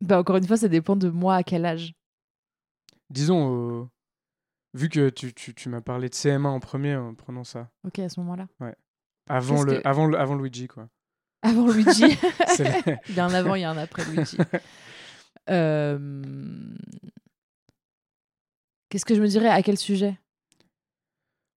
Bah, 0.00 0.20
encore 0.20 0.36
une 0.36 0.46
fois, 0.46 0.56
ça 0.56 0.68
dépend 0.68 0.94
de 0.94 1.08
moi 1.08 1.34
à 1.34 1.42
quel 1.42 1.66
âge. 1.66 1.92
Disons, 3.10 3.80
euh, 3.82 3.88
vu 4.78 4.88
que 4.88 5.08
tu, 5.10 5.32
tu, 5.34 5.54
tu 5.54 5.68
m'as 5.68 5.80
parlé 5.80 6.08
de 6.08 6.14
CM1 6.14 6.46
en 6.46 6.60
premier, 6.60 6.94
en 6.96 7.14
prenant 7.14 7.44
ça, 7.44 7.70
Ok, 7.84 7.98
à 7.98 8.08
ce 8.08 8.20
moment-là. 8.20 8.46
avant 9.28 9.56
Qu'est-ce 9.56 9.66
le, 9.66 9.80
que- 9.82 9.88
avant 9.88 10.06
le, 10.06 10.18
avant 10.18 10.34
Luigi, 10.36 10.68
quoi. 10.68 10.88
Avant 11.42 11.68
Luigi. 11.68 12.04
Il 13.08 13.14
y 13.14 13.20
a 13.20 13.26
un 13.26 13.34
avant, 13.34 13.54
il 13.54 13.60
y 13.60 13.64
a 13.64 13.70
un 13.70 13.76
après 13.76 14.04
Luigi. 14.04 14.36
Euh, 15.50 16.22
Qu'est-ce 18.90 19.04
que 19.06 19.14
je 19.14 19.20
me 19.22 19.26
dirais 19.28 19.48
À 19.48 19.62
quel 19.62 19.78
sujet? 19.78 20.18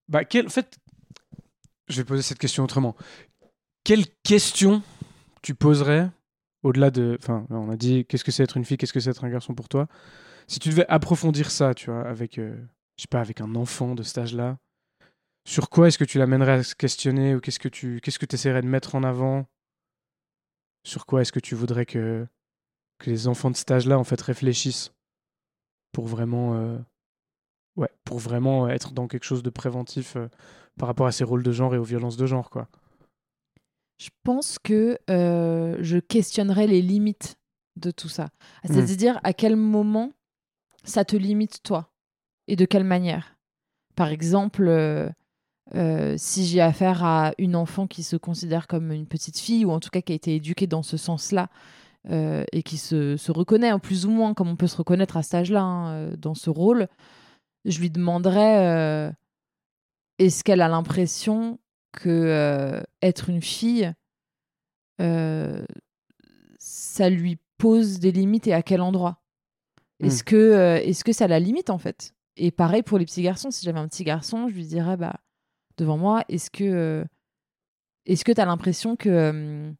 Bah, 0.08 0.24
quel, 0.24 0.46
en 0.46 0.50
fait, 0.50 0.78
je 1.88 1.98
vais 2.00 2.04
poser 2.04 2.22
cette 2.22 2.38
question 2.38 2.64
autrement. 2.64 2.96
Quelle 3.84 4.04
question 4.22 4.82
tu 5.42 5.54
poserais 5.54 6.10
au-delà 6.62 6.90
de. 6.90 7.16
Enfin, 7.20 7.46
on 7.50 7.68
a 7.70 7.76
dit 7.76 8.04
qu'est-ce 8.06 8.24
que 8.24 8.30
c'est 8.30 8.42
être 8.44 8.56
une 8.56 8.64
fille, 8.64 8.76
qu'est-ce 8.78 8.92
que 8.94 9.00
c'est 9.00 9.10
être 9.10 9.24
un 9.24 9.30
garçon 9.30 9.54
pour 9.54 9.68
toi? 9.68 9.88
Si 10.46 10.58
tu 10.58 10.68
devais 10.70 10.86
approfondir 10.88 11.50
ça, 11.50 11.74
tu 11.74 11.90
vois, 11.90 12.02
avec, 12.08 12.38
euh, 12.38 12.56
je 13.02 13.06
sais 13.06 13.08
pas, 13.10 13.20
avec 13.20 13.40
un 13.40 13.56
enfant 13.56 13.96
de 13.96 14.04
cet 14.04 14.18
âge-là, 14.18 14.58
sur 15.44 15.70
quoi 15.70 15.88
est-ce 15.88 15.98
que 15.98 16.04
tu 16.04 16.18
l'amènerais 16.18 16.52
à 16.52 16.62
se 16.62 16.76
questionner 16.76 17.34
ou 17.34 17.40
qu'est-ce 17.40 17.58
que 17.58 17.68
tu 17.68 18.00
qu'est-ce 18.00 18.20
que 18.20 18.32
essaierais 18.32 18.62
de 18.62 18.68
mettre 18.68 18.94
en 18.94 19.02
avant? 19.02 19.46
Sur 20.84 21.04
quoi 21.04 21.20
est-ce 21.20 21.32
que 21.32 21.40
tu 21.40 21.56
voudrais 21.56 21.84
que, 21.84 22.24
que 23.00 23.10
les 23.10 23.26
enfants 23.26 23.50
de 23.50 23.56
cet 23.56 23.72
âge-là, 23.72 23.98
en 23.98 24.04
fait, 24.04 24.20
réfléchissent 24.20 24.92
pour 25.90 26.06
vraiment. 26.06 26.54
euh, 26.54 26.78
Ouais, 27.74 27.90
pour 28.04 28.18
vraiment 28.20 28.68
être 28.68 28.92
dans 28.92 29.08
quelque 29.08 29.24
chose 29.24 29.42
de 29.42 29.50
préventif 29.50 30.14
euh, 30.14 30.28
par 30.78 30.86
rapport 30.86 31.06
à 31.06 31.12
ces 31.12 31.24
rôles 31.24 31.42
de 31.42 31.50
genre 31.50 31.74
et 31.74 31.78
aux 31.78 31.82
violences 31.82 32.16
de 32.16 32.26
genre, 32.26 32.50
quoi? 32.50 32.68
Je 33.98 34.10
pense 34.22 34.60
que 34.60 34.96
euh, 35.10 35.76
je 35.80 35.98
questionnerais 35.98 36.68
les 36.68 36.82
limites 36.82 37.36
de 37.74 37.90
tout 37.90 38.08
ça. 38.08 38.28
Mhm. 38.68 38.86
C'est-à-dire 38.86 39.20
à 39.24 39.32
quel 39.32 39.56
moment 39.56 40.12
ça 40.84 41.04
te 41.04 41.16
limite 41.16 41.64
toi? 41.64 41.91
Et 42.52 42.56
de 42.56 42.66
quelle 42.66 42.84
manière? 42.84 43.34
Par 43.96 44.08
exemple, 44.08 44.66
euh, 44.68 45.08
euh, 45.74 46.16
si 46.18 46.44
j'ai 46.46 46.60
affaire 46.60 47.02
à 47.02 47.32
une 47.38 47.56
enfant 47.56 47.86
qui 47.86 48.02
se 48.02 48.16
considère 48.16 48.66
comme 48.66 48.92
une 48.92 49.06
petite 49.06 49.38
fille 49.38 49.64
ou 49.64 49.70
en 49.70 49.80
tout 49.80 49.88
cas 49.88 50.02
qui 50.02 50.12
a 50.12 50.14
été 50.14 50.34
éduquée 50.34 50.66
dans 50.66 50.82
ce 50.82 50.98
sens-là 50.98 51.48
euh, 52.10 52.44
et 52.52 52.62
qui 52.62 52.76
se, 52.76 53.16
se 53.16 53.32
reconnaît 53.32 53.72
en 53.72 53.78
plus 53.78 54.04
ou 54.04 54.10
moins 54.10 54.34
comme 54.34 54.48
on 54.48 54.56
peut 54.56 54.66
se 54.66 54.76
reconnaître 54.76 55.16
à 55.16 55.22
cet 55.22 55.34
âge-là 55.34 55.62
hein, 55.62 56.10
dans 56.18 56.34
ce 56.34 56.50
rôle, 56.50 56.88
je 57.64 57.80
lui 57.80 57.88
demanderais 57.88 59.14
est-ce 60.18 60.44
qu'elle 60.44 60.60
a 60.60 60.68
l'impression 60.68 61.58
que 61.92 62.82
être 63.00 63.30
une 63.30 63.40
fille, 63.40 63.94
ça 66.58 67.08
lui 67.08 67.38
pose 67.56 67.98
des 67.98 68.12
limites 68.12 68.46
et 68.46 68.52
à 68.52 68.62
quel 68.62 68.82
endroit? 68.82 69.22
Est-ce 70.02 70.24
que, 70.24 70.36
euh, 70.36 70.76
est-ce 70.82 71.04
que 71.04 71.12
ça 71.12 71.28
la 71.28 71.38
limite 71.38 71.70
en 71.70 71.78
fait? 71.78 72.14
Et 72.36 72.50
pareil 72.50 72.82
pour 72.82 72.98
les 72.98 73.04
petits 73.04 73.22
garçons, 73.22 73.50
si 73.50 73.64
j'avais 73.64 73.78
un 73.78 73.88
petit 73.88 74.04
garçon, 74.04 74.48
je 74.48 74.54
lui 74.54 74.66
dirais 74.66 74.96
bah 74.96 75.16
devant 75.76 75.98
moi, 75.98 76.24
est-ce 76.28 76.50
que 76.50 76.64
euh, 76.64 77.04
est-ce 78.06 78.24
que 78.24 78.32
tu 78.32 78.40
as 78.40 78.46
l'impression 78.46 78.96
que 78.96 79.72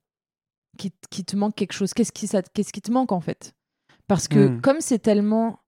qu'il 0.79 1.25
te 1.25 1.37
manque 1.37 1.55
quelque 1.55 1.73
chose? 1.73 1.93
Qu'est-ce 1.95 2.13
qui 2.13 2.27
ça, 2.27 2.43
qu'est-ce 2.43 2.73
qui 2.73 2.81
te 2.83 2.91
manque 2.91 3.13
en 3.13 3.21
fait? 3.21 3.53
Parce 4.07 4.29
que 4.29 4.49
Mm. 4.49 4.61
comme 4.61 4.81
c'est 4.81 4.99
tellement 4.99 5.61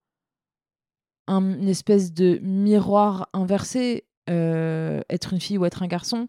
un, 1.26 1.41
une 1.59 1.68
espèce 1.68 2.12
de 2.12 2.39
miroir 2.43 3.28
inversé, 3.32 4.05
euh, 4.30 5.01
être 5.11 5.32
une 5.32 5.41
fille 5.41 5.59
ou 5.59 5.64
être 5.64 5.82
un 5.82 5.87
garçon, 5.87 6.26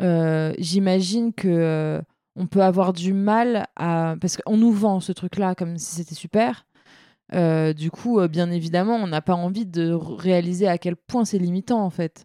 euh, 0.00 0.52
j'imagine 0.58 1.32
que 1.32 1.48
euh, 1.48 2.00
on 2.36 2.46
peut 2.46 2.62
avoir 2.62 2.92
du 2.92 3.12
mal 3.12 3.66
à 3.76 4.16
parce 4.20 4.36
qu'on 4.36 4.56
nous 4.56 4.72
vend 4.72 5.00
ce 5.00 5.12
truc-là 5.12 5.54
comme 5.54 5.76
si 5.76 5.96
c'était 5.96 6.14
super. 6.14 6.66
Euh, 7.34 7.72
du 7.72 7.90
coup, 7.90 8.18
euh, 8.18 8.28
bien 8.28 8.50
évidemment, 8.50 8.96
on 8.96 9.06
n'a 9.06 9.22
pas 9.22 9.34
envie 9.34 9.66
de 9.66 9.92
réaliser 9.92 10.66
à 10.66 10.78
quel 10.78 10.96
point 10.96 11.24
c'est 11.24 11.38
limitant 11.38 11.82
en 11.84 11.90
fait. 11.90 12.24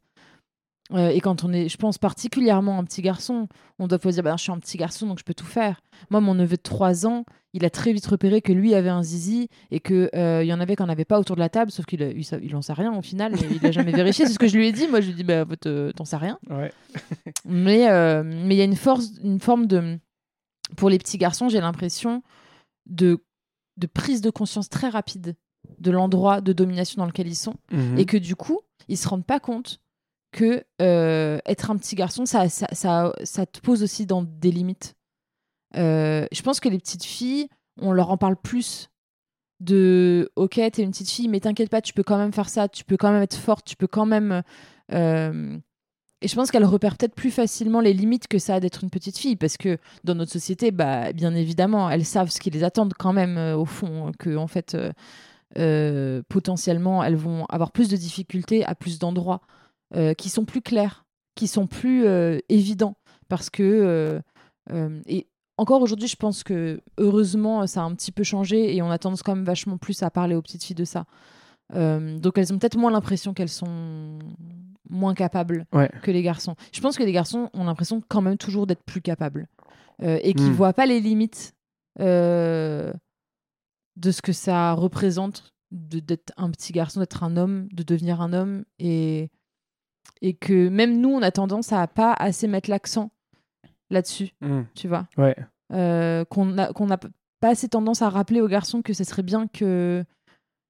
Euh, 0.94 1.10
et 1.10 1.20
quand 1.20 1.44
on 1.44 1.52
est, 1.52 1.68
je 1.68 1.78
pense 1.78 1.98
particulièrement 1.98 2.78
un 2.78 2.84
petit 2.84 3.02
garçon, 3.02 3.48
on 3.80 3.88
doit 3.88 3.98
pouvoir 3.98 4.14
dire 4.14 4.24
bah, 4.24 4.36
je 4.38 4.44
suis 4.44 4.52
un 4.52 4.60
petit 4.60 4.78
garçon 4.78 5.08
donc 5.08 5.20
je 5.20 5.24
peux 5.24 5.34
tout 5.34 5.46
faire. 5.46 5.82
Moi, 6.12 6.22
mon 6.22 6.36
neveu 6.36 6.58
de 6.58 6.62
3 6.62 7.08
ans, 7.08 7.26
il 7.54 7.66
a 7.66 7.72
très 7.72 7.92
vite 7.92 8.06
repéré 8.06 8.42
que 8.42 8.52
lui 8.52 8.76
avait 8.76 8.90
un 8.90 9.02
zizi 9.02 9.48
et 9.72 9.80
qu'il 9.80 10.10
il 10.14 10.46
y 10.46 10.54
en 10.54 10.60
avait 10.60 10.76
qu'on 10.76 10.86
n'avait 10.86 11.06
pas 11.06 11.20
autour 11.20 11.36
de 11.36 11.42
la 11.42 11.50
table, 11.50 11.72
sauf 11.72 11.86
qu'il 11.86 12.02
il, 12.02 12.40
il 12.44 12.56
en 12.56 12.62
sait 12.62 12.74
rien 12.74 12.96
au 12.96 13.02
final, 13.02 13.34
il 13.50 13.62
n'a 13.62 13.72
jamais 13.72 13.92
vérifié. 13.94 14.26
C'est 14.26 14.34
ce 14.34 14.40
que 14.40 14.48
je 14.48 14.58
lui 14.58 14.68
ai 14.68 14.72
dit. 14.72 14.88
Moi, 14.88 15.02
je 15.02 15.08
lui 15.08 15.14
ai 15.14 15.16
dit 15.16 15.24
bah, 15.24 15.46
t'en 15.96 16.06
sais 16.06 16.18
rien. 16.18 16.38
Ouais. 16.50 16.72
mais 17.46 18.24
mais 18.24 18.56
il 18.56 18.58
y 18.58 18.62
a 18.62 18.66
une, 18.66 18.76
force, 18.76 19.12
une 19.24 19.40
forme 19.40 19.66
de. 19.66 19.98
Pour 20.78 20.90
les 20.90 20.98
petits 20.98 21.18
garçons, 21.18 21.48
j'ai 21.48 21.62
l'impression 21.62 22.24
de, 22.88 23.20
de 23.78 23.88
prise 23.88 24.22
de 24.22 24.30
conscience 24.30 24.70
très 24.70 24.90
rapide 24.90 25.36
de 25.80 25.92
l'endroit 25.92 26.42
de 26.42 26.54
domination 26.54 27.00
dans 27.02 27.06
lequel 27.08 27.28
ils 27.28 27.36
sont 27.36 27.56
Mhm. 27.72 27.98
et 27.98 28.06
que 28.06 28.18
du 28.18 28.36
coup, 28.36 28.60
ils 28.88 28.98
se 28.98 29.08
rendent 29.08 29.26
pas 29.26 29.40
compte 29.40 29.80
que 30.32 30.64
euh, 30.82 31.40
être 31.46 31.72
un 31.72 31.78
petit 31.78 31.96
garçon, 31.96 32.26
ça, 32.26 32.50
ça, 32.50 32.68
ça, 32.74 33.14
ça 33.24 33.46
te 33.46 33.60
pose 33.62 33.84
aussi 33.84 34.06
dans 34.06 34.22
des 34.24 34.52
limites. 34.52 34.96
Euh, 35.76 36.28
je 36.32 36.42
pense 36.42 36.60
que 36.60 36.70
les 36.70 36.78
petites 36.78 37.04
filles, 37.04 37.48
on 37.82 37.92
leur 37.92 38.12
en 38.12 38.18
parle 38.18 38.36
plus 38.38 38.90
de 39.62 40.30
ok, 40.36 40.56
t'es 40.72 40.84
une 40.84 40.92
petite 40.92 41.10
fille, 41.10 41.28
mais 41.30 41.40
t'inquiète 41.40 41.70
pas, 41.70 41.82
tu 41.82 41.94
peux 41.94 42.04
quand 42.04 42.18
même 42.18 42.34
faire 42.34 42.50
ça, 42.50 42.68
tu 42.68 42.84
peux 42.84 42.98
quand 42.98 43.12
même 43.12 43.22
être 43.24 43.38
forte, 43.38 43.66
tu 43.66 43.76
peux 43.76 43.88
quand 43.88 44.06
même. 44.06 44.44
euh, 44.92 45.58
Et 46.26 46.28
je 46.28 46.34
pense 46.34 46.50
qu'elles 46.50 46.66
repèrent 46.66 46.98
peut-être 46.98 47.14
plus 47.14 47.30
facilement 47.30 47.82
les 47.82 47.94
limites 47.94 48.28
que 48.28 48.40
ça 48.40 48.56
a 48.56 48.60
d'être 48.60 48.84
une 48.84 48.90
petite 48.90 49.16
fille, 49.16 49.36
parce 49.36 49.58
que 49.58 49.78
dans 50.04 50.16
notre 50.16 50.32
société, 50.32 50.72
bah, 50.72 51.14
bien 51.14 51.36
évidemment, 51.36 51.88
elles 51.88 52.04
savent 52.04 52.32
ce 52.32 52.40
qui 52.40 52.50
les 52.50 52.64
attend 52.64 52.90
quand 52.98 53.14
même, 53.14 53.38
euh, 53.38 53.56
au 53.56 53.66
fond, 53.66 54.12
que 54.18 54.36
en 54.36 54.48
fait, 54.48 54.74
euh, 54.74 54.92
euh, 55.60 56.24
potentiellement, 56.28 57.04
elles 57.04 57.16
vont 57.16 57.46
avoir 57.46 57.72
plus 57.72 57.90
de 57.90 57.96
difficultés 57.96 58.66
à 58.66 58.74
plus 58.74 58.98
d'endroits 58.98 59.42
qui 60.18 60.30
sont 60.30 60.46
plus 60.46 60.62
clairs, 60.62 61.06
qui 61.36 61.48
sont 61.48 61.68
plus 61.68 62.06
évidents, 62.50 62.98
parce 63.30 63.50
que 63.50 64.20
et 65.06 65.28
encore 65.58 65.82
aujourd'hui, 65.82 66.10
je 66.10 66.18
pense 66.18 66.44
que 66.44 66.82
heureusement, 66.98 67.66
ça 67.66 67.82
a 67.82 67.84
un 67.84 67.94
petit 67.94 68.12
peu 68.12 68.24
changé 68.24 68.76
et 68.76 68.82
on 68.82 68.90
a 68.90 68.98
tendance 68.98 69.24
quand 69.24 69.36
même 69.36 69.46
vachement 69.46 69.78
plus 69.78 70.04
à 70.04 70.10
parler 70.10 70.36
aux 70.36 70.42
petites 70.42 70.64
filles 70.64 70.76
de 70.76 70.84
ça. 70.84 71.06
Euh, 71.74 72.20
donc 72.20 72.38
elles 72.38 72.54
ont 72.54 72.60
peut-être 72.60 72.78
moins 72.78 72.92
l'impression 72.92 73.34
qu'elles 73.34 73.50
sont 73.50 74.20
moins 74.90 75.16
capables 75.16 75.66
Ouais. 75.74 75.90
que 76.04 76.12
les 76.12 76.22
garçons. 76.22 76.56
Je 76.72 76.80
pense 76.80 76.96
que 76.98 77.04
les 77.04 77.12
garçons 77.12 77.50
ont 77.54 77.64
l'impression 77.64 78.02
quand 78.08 78.22
même 78.22 78.38
toujours 78.38 78.68
d'être 78.68 78.84
plus 78.84 79.02
capables 79.02 79.48
euh, 80.04 80.20
et 80.22 80.34
qu'ils 80.36 80.50
Hmm. 80.52 80.54
voient 80.54 80.74
pas 80.74 80.86
les 80.86 81.00
limites 81.00 81.54
euh, 82.00 82.94
de 83.96 84.12
ce 84.12 84.22
que 84.22 84.32
ça 84.34 84.74
représente 84.74 85.54
d'être 85.72 86.32
un 86.38 86.52
petit 86.52 86.72
garçon, 86.72 87.00
d'être 87.00 87.24
un 87.24 87.36
homme, 87.38 87.68
de 87.74 87.82
devenir 87.84 88.22
un 88.22 88.32
homme 88.34 88.64
et 88.80 89.30
et 90.22 90.34
que 90.36 90.70
même 90.70 91.02
nous, 91.02 91.10
on 91.10 91.22
a 91.24 91.32
tendance 91.32 91.74
à 91.74 91.86
pas 91.88 92.14
assez 92.14 92.48
mettre 92.48 92.70
l'accent 92.70 93.12
là-dessus, 93.90 94.30
Mhm. 94.42 94.66
tu 94.76 94.88
vois 94.88 95.08
Ouais. 95.18 95.36
qu'on 96.30 96.46
n'a 96.46 96.98
pas 97.40 97.50
assez 97.50 97.68
tendance 97.70 98.02
à 98.04 98.10
rappeler 98.10 98.40
aux 98.42 98.48
garçons 98.48 98.82
que 98.84 98.94
ce 98.94 99.04
serait 99.04 99.24
bien 99.24 99.48
que 99.48 100.04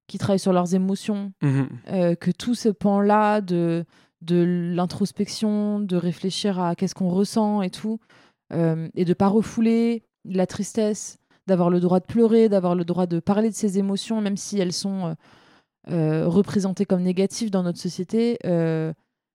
qu'ils 0.07 0.19
travaillent 0.19 0.39
sur 0.39 0.53
leurs 0.53 0.75
émotions, 0.75 1.31
Mhm. 1.41 1.67
euh, 1.89 2.15
que 2.15 2.31
tout 2.31 2.55
ce 2.55 2.69
pan-là 2.69 3.41
de 3.41 3.85
de 4.21 4.43
l'introspection, 4.73 5.79
de 5.79 5.95
réfléchir 5.97 6.59
à 6.59 6.73
qu'est-ce 6.75 6.95
qu'on 6.95 7.09
ressent 7.09 7.61
et 7.61 7.69
tout, 7.69 7.99
euh, 8.53 8.87
et 8.95 9.05
de 9.05 9.13
pas 9.13 9.27
refouler 9.27 10.03
la 10.23 10.47
tristesse, 10.47 11.19
d'avoir 11.45 11.69
le 11.69 11.79
droit 11.79 11.99
de 11.99 12.05
pleurer, 12.05 12.49
d'avoir 12.49 12.73
le 12.73 12.85
droit 12.85 13.05
de 13.05 13.19
parler 13.19 13.49
de 13.49 13.55
ses 13.55 13.77
émotions, 13.77 14.21
même 14.21 14.37
si 14.37 14.57
elles 14.59 14.73
sont 14.73 15.15
euh, 15.91 16.27
représentées 16.27 16.85
comme 16.85 17.03
négatives 17.03 17.51
dans 17.51 17.61
notre 17.61 17.77
société, 17.77 18.39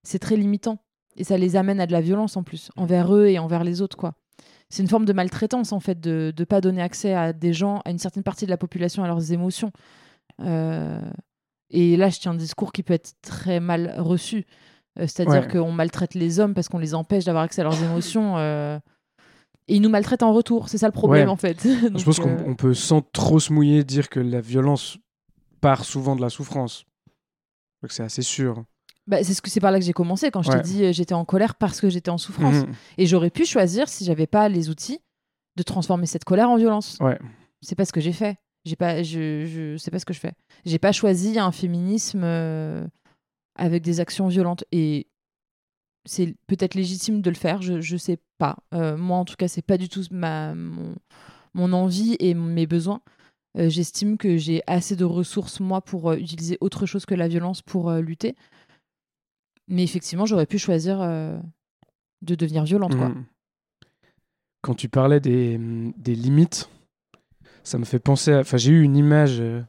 c'est 0.03 0.19
très 0.19 0.37
limitant. 0.37 0.79
Et 1.17 1.23
ça 1.25 1.37
les 1.37 1.55
amène 1.55 1.79
à 1.81 1.87
de 1.87 1.93
la 1.93 2.01
violence 2.01 2.37
en 2.37 2.43
plus, 2.43 2.71
envers 2.77 3.15
eux 3.15 3.27
et 3.27 3.39
envers 3.39 3.63
les 3.63 3.83
autres, 3.83 3.97
quoi. 3.97 4.15
C'est 4.71 4.83
une 4.83 4.89
forme 4.89 5.05
de 5.05 5.13
maltraitance, 5.13 5.73
en 5.73 5.81
fait, 5.81 6.01
de 6.01 6.33
ne 6.37 6.45
pas 6.45 6.61
donner 6.61 6.81
accès 6.83 7.13
à 7.15 7.33
des 7.33 7.53
gens, 7.53 7.81
à 7.85 7.91
une 7.91 7.99
certaine 7.99 8.23
partie 8.23 8.45
de 8.47 8.51
la 8.51 8.57
population, 8.57 9.05
à 9.05 9.09
leurs 9.09 9.33
émotions. 9.33 9.71
Euh, 10.41 11.01
et 11.71 11.97
là, 11.97 12.09
je 12.11 12.19
tiens 12.19 12.33
un 12.33 12.35
discours 12.37 12.73
qui 12.73 12.83
peut 12.83 12.95
être 12.95 13.13
très 13.23 13.61
mal 13.61 13.95
reçu. 13.99 14.47
Euh, 14.99 15.03
C'est-à-dire 15.07 15.43
Ouais. 15.43 15.49
qu'on 15.49 15.71
maltraite 15.73 16.15
les 16.15 16.41
hommes 16.41 16.55
parce 16.55 16.69
qu'on 16.69 16.79
les 16.79 16.95
empêche 16.95 17.25
d'avoir 17.25 17.45
accès 17.45 17.61
à 17.61 17.65
leurs 17.65 17.83
émotions. 17.83 18.37
euh, 18.39 18.79
Et 19.69 19.77
ils 19.77 19.83
nous 19.83 19.89
maltraitent 19.89 20.25
en 20.25 20.33
retour. 20.33 20.69
C'est 20.69 20.79
ça 20.79 20.87
le 20.89 20.93
problème, 20.93 21.27
Ouais. 21.27 21.33
en 21.33 21.37
fait. 21.37 21.63
Je 21.63 22.05
pense 22.05 22.19
qu'on 22.19 22.31
euh, 22.31 22.45
on 22.47 22.55
peut 22.57 22.75
sans 22.75 23.03
trop 23.03 23.39
se 23.39 23.53
mouiller 23.53 23.85
dire 23.85 24.09
que 24.09 24.19
la 24.19 24.41
violence 24.41 24.99
part 25.61 25.85
souvent 25.85 26.17
de 26.17 26.21
la 26.23 26.29
souffrance. 26.31 26.85
Donc 27.83 27.93
c'est 27.93 28.03
assez 28.03 28.23
sûr. 28.23 28.65
bah, 29.07 29.23
c'est 29.25 29.33
ce 29.35 29.41
que 29.43 29.49
c'est 29.51 29.61
par 29.61 29.71
là 29.71 29.79
que 29.79 29.85
j'ai 29.85 29.93
commencé 29.93 30.31
quand 30.31 30.43
je 30.43 30.51
Ouais. 30.51 30.57
t'ai 30.57 30.63
dit 30.69 30.85
euh, 30.85 30.93
j'étais 30.93 31.15
en 31.15 31.25
colère 31.25 31.55
parce 31.55 31.81
que 31.81 31.89
j'étais 31.89 32.11
en 32.11 32.19
souffrance. 32.19 32.67
Mhm. 32.67 32.73
Et 32.99 33.07
j'aurais 33.07 33.31
pu 33.31 33.45
choisir, 33.45 33.89
si 33.89 34.05
j'avais 34.05 34.27
pas 34.27 34.49
les 34.49 34.71
outils, 34.71 35.01
de 35.57 35.63
transformer 35.63 36.07
cette 36.07 36.25
colère 36.25 36.51
en 36.51 36.57
violence. 36.57 36.97
Ouais. 37.01 37.19
C'est 37.63 37.75
pas 37.77 37.85
ce 37.85 37.93
que 37.93 38.01
j'ai 38.01 38.13
fait. 38.13 38.39
J'ai 38.65 38.77
pas, 38.77 39.03
je, 39.03 39.47
je, 39.47 39.77
c'est 39.79 39.91
pas 39.91 39.99
ce 39.99 40.05
que 40.05 40.13
je 40.13 40.21
fais. 40.21 40.33
J'ai 40.65 40.79
pas 40.79 40.93
choisi 40.93 41.39
un 41.39 41.53
féminisme 41.53 42.23
euh, 42.25 42.87
avec 43.57 43.83
des 43.83 44.01
actions 44.01 44.29
violentes. 44.29 44.65
Et 44.71 45.07
c'est 46.05 46.35
peut-être 46.47 46.75
légitime 46.75 47.23
de 47.23 47.31
le 47.31 47.37
faire, 47.37 47.63
je, 47.63 47.81
je 47.81 47.97
sais 47.97 48.19
pas. 48.39 48.59
Euh, 48.75 48.97
moi, 48.97 49.19
en 49.19 49.25
tout 49.25 49.37
cas, 49.37 49.49
c'est 49.49 49.63
pas 49.63 49.79
du 49.79 49.89
tout 49.89 50.03
ma, 50.11 50.55
mon, 50.55 50.95
mon 51.55 51.73
envie 51.73 52.17
et 52.21 52.35
mes 52.35 52.67
besoins. 52.67 53.01
Euh, 53.59 53.69
J'estime 53.69 54.19
que 54.19 54.37
j'ai 54.37 54.63
assez 54.67 54.95
de 54.95 55.05
ressources, 55.05 55.61
moi, 55.61 55.81
pour 55.81 56.13
utiliser 56.13 56.59
autre 56.61 56.85
chose 56.85 57.07
que 57.07 57.15
la 57.15 57.29
violence 57.29 57.63
pour 57.63 57.91
lutter. 57.93 58.37
Mais 59.69 59.83
effectivement, 59.85 60.27
j'aurais 60.27 60.47
pu 60.47 60.59
choisir 60.59 60.99
de 60.99 62.35
devenir 62.35 62.65
violente. 62.65 62.95
Mhm. 62.95 63.25
Quand 64.63 64.75
tu 64.75 64.89
parlais 64.89 65.21
des, 65.21 65.59
des 65.97 66.15
limites, 66.15 66.69
ça 67.65 67.79
me 67.79 67.85
fait 67.85 67.99
penser. 67.99 68.35
Enfin, 68.35 68.57
j'ai 68.57 68.73
eu 68.73 68.83
une 68.83 68.97
image 68.97 69.41
euh, 69.41 69.63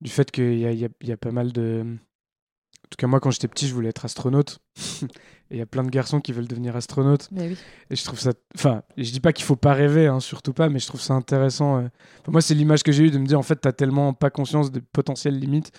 du 0.00 0.10
fait 0.10 0.30
qu'il 0.30 0.58
y 0.58 0.66
a, 0.66 0.72
il 0.72 0.78
y 0.78 0.84
a- 0.84 0.88
il 1.00 1.08
y 1.08 1.12
a 1.12 1.16
pas 1.16 1.30
mal 1.32 1.52
de... 1.52 1.84
En 1.84 2.88
tout 2.90 2.96
cas, 2.98 3.06
moi, 3.06 3.20
quand 3.20 3.30
j'étais 3.30 3.48
petit, 3.48 3.66
je 3.68 3.74
voulais 3.74 3.88
être 3.88 4.04
astronaute. 4.04 4.58
Et 5.50 5.56
il 5.56 5.58
y 5.58 5.62
a 5.62 5.66
plein 5.66 5.82
de 5.82 5.90
garçons 5.90 6.20
qui 6.20 6.32
veulent 6.32 6.48
devenir 6.48 6.76
astronautes. 6.76 7.28
Mais 7.30 7.48
oui. 7.48 7.58
Et 7.90 7.96
je 7.96 8.04
trouve 8.04 8.18
ça. 8.18 8.32
Enfin, 8.54 8.82
je 8.96 9.10
dis 9.10 9.20
pas 9.20 9.32
qu'il 9.32 9.44
faut 9.44 9.56
pas 9.56 9.72
rêver, 9.74 10.06
hein, 10.06 10.20
surtout 10.20 10.52
pas, 10.54 10.68
mais 10.70 10.78
je 10.78 10.86
trouve 10.86 11.00
ça 11.00 11.14
intéressant. 11.14 11.78
euh. 11.78 11.88
Enfin, 12.20 12.32
moi, 12.32 12.40
c'est 12.40 12.54
l'image 12.54 12.82
que 12.82 12.92
j'ai 12.92 13.04
eue 13.04 13.10
de 13.10 13.18
me 13.18 13.26
dire, 13.26 13.38
en 13.38 13.42
fait, 13.42 13.56
t'as 13.56 13.72
tellement 13.72 14.12
pas 14.14 14.30
conscience 14.30 14.70
des 14.70 14.80
potentielles 14.80 15.38
limites 15.38 15.72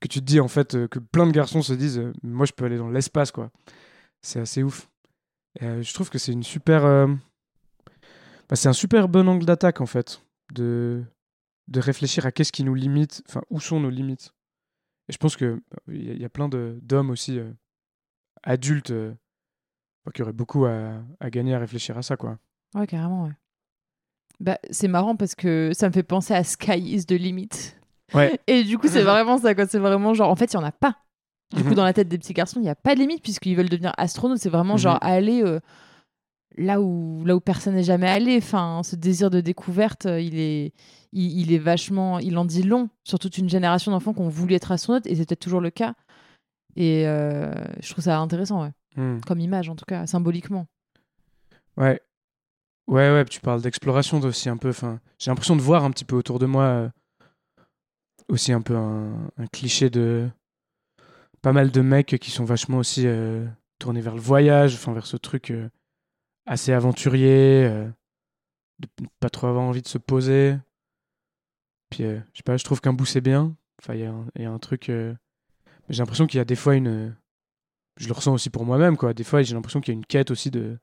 que 0.00 0.08
tu 0.08 0.20
te 0.20 0.24
dis, 0.24 0.40
en 0.40 0.48
fait, 0.48 0.74
euh, 0.74 0.88
que 0.88 0.98
plein 0.98 1.26
de 1.26 1.32
garçons 1.32 1.62
se 1.62 1.72
disent, 1.74 2.02
moi, 2.22 2.46
je 2.46 2.52
peux 2.52 2.64
aller 2.64 2.78
dans 2.78 2.90
l'espace, 2.90 3.30
quoi. 3.30 3.50
C'est 4.22 4.40
assez 4.40 4.62
ouf. 4.62 4.88
Et, 5.60 5.82
je 5.82 5.94
trouve 5.94 6.10
que 6.10 6.18
c'est 6.18 6.32
une 6.32 6.42
super. 6.44 6.82
bah, 8.48 8.56
c'est 8.56 8.68
un 8.68 8.72
super 8.72 9.08
bon 9.08 9.28
angle 9.28 9.46
d'attaque, 9.46 9.80
en 9.80 9.86
fait, 9.86 10.22
de, 10.52 11.02
de 11.68 11.80
réfléchir 11.80 12.26
à 12.26 12.32
qu'est-ce 12.32 12.52
qui 12.52 12.64
nous 12.64 12.74
limite, 12.74 13.22
enfin, 13.28 13.42
où 13.50 13.60
sont 13.60 13.80
nos 13.80 13.90
limites. 13.90 14.32
Et 15.08 15.12
je 15.12 15.18
pense 15.18 15.36
qu'il 15.36 15.60
y, 15.88 16.10
a- 16.10 16.14
y 16.14 16.24
a 16.24 16.28
plein 16.28 16.48
de- 16.48 16.78
d'hommes 16.82 17.10
aussi, 17.10 17.38
euh, 17.38 17.50
adultes, 18.42 18.90
euh, 18.90 19.12
enfin, 20.04 20.12
qui 20.14 20.22
auraient 20.22 20.32
beaucoup 20.32 20.64
à, 20.66 21.02
à 21.20 21.30
gagner 21.30 21.54
à 21.54 21.58
réfléchir 21.58 21.96
à 21.98 22.02
ça, 22.02 22.16
quoi. 22.16 22.38
Ouais, 22.74 22.86
carrément, 22.86 23.24
ouais. 23.24 23.32
Bah, 24.40 24.58
c'est 24.70 24.88
marrant 24.88 25.16
parce 25.16 25.34
que 25.34 25.72
ça 25.74 25.88
me 25.88 25.92
fait 25.92 26.02
penser 26.02 26.32
à 26.34 26.44
Sky 26.44 26.78
is 26.78 27.04
the 27.06 27.12
limit. 27.12 27.48
Ouais. 28.14 28.40
Et 28.46 28.64
du 28.64 28.78
coup, 28.78 28.88
c'est 28.88 29.02
vraiment 29.02 29.38
ça, 29.38 29.54
quoi. 29.54 29.66
C'est 29.66 29.78
vraiment 29.78 30.14
genre, 30.14 30.30
en 30.30 30.36
fait, 30.36 30.52
il 30.52 30.56
n'y 30.56 30.62
en 30.62 30.66
a 30.66 30.72
pas. 30.72 30.96
Du 31.54 31.62
coup, 31.64 31.70
Mhm. 31.70 31.74
dans 31.74 31.84
la 31.84 31.92
tête 31.92 32.08
des 32.08 32.16
petits 32.16 32.32
garçons, 32.32 32.60
il 32.60 32.62
n'y 32.62 32.68
a 32.70 32.76
pas 32.76 32.94
de 32.94 33.00
limite 33.00 33.22
puisqu'ils 33.22 33.56
veulent 33.56 33.68
devenir 33.68 33.92
astronautes. 33.98 34.38
C'est 34.38 34.48
vraiment 34.50 34.76
genre 34.76 34.94
Mhm. 35.02 35.08
aller 35.10 35.42
euh, 35.42 35.58
là, 36.56 36.80
où, 36.80 37.24
là 37.24 37.36
où 37.36 37.40
personne 37.40 37.74
n'est 37.74 37.82
jamais 37.82 38.08
allé. 38.08 38.36
Enfin, 38.38 38.82
ce 38.84 38.96
désir 38.96 39.30
de 39.30 39.40
découverte, 39.40 40.06
euh, 40.06 40.20
il 40.20 40.38
est, 40.38 40.72
il, 41.12 41.40
il 41.40 41.52
est 41.52 41.58
vachement. 41.58 42.18
Il 42.18 42.36
en 42.38 42.44
dit 42.44 42.62
long 42.62 42.88
sur 43.04 43.18
toute 43.18 43.38
une 43.38 43.48
génération 43.48 43.92
d'enfants 43.92 44.12
qui 44.12 44.20
ont 44.20 44.28
voulu 44.28 44.54
être 44.54 44.72
astronautes 44.72 45.06
et 45.06 45.14
c'est 45.14 45.26
peut-être 45.26 45.40
toujours 45.40 45.60
le 45.60 45.70
cas. 45.70 45.94
Et 46.76 47.06
euh, 47.06 47.52
je 47.80 47.90
trouve 47.90 48.04
ça 48.04 48.18
intéressant, 48.18 48.62
ouais. 48.62 48.72
Hmm. 48.96 49.20
Comme 49.26 49.40
image, 49.40 49.68
en 49.68 49.76
tout 49.76 49.84
cas, 49.84 50.06
symboliquement. 50.06 50.66
Ouais. 51.76 52.00
Ouais, 52.86 53.12
ouais, 53.12 53.24
tu 53.24 53.40
parles 53.40 53.62
d'exploration 53.62 54.18
aussi 54.20 54.48
un 54.48 54.56
peu. 54.56 54.70
Enfin, 54.70 55.00
j'ai 55.18 55.30
l'impression 55.30 55.56
de 55.56 55.60
voir 55.60 55.84
un 55.84 55.90
petit 55.90 56.04
peu 56.04 56.16
autour 56.16 56.38
de 56.38 56.46
moi 56.46 56.64
euh, 56.64 56.88
aussi 58.28 58.52
un 58.52 58.62
peu 58.62 58.76
un, 58.76 59.30
un 59.36 59.46
cliché 59.46 59.90
de 59.90 60.28
pas 61.42 61.52
mal 61.52 61.70
de 61.70 61.80
mecs 61.80 62.18
qui 62.20 62.30
sont 62.30 62.44
vachement 62.44 62.78
aussi 62.78 63.06
euh, 63.06 63.46
tournés 63.78 64.00
vers 64.00 64.14
le 64.14 64.20
voyage, 64.20 64.74
enfin 64.74 64.92
vers 64.92 65.06
ce 65.06 65.16
truc 65.16 65.52
assez 66.50 66.72
aventurier, 66.72 67.64
euh, 67.64 67.88
de 68.80 68.88
pas 69.20 69.30
trop 69.30 69.46
avoir 69.46 69.62
envie 69.62 69.82
de 69.82 69.86
se 69.88 69.98
poser. 69.98 70.56
Puis, 71.90 72.02
euh, 72.04 72.18
je 72.32 72.38
sais 72.38 72.42
pas, 72.42 72.56
je 72.56 72.64
trouve 72.64 72.80
qu'un 72.80 72.92
bout 72.92 73.06
c'est 73.06 73.20
bien. 73.20 73.56
Enfin, 73.80 73.94
il 73.94 74.00
y, 74.00 74.04
a 74.04 74.10
un- 74.10 74.26
il 74.34 74.42
y 74.42 74.44
a 74.44 74.50
un 74.50 74.58
truc. 74.58 74.88
euh, 74.88 75.14
J'ai 75.88 76.02
l'impression 76.02 76.26
qu'il 76.26 76.38
y 76.38 76.40
a 76.40 76.44
des 76.44 76.56
fois 76.56 76.74
une. 76.74 77.16
Je 77.96 78.06
le 78.08 78.12
ressens 78.12 78.32
aussi 78.34 78.50
pour 78.50 78.64
moi-même, 78.64 78.96
quoi. 78.96 79.14
Des 79.14 79.24
fois, 79.24 79.42
j'ai 79.42 79.54
l'impression 79.54 79.80
qu'il 79.80 79.92
y 79.94 79.96
a 79.96 79.98
une 79.98 80.06
quête 80.06 80.30
aussi 80.30 80.50
de 80.50 80.78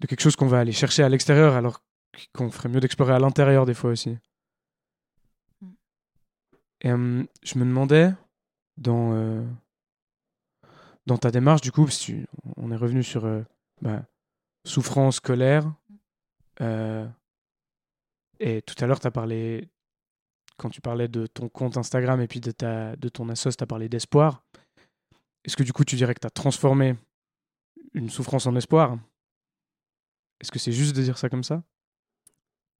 de 0.00 0.06
quelque 0.06 0.20
chose 0.20 0.36
qu'on 0.36 0.46
va 0.46 0.58
aller 0.60 0.72
chercher 0.72 1.02
à 1.02 1.08
l'extérieur 1.08 1.54
alors 1.54 1.82
qu'on 2.34 2.50
ferait 2.50 2.68
mieux 2.68 2.80
d'explorer 2.80 3.14
à 3.14 3.18
l'intérieur 3.18 3.64
des 3.64 3.72
fois 3.74 3.90
aussi. 3.90 4.18
Mm. 5.62 5.70
Et 6.82 6.88
je 7.42 7.58
me 7.58 7.64
demandais 7.64 8.12
dans 8.76 9.12
euh, 9.14 9.42
dans 11.06 11.16
ta 11.18 11.30
démarche, 11.30 11.62
du 11.62 11.72
coup, 11.72 11.86
on 12.56 12.70
est 12.72 12.76
revenu 12.76 13.02
sur 13.02 13.26
bah, 13.80 14.04
souffrance, 14.66 15.20
colère. 15.20 15.72
Euh, 16.60 17.06
et 18.40 18.62
tout 18.62 18.74
à 18.82 18.86
l'heure, 18.86 19.00
tu 19.00 19.06
as 19.06 19.10
parlé, 19.10 19.68
quand 20.56 20.70
tu 20.70 20.80
parlais 20.80 21.08
de 21.08 21.26
ton 21.26 21.48
compte 21.48 21.76
Instagram 21.76 22.20
et 22.20 22.26
puis 22.26 22.40
de, 22.40 22.50
ta, 22.50 22.96
de 22.96 23.08
ton 23.08 23.28
assos, 23.28 23.52
tu 23.52 23.62
as 23.62 23.66
parlé 23.66 23.88
d'espoir. 23.88 24.42
Est-ce 25.44 25.56
que 25.56 25.62
du 25.62 25.72
coup, 25.72 25.84
tu 25.84 25.96
dirais 25.96 26.14
que 26.14 26.20
tu 26.20 26.26
as 26.26 26.30
transformé 26.30 26.96
une 27.94 28.10
souffrance 28.10 28.46
en 28.46 28.56
espoir? 28.56 28.98
Est-ce 30.40 30.50
que 30.50 30.58
c'est 30.58 30.72
juste 30.72 30.94
de 30.96 31.02
dire 31.02 31.16
ça 31.16 31.28
comme 31.28 31.44
ça? 31.44 31.62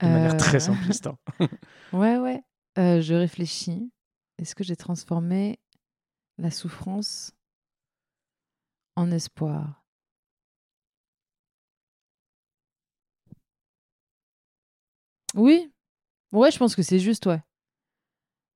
De 0.02 0.08
manière 0.08 0.36
très 0.36 0.60
simpliste. 0.60 1.06
Hein. 1.06 1.18
ouais, 1.92 2.18
ouais. 2.18 2.42
je 2.76 3.14
réfléchis. 3.14 3.90
Est-ce 4.38 4.54
que 4.54 4.62
j'ai 4.62 4.76
transformé 4.76 5.58
la 6.36 6.50
souffrance 6.50 7.32
en 8.96 9.10
espoir? 9.10 9.85
Oui, 15.36 15.70
ouais, 16.32 16.50
je 16.50 16.58
pense 16.58 16.74
que 16.74 16.82
c'est 16.82 16.98
juste, 16.98 17.26
ouais. 17.26 17.40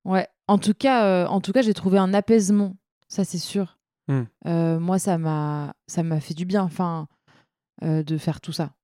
Ouais, 0.05 0.26
en 0.49 0.59
tout 0.59 0.74
cas, 0.74 1.05
euh, 1.05 1.26
en 1.26 1.41
tout 1.41 1.53
cas, 1.53 1.62
j'ai 1.62 1.74
trouvé 1.74 1.99
un 1.99 2.14
apaisement, 2.14 2.76
ça 3.09 3.24
c'est 3.24 3.39
sûr. 3.39 3.78
Mmh. 4.09 4.22
Euh, 4.47 4.81
moi, 4.81 4.99
ça 4.99 5.18
m'a, 5.18 5.74
ça 5.87 6.03
m'a 6.03 6.20
fait 6.20 6.35
du 6.35 6.47
bien, 6.47 6.62
enfin, 6.62 7.07
euh, 7.83 8.03
de 8.03 8.16
faire 8.16 8.41
tout 8.41 8.53
ça. 8.53 8.74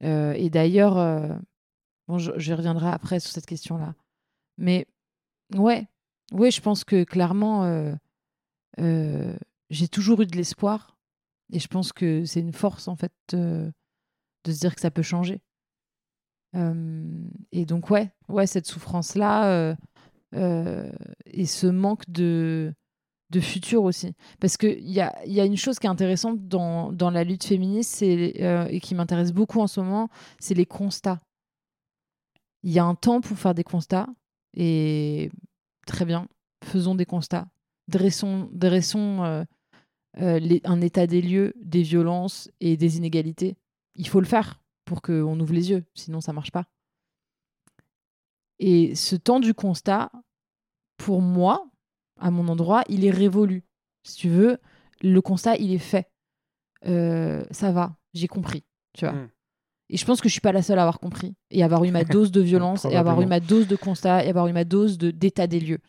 et 0.00 0.48
d'ailleurs, 0.48 0.94
bon, 2.08 2.18
je, 2.18 2.32
je, 2.36 2.54
reviendrai 2.54 2.88
après 2.88 3.20
sur 3.20 3.32
cette 3.32 3.46
question-là. 3.46 3.94
Mais 4.56 4.86
ouais, 5.54 5.88
ouais, 6.32 6.50
je 6.50 6.60
pense 6.60 6.84
que 6.84 7.04
clairement, 7.04 7.92
j'ai 8.78 9.88
toujours 9.88 10.22
eu 10.22 10.26
de 10.26 10.36
l'espoir 10.36 10.96
et 11.52 11.58
je 11.58 11.68
pense 11.68 11.92
que 11.92 12.24
c'est 12.24 12.40
une 12.40 12.52
force, 12.52 12.86
en 12.86 12.96
fait, 12.96 13.12
de 13.32 13.72
se 14.46 14.60
dire 14.60 14.74
que 14.74 14.80
ça 14.80 14.92
peut 14.92 15.02
changer. 15.02 15.42
Et 16.54 17.64
donc, 17.64 17.90
ouais, 17.90 18.10
ouais 18.28 18.46
cette 18.46 18.66
souffrance-là 18.66 19.50
euh, 19.50 19.74
euh, 20.34 20.90
et 21.26 21.46
ce 21.46 21.66
manque 21.66 22.08
de, 22.08 22.74
de 23.30 23.40
futur 23.40 23.84
aussi. 23.84 24.14
Parce 24.40 24.56
qu'il 24.56 24.88
y 24.88 25.00
a, 25.00 25.14
y 25.26 25.40
a 25.40 25.44
une 25.44 25.56
chose 25.56 25.78
qui 25.78 25.86
est 25.86 25.90
intéressante 25.90 26.48
dans, 26.48 26.92
dans 26.92 27.10
la 27.10 27.24
lutte 27.24 27.44
féministe 27.44 28.02
euh, 28.02 28.66
et 28.68 28.80
qui 28.80 28.94
m'intéresse 28.94 29.32
beaucoup 29.32 29.60
en 29.60 29.66
ce 29.66 29.80
moment, 29.80 30.08
c'est 30.38 30.54
les 30.54 30.66
constats. 30.66 31.20
Il 32.62 32.72
y 32.72 32.78
a 32.78 32.84
un 32.84 32.94
temps 32.94 33.20
pour 33.20 33.38
faire 33.38 33.54
des 33.54 33.64
constats 33.64 34.08
et 34.54 35.30
très 35.86 36.04
bien, 36.04 36.28
faisons 36.64 36.94
des 36.94 37.06
constats. 37.06 37.48
Dressons, 37.88 38.48
dressons 38.52 39.44
un 40.16 40.80
état 40.80 41.06
des 41.06 41.22
lieux 41.22 41.54
des 41.56 41.82
violences 41.82 42.50
et 42.60 42.76
des 42.76 42.98
inégalités. 42.98 43.56
Il 43.94 44.08
faut 44.08 44.20
le 44.20 44.26
faire 44.26 44.59
pour 44.90 45.02
qu'on 45.02 45.38
ouvre 45.38 45.52
les 45.52 45.70
yeux, 45.70 45.84
sinon 45.94 46.20
ça 46.20 46.32
marche 46.32 46.50
pas. 46.50 46.64
Et 48.58 48.96
ce 48.96 49.14
temps 49.14 49.38
du 49.38 49.54
constat, 49.54 50.10
pour 50.96 51.22
moi, 51.22 51.64
à 52.18 52.32
mon 52.32 52.48
endroit, 52.48 52.82
il 52.88 53.04
est 53.04 53.12
révolu. 53.12 53.62
Si 54.02 54.16
tu 54.16 54.28
veux, 54.28 54.58
le 55.00 55.20
constat, 55.20 55.54
il 55.58 55.72
est 55.72 55.78
fait. 55.78 56.10
Euh, 56.86 57.44
ça 57.52 57.70
va, 57.70 57.94
j'ai 58.14 58.26
compris, 58.26 58.64
tu 58.92 59.04
vois. 59.04 59.14
Hmm. 59.14 59.28
Et 59.90 59.96
je 59.96 60.04
pense 60.04 60.20
que 60.20 60.28
je 60.28 60.32
suis 60.32 60.40
pas 60.40 60.50
la 60.50 60.62
seule 60.62 60.80
à 60.80 60.82
avoir 60.82 60.98
compris 60.98 61.36
et 61.52 61.62
avoir 61.62 61.84
eu 61.84 61.92
ma 61.92 62.02
dose 62.16 62.32
de 62.32 62.40
violence 62.40 62.84
et 62.84 62.96
avoir 62.96 63.22
eu 63.22 63.26
ma 63.26 63.38
dose 63.38 63.68
de 63.68 63.76
constat 63.76 64.24
et 64.24 64.28
avoir 64.28 64.48
eu 64.48 64.52
ma 64.52 64.64
dose 64.64 64.98
d'état 64.98 65.46
des 65.46 65.60
lieux. 65.60 65.80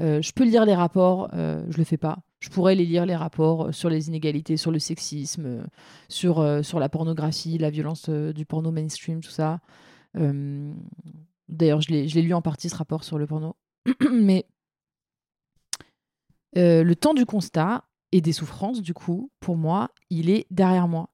Euh, 0.00 0.22
je 0.22 0.30
peux 0.30 0.44
lire 0.44 0.64
les 0.64 0.76
rapports, 0.76 1.30
je 1.32 1.76
le 1.76 1.84
fais 1.84 1.96
pas 1.96 2.20
je 2.40 2.50
pourrais 2.50 2.74
les 2.74 2.84
lire, 2.84 3.06
les 3.06 3.16
rapports 3.16 3.66
euh, 3.66 3.72
sur 3.72 3.88
les 3.88 4.08
inégalités, 4.08 4.56
sur 4.56 4.70
le 4.70 4.78
sexisme, 4.78 5.46
euh, 5.46 5.64
sur, 6.08 6.40
euh, 6.40 6.62
sur 6.62 6.78
la 6.78 6.88
pornographie, 6.88 7.58
la 7.58 7.70
violence 7.70 8.08
du 8.08 8.44
porno 8.44 8.70
mainstream, 8.70 9.20
tout 9.20 9.30
ça. 9.30 9.60
D'ailleurs, 11.48 11.80
je 11.82 11.90
l'ai 11.90 12.22
lu 12.22 12.32
en 12.32 12.42
partie, 12.42 12.68
ce 12.68 12.76
rapport 12.76 13.04
sur 13.04 13.18
le 13.18 13.26
porno. 13.26 13.56
Mais 14.10 14.46
le 16.54 16.94
temps 16.94 17.12
du 17.12 17.26
constat 17.26 17.84
et 18.12 18.22
des 18.22 18.32
souffrances, 18.32 18.80
du 18.80 18.94
coup, 18.94 19.30
pour 19.40 19.56
moi, 19.56 19.90
il 20.08 20.30
est 20.30 20.46
derrière 20.50 20.88
moi. 20.88 21.10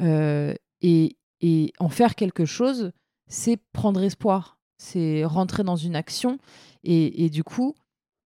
et, 0.00 1.16
et 1.40 1.72
en 1.80 1.88
faire 1.88 2.14
quelque 2.14 2.44
chose, 2.44 2.92
c'est 3.26 3.56
prendre 3.72 4.00
espoir, 4.02 4.58
c'est 4.78 5.24
rentrer 5.24 5.64
dans 5.64 5.76
une 5.76 5.96
action. 5.96 6.38
Et, 6.84 7.24
et, 7.24 7.30
du 7.30 7.42
coup, 7.42 7.74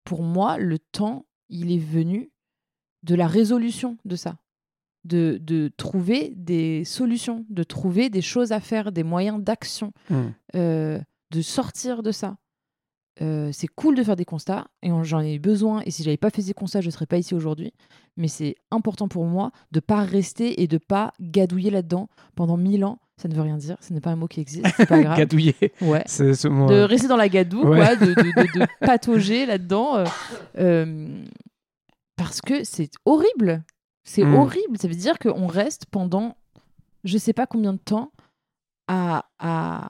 pour 0.05 0.23
moi, 0.23 0.59
le 0.59 0.79
temps 0.79 1.25
il 1.49 1.73
est 1.73 1.79
venu 1.79 2.31
de 3.03 3.15
la 3.15 3.27
résolution 3.27 3.99
de 4.05 4.17
ça, 4.17 4.39
de, 5.05 5.39
de 5.41 5.71
trouver 5.77 6.35
des 6.37 6.85
solutions, 6.85 7.47
de 7.49 7.63
trouver 7.63 8.11
des 8.11 8.23
choses 8.23 8.53
à 8.53 8.61
faire, 8.61 8.93
des 8.93 9.05
moyens 9.05 9.43
d'action, 9.43 9.93
mmh. 10.11 10.17
euh, 10.57 11.01
de 11.31 11.43
sortir 11.43 12.03
de 12.03 12.13
ça. 12.13 12.37
Euh, 13.23 13.51
c'est 13.51 13.69
cool 13.69 13.97
de 13.97 14.03
faire 14.03 14.17
des 14.17 14.27
constats 14.27 14.67
et 14.83 14.91
j'en 15.03 15.21
ai 15.21 15.39
besoin. 15.39 15.83
Et 15.87 15.91
si 15.91 16.03
j'avais 16.03 16.17
pas 16.19 16.31
fait 16.31 16.43
ces 16.43 16.53
constats, 16.53 16.81
je 16.81 16.91
serais 16.91 17.07
pas 17.07 17.19
ici 17.19 17.35
aujourd'hui. 17.35 17.73
Mais 18.17 18.29
c'est 18.29 18.57
important 18.71 19.09
pour 19.09 19.25
moi 19.25 19.53
de 19.73 19.81
pas 19.81 20.03
rester 20.03 20.63
et 20.63 20.67
de 20.67 20.79
pas 20.79 21.13
gadouiller 21.21 21.71
là-dedans 21.71 22.09
pendant 22.35 22.57
mille 22.57 22.85
ans. 22.85 22.99
Ça 23.21 23.29
ne 23.29 23.35
veut 23.35 23.43
rien 23.43 23.57
dire, 23.57 23.77
ce 23.81 23.95
n'est 23.95 24.01
pas 24.01 24.11
un 24.11 24.17
mot 24.17 24.29
qui 24.29 24.41
existe, 24.41 24.67
c'est 24.77 24.87
pas 24.87 25.01
grave. 25.03 25.17
gadouiller. 25.17 25.57
Ouais. 25.81 26.05
De 26.05 26.83
rester 26.83 27.09
dans 27.09 27.17
la 27.17 27.31
gadoue, 27.31 27.63
quoi, 27.63 27.97
de, 27.97 28.13
de, 28.13 28.59
de, 28.59 28.67
patauger 28.87 29.47
là-dedans. 29.47 30.05
Euh, 30.59 31.25
parce 32.17 32.41
que 32.43 32.65
c'est 32.65 32.91
horrible. 33.07 33.65
C'est 34.05 34.25
hmm. 34.25 34.35
horrible. 34.35 34.79
Ça 34.79 34.87
veut 34.87 34.95
dire 34.95 35.19
qu'on 35.19 35.47
reste 35.47 35.87
pendant 35.87 36.37
je 37.05 37.19
sais 37.19 37.33
pas 37.33 37.47
combien 37.47 37.73
de 37.73 37.79
temps 37.79 38.13
à, 38.89 39.27
à, 39.39 39.89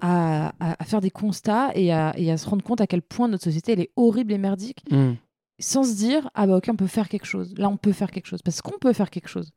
à, 0.00 0.84
faire 0.84 1.00
des 1.00 1.10
constats 1.10 1.70
et 1.74 1.92
à, 1.92 2.14
et 2.16 2.30
à, 2.30 2.36
se 2.36 2.48
rendre 2.48 2.64
compte 2.64 2.80
à 2.80 2.86
quel 2.86 3.02
point 3.02 3.28
notre 3.28 3.44
société 3.44 3.72
elle 3.72 3.80
est 3.80 3.92
horrible 3.96 4.32
et 4.32 4.38
merdique 4.38 4.84
hmm. 4.90 5.12
sans 5.58 5.84
se 5.84 5.94
dire 5.94 6.30
ah 6.34 6.46
bah 6.46 6.56
ok 6.56 6.68
on 6.70 6.76
peut 6.76 6.86
faire 6.86 7.08
quelque 7.08 7.26
chose 7.26 7.54
là 7.56 7.68
on 7.68 7.76
peut 7.76 7.92
faire 7.92 8.10
quelque 8.10 8.26
chose 8.26 8.42
parce 8.42 8.60
qu'on 8.62 8.78
peut 8.78 8.92
faire 8.92 9.10
quelque 9.10 9.28
chose 9.28 9.52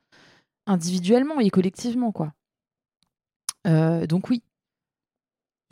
individuellement 0.65 1.39
et 1.39 1.49
collectivement 1.49 2.11
quoi. 2.11 2.33
Euh, 3.67 4.05
donc 4.07 4.29
oui. 4.29 4.43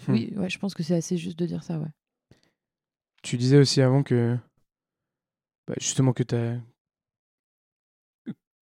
Hmm. 0.07 0.13
oui 0.13 0.33
ouais, 0.35 0.49
je 0.49 0.59
pense 0.59 0.73
que 0.73 0.83
c'est 0.83 0.95
assez 0.95 1.17
juste 1.17 1.37
de 1.37 1.45
dire 1.45 1.63
ça 1.63 1.77
ouais. 1.77 1.91
Tu 3.21 3.37
disais 3.37 3.57
aussi 3.57 3.81
avant 3.81 4.03
que 4.03 4.37
bah, 5.67 5.75
justement 5.79 6.13
que 6.13 6.23
tu 6.23 6.35
as 6.35 6.57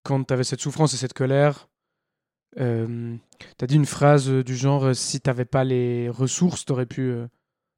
quand 0.03 0.23
tu 0.23 0.34
avais 0.34 0.43
cette 0.43 0.61
souffrance 0.61 0.93
et 0.93 0.97
cette 0.97 1.13
colère, 1.13 1.69
euh, 2.59 3.15
tu 3.57 3.63
as 3.63 3.67
dit 3.67 3.75
une 3.75 3.86
phrase 3.86 4.29
du 4.29 4.55
genre 4.55 4.95
si 4.95 5.21
tu 5.21 5.29
n'avais 5.29 5.45
pas 5.45 5.63
les 5.63 6.09
ressources, 6.09 6.65
tu 6.65 6.71
aurais 6.71 6.88
pu 6.88 7.13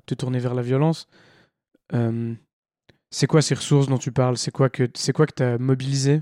te 0.06 0.16
tourner 0.16 0.39
vers 0.39 0.54
la 0.54 0.62
violence. 0.62 1.08
c'est 3.12 3.28
quoi 3.28 3.41
ces 3.41 3.56
ressources 3.56 3.88
dont 3.88 3.97
tu 3.97 4.12
parles? 4.12 4.38
C'est 4.38 4.51
quoi 4.51 4.70
que 4.70 4.89
c'est 4.95 5.14
quoi 5.14 5.28
que 5.28 5.36
tu 5.36 5.43
as 5.43 5.58
mobilisé? 5.58 6.22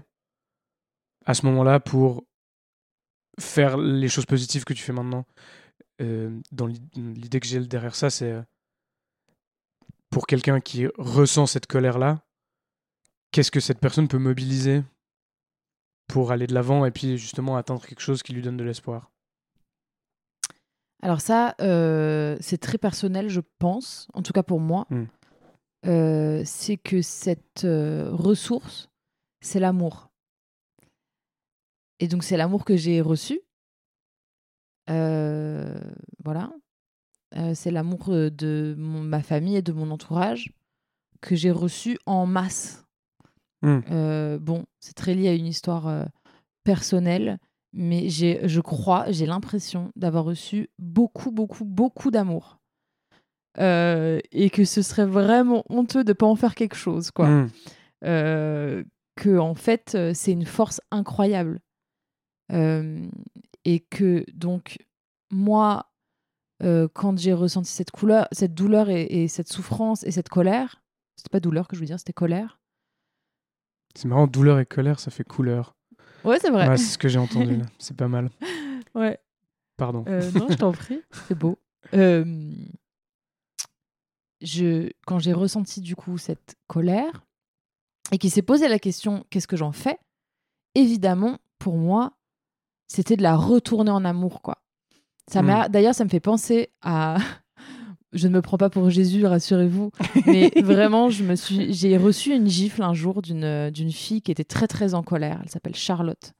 À 1.25 1.33
ce 1.33 1.45
moment-là 1.45 1.79
pour 1.79 2.23
faire 3.39 3.77
les 3.77 4.09
choses 4.09 4.25
positives 4.25 4.63
que 4.63 4.73
tu 4.73 4.83
fais 4.83 4.93
maintenant 4.93 5.25
Dans 5.99 6.67
l'idée 6.95 7.39
que 7.39 7.47
j'ai 7.47 7.59
derrière 7.59 7.95
ça, 7.95 8.09
c'est 8.09 8.43
pour 10.09 10.27
quelqu'un 10.27 10.59
qui 10.59 10.87
ressent 10.97 11.45
cette 11.45 11.67
colère-là, 11.67 12.21
qu'est-ce 13.31 13.51
que 13.51 13.59
cette 13.59 13.79
personne 13.79 14.07
peut 14.07 14.17
mobiliser 14.17 14.83
pour 16.07 16.31
aller 16.31 16.47
de 16.47 16.53
l'avant 16.53 16.85
et 16.85 16.91
puis 16.91 17.17
justement 17.17 17.55
atteindre 17.55 17.85
quelque 17.85 18.01
chose 18.01 18.21
qui 18.21 18.33
lui 18.33 18.41
donne 18.41 18.57
de 18.57 18.63
l'espoir? 18.63 19.11
Alors 21.01 21.21
ça, 21.21 21.55
euh, 21.61 22.37
c'est 22.41 22.59
très 22.59 22.77
personnel, 22.77 23.29
je 23.29 23.41
pense, 23.57 24.07
en 24.13 24.21
tout 24.21 24.33
cas 24.33 24.43
pour 24.43 24.59
moi. 24.59 24.87
Euh, 25.87 26.43
c'est 26.45 26.77
que 26.77 27.01
cette 27.01 27.63
euh, 27.63 28.11
ressource, 28.11 28.89
c'est 29.39 29.59
l'amour. 29.59 30.10
Et 32.01 32.09
donc 32.09 32.23
c'est 32.23 32.35
l'amour 32.35 32.65
que 32.65 32.75
j'ai 32.75 32.99
reçu. 32.99 33.39
voilà. 34.87 36.51
c'est 37.53 37.71
l'amour 37.71 38.09
de 38.09 38.75
ma 38.77 39.21
famille 39.21 39.55
et 39.55 39.61
de 39.61 39.71
mon 39.71 39.89
entourage 39.91 40.51
que 41.21 41.35
j'ai 41.35 41.51
reçu 41.51 41.97
en 42.05 42.25
masse. 42.25 42.83
Mmh. 43.61 43.79
Euh, 43.91 44.39
bon, 44.39 44.65
c'est 44.79 44.95
très 44.95 45.13
lié 45.13 45.29
à 45.29 45.33
une 45.33 45.45
histoire 45.45 45.87
euh, 45.87 46.05
personnelle, 46.63 47.37
mais 47.73 48.09
j'ai, 48.09 48.47
je 48.47 48.59
crois, 48.59 49.05
j'ai 49.09 49.25
l'impression 49.25 49.91
d'avoir 49.95 50.25
reçu 50.25 50.69
beaucoup, 50.79 51.31
beaucoup, 51.31 51.63
beaucoup 51.63 52.11
d'amour. 52.11 52.57
Euh, 53.59 54.19
et 54.31 54.49
que 54.49 54.63
ce 54.63 54.81
serait 54.81 55.05
vraiment 55.05 55.63
honteux 55.69 56.03
de 56.03 56.13
pas 56.13 56.25
en 56.25 56.35
faire 56.35 56.55
quelque 56.55 56.75
chose, 56.75 57.11
quoi. 57.11 57.27
Mmh. 57.27 57.49
que 59.15 59.37
en 59.37 59.55
fait, 59.55 59.97
c'est 60.13 60.31
une 60.31 60.45
force 60.45 60.81
incroyable. 60.89 61.59
Et 62.51 63.79
que 63.89 64.25
donc, 64.33 64.77
moi, 65.31 65.91
quand 66.59 67.17
j'ai 67.17 67.33
ressenti 67.33 67.71
cette, 67.71 67.91
couleur, 67.91 68.27
cette 68.31 68.53
douleur 68.53 68.89
et, 68.89 69.03
et 69.03 69.27
cette 69.27 69.51
souffrance 69.51 70.03
et 70.03 70.11
cette 70.11 70.29
colère, 70.29 70.81
c'était 71.15 71.29
pas 71.29 71.39
douleur 71.39 71.67
que 71.67 71.75
je 71.75 71.81
veux 71.81 71.87
dire, 71.87 71.99
c'était 71.99 72.13
colère 72.13 72.59
C'est 73.95 74.07
marrant, 74.07 74.27
douleur 74.27 74.59
et 74.59 74.65
colère, 74.65 74.99
ça 74.99 75.11
fait 75.11 75.23
couleur. 75.23 75.75
Ouais, 76.23 76.39
c'est 76.39 76.49
vrai. 76.49 76.67
Ouais, 76.67 76.77
c'est 76.77 76.93
ce 76.93 76.97
que 76.97 77.07
j'ai 77.07 77.19
entendu. 77.19 77.57
là. 77.57 77.65
C'est 77.79 77.95
pas 77.95 78.07
mal. 78.07 78.29
Ouais. 78.93 79.19
Pardon. 79.77 80.03
Euh, 80.07 80.31
non, 80.31 80.47
je 80.49 80.55
t'en 80.55 80.71
prie. 80.71 81.01
C'est 81.27 81.37
beau. 81.37 81.57
Euh, 81.93 82.51
je, 84.41 84.91
quand 85.05 85.19
j'ai 85.19 85.33
ressenti 85.33 85.81
du 85.81 85.95
coup 85.95 86.17
cette 86.17 86.55
colère 86.67 87.23
et 88.11 88.17
qu'il 88.17 88.31
s'est 88.31 88.41
posé 88.41 88.67
la 88.67 88.79
question 88.79 89.25
qu'est-ce 89.29 89.47
que 89.47 89.57
j'en 89.57 89.71
fais? 89.71 89.97
Évidemment, 90.75 91.39
pour 91.57 91.77
moi, 91.77 92.13
c'était 92.93 93.15
de 93.17 93.23
la 93.23 93.35
retourner 93.35 93.91
en 93.91 94.03
amour, 94.05 94.41
quoi. 94.41 94.57
Ça 95.31 95.41
m'a, 95.41 95.69
d'ailleurs, 95.69 95.95
ça 95.95 96.03
me 96.03 96.09
fait 96.09 96.19
penser 96.19 96.69
à. 96.81 97.17
je 98.11 98.27
ne 98.27 98.33
me 98.33 98.41
prends 98.41 98.57
pas 98.57 98.69
pour 98.69 98.89
Jésus, 98.89 99.25
rassurez-vous, 99.25 99.91
mais 100.25 100.51
vraiment, 100.63 101.09
je 101.09 101.23
me 101.23 101.35
suis, 101.35 101.71
j'ai 101.73 101.95
reçu 101.97 102.35
une 102.35 102.47
gifle 102.47 102.83
un 102.83 102.93
jour 102.93 103.21
d'une 103.21 103.69
d'une 103.69 103.91
fille 103.91 104.21
qui 104.21 104.31
était 104.31 104.43
très 104.43 104.67
très 104.67 104.93
en 104.93 105.03
colère. 105.03 105.39
Elle 105.43 105.49
s'appelle 105.49 105.75
Charlotte. 105.75 106.33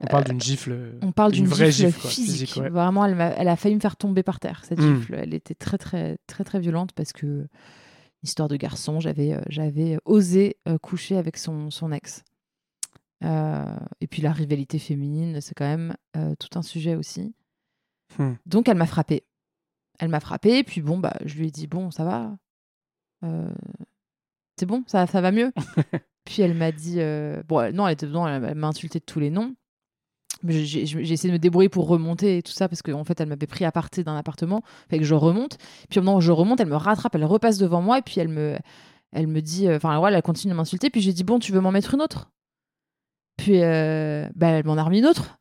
On 0.00 0.06
parle 0.06 0.24
d'une 0.24 0.40
gifle. 0.40 0.98
On 1.02 1.10
parle 1.10 1.32
Une 1.34 1.38
d'une 1.44 1.46
vraie 1.46 1.72
gifle, 1.72 1.88
gifle, 1.88 2.00
quoi, 2.02 2.10
physique. 2.10 2.48
physique, 2.50 2.62
ouais. 2.62 2.68
Vraiment, 2.70 3.04
elle, 3.04 3.16
m'a- 3.16 3.30
elle 3.30 3.48
a 3.48 3.56
failli 3.56 3.74
me 3.74 3.80
faire 3.80 3.96
tomber 3.96 4.22
par 4.22 4.38
terre, 4.38 4.62
cette 4.64 4.78
Mm. 4.80 4.96
gifle. 4.96 5.14
Elle 5.18 5.34
était 5.34 5.54
très, 5.56 5.76
très, 5.78 6.18
très, 6.28 6.44
très 6.44 6.60
violente 6.60 6.92
parce 6.92 7.12
que, 7.12 7.48
histoire 8.22 8.48
de 8.48 8.54
garçon, 8.56 9.00
j'avais 9.00 9.32
euh, 9.32 9.40
j'avais 9.48 9.98
osé 10.04 10.56
euh, 10.68 10.78
coucher 10.78 11.16
avec 11.16 11.36
son, 11.36 11.70
son 11.70 11.90
ex. 11.90 12.22
Euh, 13.24 13.76
et 14.00 14.06
puis 14.06 14.22
la 14.22 14.32
rivalité 14.32 14.78
féminine, 14.78 15.40
c'est 15.40 15.54
quand 15.54 15.66
même 15.66 15.94
euh, 16.16 16.34
tout 16.38 16.58
un 16.58 16.62
sujet 16.62 16.94
aussi. 16.94 17.34
Hmm. 18.18 18.34
Donc 18.46 18.68
elle 18.68 18.76
m'a 18.76 18.86
frappée. 18.86 19.24
Elle 19.98 20.08
m'a 20.08 20.20
frappée, 20.20 20.62
puis 20.62 20.80
bon, 20.80 20.98
bah, 20.98 21.14
je 21.24 21.36
lui 21.36 21.48
ai 21.48 21.50
dit 21.50 21.66
Bon, 21.66 21.90
ça 21.90 22.04
va 22.04 22.36
Euh, 23.24 23.52
C'est 24.56 24.66
bon, 24.66 24.84
ça, 24.86 25.06
ça 25.06 25.20
va 25.20 25.32
mieux 25.32 25.52
Puis 26.24 26.42
elle 26.42 26.54
m'a 26.54 26.70
dit 26.72 26.98
Bon, 27.48 27.74
non, 27.74 27.86
elle 27.86 27.94
était 27.94 28.06
dedans, 28.06 28.28
elle, 28.28 28.54
m'a 28.54 28.68
insulté 28.68 29.00
de 29.00 29.04
tous 29.04 29.20
les 29.20 29.30
noms. 29.30 29.54
J'ai 30.44 30.82
essayé 30.82 31.30
de 31.30 31.32
me 31.32 31.38
débrouiller 31.38 31.68
pour 31.68 31.88
remonter 31.88 32.38
et 32.38 32.42
tout 32.42 32.52
ça 32.52 32.68
parce 32.68 32.80
qu'en 32.82 33.02
fait, 33.02 33.20
elle 33.20 33.28
m'avait 33.28 33.48
pris 33.48 33.64
à 33.64 33.72
partir 33.72 34.04
d'un 34.04 34.16
appartement. 34.16 34.62
Fait 34.88 34.98
que 34.98 35.04
je 35.04 35.14
remonte. 35.14 35.58
Puis 35.90 35.98
au 35.98 36.02
moment 36.02 36.18
où 36.18 36.20
je 36.20 36.30
remonte, 36.30 36.60
elle 36.60 36.68
me 36.68 36.76
rattrape, 36.76 37.14
elle 37.16 37.24
repasse 37.24 37.58
devant 37.58 37.82
moi 37.82 37.98
et 37.98 38.02
puis 38.02 38.20
elle 38.20 38.28
me, 38.28 38.56
elle 39.12 39.26
me 39.26 39.40
dit, 39.40 39.66
euh, 39.66 39.76
enfin, 39.76 39.98
voilà, 39.98 40.18
elle 40.18 40.22
continue 40.22 40.52
de 40.52 40.56
m'insulter. 40.56 40.90
Puis 40.90 41.00
j'ai 41.00 41.12
dit, 41.12 41.24
bon, 41.24 41.38
tu 41.38 41.50
veux 41.52 41.60
m'en 41.60 41.72
mettre 41.72 41.94
une 41.94 42.02
autre? 42.02 42.30
Puis 43.48 43.62
euh, 43.62 44.28
bah, 44.34 44.48
elle 44.48 44.66
m'en 44.66 44.76
a 44.76 44.82
remis 44.82 44.98
une 44.98 45.06
autre. 45.06 45.38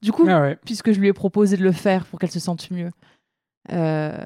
Du 0.00 0.12
coup, 0.12 0.24
Ah 0.28 0.40
ouais. 0.40 0.58
puisque 0.64 0.92
je 0.92 0.98
lui 1.00 1.08
ai 1.08 1.12
proposé 1.12 1.58
de 1.58 1.62
le 1.62 1.72
faire 1.72 2.06
pour 2.06 2.18
qu'elle 2.18 2.30
se 2.30 2.40
sente 2.40 2.70
mieux. 2.70 2.88
Euh, 3.70 4.16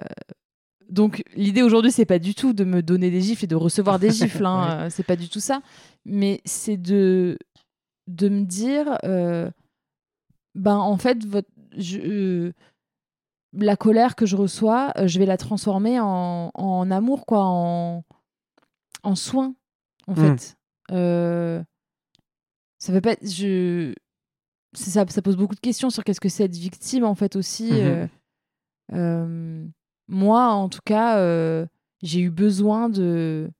donc 0.88 1.24
l'idée 1.34 1.62
aujourd'hui, 1.62 1.90
c'est 1.90 2.04
pas 2.04 2.20
du 2.20 2.36
tout 2.36 2.52
de 2.52 2.62
me 2.62 2.80
donner 2.82 3.10
des 3.10 3.20
gifles 3.20 3.44
et 3.44 3.48
de 3.48 3.56
recevoir 3.56 3.98
des 3.98 4.10
gifles. 4.10 4.44
hein, 4.46 4.82
euh, 4.84 4.90
C'est 4.90 5.02
pas 5.02 5.16
du 5.16 5.28
tout 5.28 5.40
ça. 5.40 5.62
Mais 6.04 6.40
c'est 6.44 6.76
de 6.76 7.38
de 8.06 8.28
me 8.28 8.44
dire, 8.44 8.98
euh, 9.04 9.50
ben 10.54 10.76
en 10.76 10.96
fait, 10.98 11.24
votre, 11.26 11.48
je, 11.76 12.52
la 13.52 13.76
colère 13.76 14.14
que 14.14 14.26
je 14.26 14.36
reçois, 14.36 14.92
je 15.06 15.18
vais 15.18 15.26
la 15.26 15.38
transformer 15.38 15.98
en, 16.00 16.50
en 16.54 16.90
amour, 16.90 17.26
quoi, 17.26 17.40
en 17.44 18.04
en 19.02 19.14
soin, 19.16 19.54
en 20.06 20.12
Mm. 20.12 20.38
fait. 20.38 20.56
Ça 22.84 22.92
veut 22.92 23.00
pas, 23.00 23.16
je 23.22 23.94
ça, 24.74 25.06
ça 25.08 25.22
pose 25.22 25.36
beaucoup 25.36 25.54
de 25.54 25.60
questions 25.60 25.88
sur 25.88 26.04
qu'est-ce 26.04 26.20
que 26.20 26.28
c'est 26.28 26.44
être 26.44 26.54
victime 26.56 27.04
en 27.04 27.14
fait 27.14 27.34
aussi. 27.36 27.70
Mhm. 27.72 28.08
euh, 28.92 29.66
moi, 30.08 30.48
en 30.48 30.68
tout 30.68 30.80
cas, 30.84 31.16
euh, 31.18 31.64
j'ai 32.02 32.20
eu 32.20 32.30
besoin 32.30 32.90
de 32.90 33.50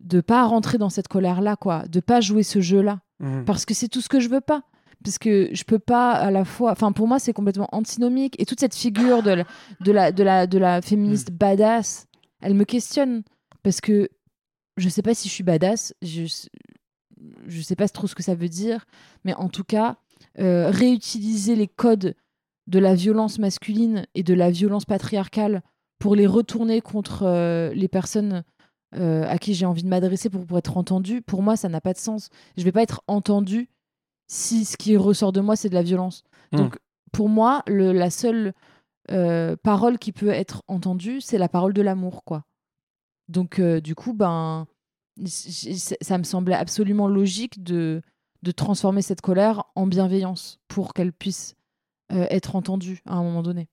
de 0.00 0.20
pas 0.20 0.44
rentrer 0.44 0.76
dans 0.76 0.90
cette 0.90 1.06
colère 1.06 1.40
là, 1.40 1.54
quoi, 1.56 1.86
de 1.86 2.00
pas 2.00 2.20
jouer 2.20 2.42
ce 2.42 2.60
jeu 2.60 2.82
là, 2.82 3.00
Mhm. 3.20 3.44
parce 3.44 3.64
que 3.64 3.74
c'est 3.74 3.86
tout 3.88 4.00
ce 4.00 4.08
que 4.08 4.18
je 4.18 4.28
veux 4.28 4.40
pas. 4.40 4.62
Parce 5.04 5.18
que 5.18 5.50
je 5.52 5.62
peux 5.64 5.78
pas 5.78 6.10
à 6.12 6.30
la 6.32 6.44
fois. 6.44 6.72
Enfin, 6.72 6.90
pour 6.90 7.06
moi, 7.06 7.18
c'est 7.20 7.32
complètement 7.34 7.68
antinomique. 7.72 8.34
Et 8.40 8.44
toute 8.46 8.58
cette 8.58 8.74
figure 8.74 9.22
de 9.22 9.30
la, 9.30 9.44
de 9.80 9.92
la, 9.92 10.10
de 10.12 10.22
la, 10.24 10.46
de 10.48 10.58
la 10.58 10.82
féministe 10.82 11.30
badass, 11.30 12.06
elle 12.40 12.54
me 12.54 12.64
questionne. 12.64 13.22
Parce 13.62 13.80
que 13.80 14.08
je 14.78 14.88
sais 14.88 15.02
pas 15.02 15.14
si 15.14 15.28
je 15.28 15.32
suis 15.34 15.44
badass. 15.44 15.94
Je, 16.02 16.24
je 17.46 17.60
sais 17.60 17.76
pas 17.76 17.88
trop 17.88 18.06
ce 18.06 18.14
que 18.14 18.22
ça 18.22 18.34
veut 18.34 18.48
dire. 18.48 18.86
Mais 19.24 19.34
en 19.34 19.48
tout 19.48 19.64
cas, 19.64 19.96
euh, 20.38 20.70
réutiliser 20.70 21.54
les 21.54 21.68
codes 21.68 22.16
de 22.66 22.78
la 22.78 22.94
violence 22.94 23.38
masculine 23.38 24.06
et 24.14 24.22
de 24.22 24.34
la 24.34 24.50
violence 24.50 24.84
patriarcale 24.84 25.62
pour 25.98 26.16
les 26.16 26.26
retourner 26.26 26.80
contre 26.80 27.22
euh, 27.22 27.72
les 27.72 27.88
personnes 27.88 28.42
euh, 28.96 29.24
à 29.28 29.38
qui 29.38 29.54
j'ai 29.54 29.66
envie 29.66 29.84
de 29.84 29.88
m'adresser 29.88 30.30
pour, 30.30 30.44
pour 30.44 30.58
être 30.58 30.76
entendue, 30.76 31.22
pour 31.22 31.42
moi, 31.42 31.56
ça 31.56 31.68
n'a 31.68 31.80
pas 31.80 31.92
de 31.92 31.98
sens. 31.98 32.30
Je 32.56 32.64
vais 32.64 32.72
pas 32.72 32.82
être 32.82 33.02
entendue 33.06 33.68
si 34.26 34.64
ce 34.64 34.76
qui 34.76 34.96
ressort 34.96 35.32
de 35.32 35.40
moi, 35.40 35.54
c'est 35.56 35.68
de 35.68 35.74
la 35.74 35.82
violence. 35.82 36.24
Mm. 36.52 36.56
Donc, 36.56 36.78
pour 37.12 37.28
moi, 37.28 37.62
le, 37.66 37.92
la 37.92 38.10
seule 38.10 38.54
parole 39.62 39.98
qui 39.98 40.12
peut 40.12 40.30
être 40.30 40.62
entendue, 40.66 41.20
c'est 41.20 41.36
la 41.36 41.50
parole 41.50 41.74
de 41.74 41.82
l'amour, 41.82 42.24
quoi. 42.24 42.44
Donc, 43.28 43.60
du 43.60 43.94
coup, 43.94 44.14
ben, 44.14 44.66
ça 45.26 46.18
me 46.18 46.24
semblait 46.24 46.54
absolument 46.54 47.08
logique 47.08 47.62
de, 47.62 48.02
de 48.42 48.50
transformer 48.50 49.02
cette 49.02 49.20
colère 49.20 49.64
en 49.74 49.86
bienveillance 49.86 50.60
pour 50.68 50.92
qu'elle 50.92 51.12
puisse 51.12 51.56
euh, 52.12 52.26
être 52.30 52.56
entendue 52.56 53.00
à 53.06 53.14
un 53.14 53.22
moment 53.22 53.42
donné. 53.42 53.68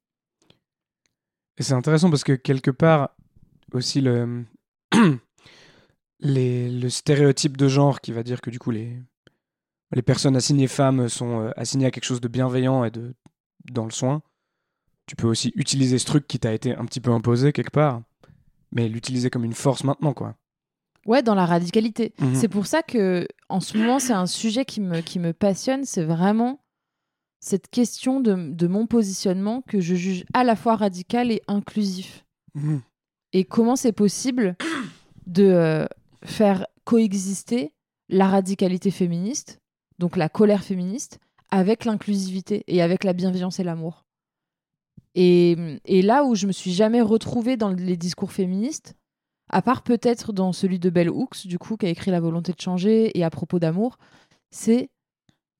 Et 1.57 1.63
c'est 1.63 1.73
intéressant 1.73 2.09
parce 2.09 2.23
que 2.23 2.33
quelque 2.33 2.71
part, 2.71 3.15
aussi 3.73 4.01
le, 4.01 4.45
le 6.19 6.89
stéréotype 6.89 7.57
de 7.57 7.67
genre 7.67 8.01
qui 8.01 8.11
va 8.11 8.23
dire 8.23 8.41
que 8.41 8.49
du 8.49 8.59
coup 8.59 8.71
les, 8.71 8.97
les 9.93 10.01
personnes 10.01 10.35
assignées 10.35 10.67
femmes 10.67 11.09
sont 11.09 11.41
euh, 11.41 11.51
assignées 11.57 11.85
à 11.85 11.91
quelque 11.91 12.05
chose 12.05 12.21
de 12.21 12.27
bienveillant 12.27 12.83
et 12.83 12.91
de 12.91 13.13
dans 13.71 13.85
le 13.85 13.91
soin. 13.91 14.21
Tu 15.05 15.15
peux 15.15 15.27
aussi 15.27 15.51
utiliser 15.55 15.99
ce 15.99 16.05
truc 16.05 16.27
qui 16.27 16.39
t'a 16.39 16.53
été 16.53 16.75
un 16.75 16.85
petit 16.85 17.01
peu 17.01 17.11
imposé 17.11 17.51
quelque 17.51 17.71
part, 17.71 18.01
mais 18.71 18.87
l'utiliser 18.87 19.29
comme 19.29 19.43
une 19.43 19.53
force 19.53 19.83
maintenant, 19.83 20.13
quoi. 20.13 20.35
Ouais, 21.05 21.23
dans 21.23 21.35
la 21.35 21.45
radicalité. 21.45 22.13
Mhm. 22.19 22.35
C'est 22.35 22.47
pour 22.47 22.67
ça 22.67 22.83
que, 22.83 23.27
en 23.49 23.59
ce 23.59 23.77
moment, 23.77 23.99
c'est 23.99 24.13
un 24.13 24.27
sujet 24.27 24.65
qui 24.65 24.81
me, 24.81 25.01
qui 25.01 25.19
me 25.19 25.33
passionne. 25.33 25.83
C'est 25.83 26.03
vraiment 26.03 26.59
cette 27.39 27.69
question 27.69 28.19
de, 28.19 28.51
de 28.51 28.67
mon 28.67 28.85
positionnement 28.85 29.61
que 29.61 29.79
je 29.79 29.95
juge 29.95 30.25
à 30.33 30.43
la 30.43 30.55
fois 30.55 30.75
radical 30.75 31.31
et 31.31 31.41
inclusif. 31.47 32.25
Mhm. 32.53 32.81
Et 33.33 33.45
comment 33.45 33.75
c'est 33.75 33.93
possible 33.93 34.55
de 35.25 35.45
euh, 35.45 35.85
faire 36.23 36.67
coexister 36.83 37.73
la 38.09 38.27
radicalité 38.27 38.91
féministe, 38.91 39.61
donc 39.97 40.17
la 40.17 40.29
colère 40.29 40.63
féministe, 40.63 41.19
avec 41.49 41.85
l'inclusivité 41.85 42.63
et 42.67 42.81
avec 42.81 43.03
la 43.03 43.13
bienveillance 43.13 43.59
et 43.59 43.63
l'amour. 43.63 44.05
Et, 45.15 45.79
et 45.85 46.01
là 46.01 46.23
où 46.23 46.35
je 46.35 46.47
me 46.47 46.51
suis 46.51 46.71
jamais 46.71 47.01
retrouvée 47.01 47.57
dans 47.57 47.69
les 47.69 47.97
discours 47.97 48.31
féministes, 48.31 48.95
à 49.51 49.61
part 49.61 49.83
peut-être 49.83 50.33
dans 50.33 50.53
celui 50.53 50.79
de 50.79 50.89
Bell 50.89 51.09
Hooks, 51.09 51.45
du 51.45 51.59
coup, 51.59 51.77
qui 51.77 51.85
a 51.85 51.89
écrit 51.89 52.11
La 52.11 52.19
volonté 52.19 52.53
de 52.53 52.61
changer 52.61 53.17
et 53.17 53.23
à 53.23 53.29
propos 53.29 53.59
d'amour, 53.59 53.97
c'est 54.49 54.89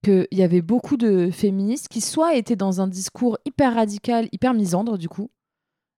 qu'il 0.04 0.28
y 0.32 0.44
avait 0.44 0.62
beaucoup 0.62 0.98
de 0.98 1.30
féministes 1.32 1.88
qui 1.88 2.02
soit 2.02 2.36
étaient 2.36 2.56
dans 2.56 2.82
un 2.82 2.88
discours 2.88 3.38
hyper 3.46 3.76
radical, 3.76 4.28
hyper 4.32 4.54
misandre, 4.54 4.98
du 4.98 5.10
coup, 5.10 5.30